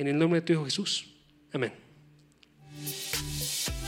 En 0.00 0.08
el 0.08 0.18
nombre 0.18 0.40
de 0.40 0.46
tu 0.46 0.54
Hijo 0.54 0.64
Jesús. 0.64 1.10
Amén. 1.52 1.74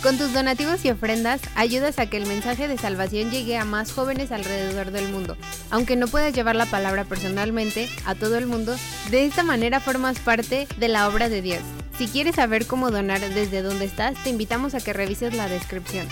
Con 0.03 0.19
tus 0.19 0.35
donativos 0.35 0.85
y 0.85 0.91
ofrendas 0.91 1.41
ayudas 1.55 1.99
a 1.99 2.05
que 2.11 2.19
el 2.19 2.27
mensaje 2.27 2.69
de 2.69 2.77
salvación 2.77 3.31
llegue 3.31 3.57
a 3.57 3.65
más 3.65 3.93
jóvenes 3.93 4.31
alrededor 4.31 4.91
del 4.91 5.09
mundo. 5.09 5.39
Aunque 5.71 5.97
no 5.97 6.09
puedas 6.09 6.35
llevar 6.35 6.55
la 6.55 6.67
palabra 6.67 7.07
personalmente 7.07 7.89
a 8.05 8.15
todo 8.15 8.37
el 8.37 8.47
mundo, 8.47 8.77
de 9.11 9.25
esta 9.25 9.43
manera 9.43 9.81
formas 9.81 10.19
parte 10.19 10.69
de 10.77 10.89
la 10.89 11.09
obra 11.09 11.31
de 11.31 11.41
Dios. 11.41 11.63
Si 11.97 12.09
quieres 12.09 12.35
saber 12.35 12.67
cómo 12.67 12.91
donar 12.91 13.21
desde 13.21 13.63
donde 13.63 13.87
estás, 13.87 14.23
te 14.23 14.29
invitamos 14.29 14.75
a 14.75 14.81
que 14.81 14.93
revises 14.93 15.33
la 15.33 15.49
descripción. 15.49 16.07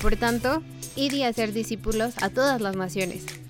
Por 0.00 0.14
tanto, 0.14 0.62
id 0.94 1.14
y 1.14 1.24
hacer 1.24 1.52
discípulos 1.52 2.14
a 2.22 2.28
todas 2.28 2.60
las 2.60 2.76
naciones 2.76 3.41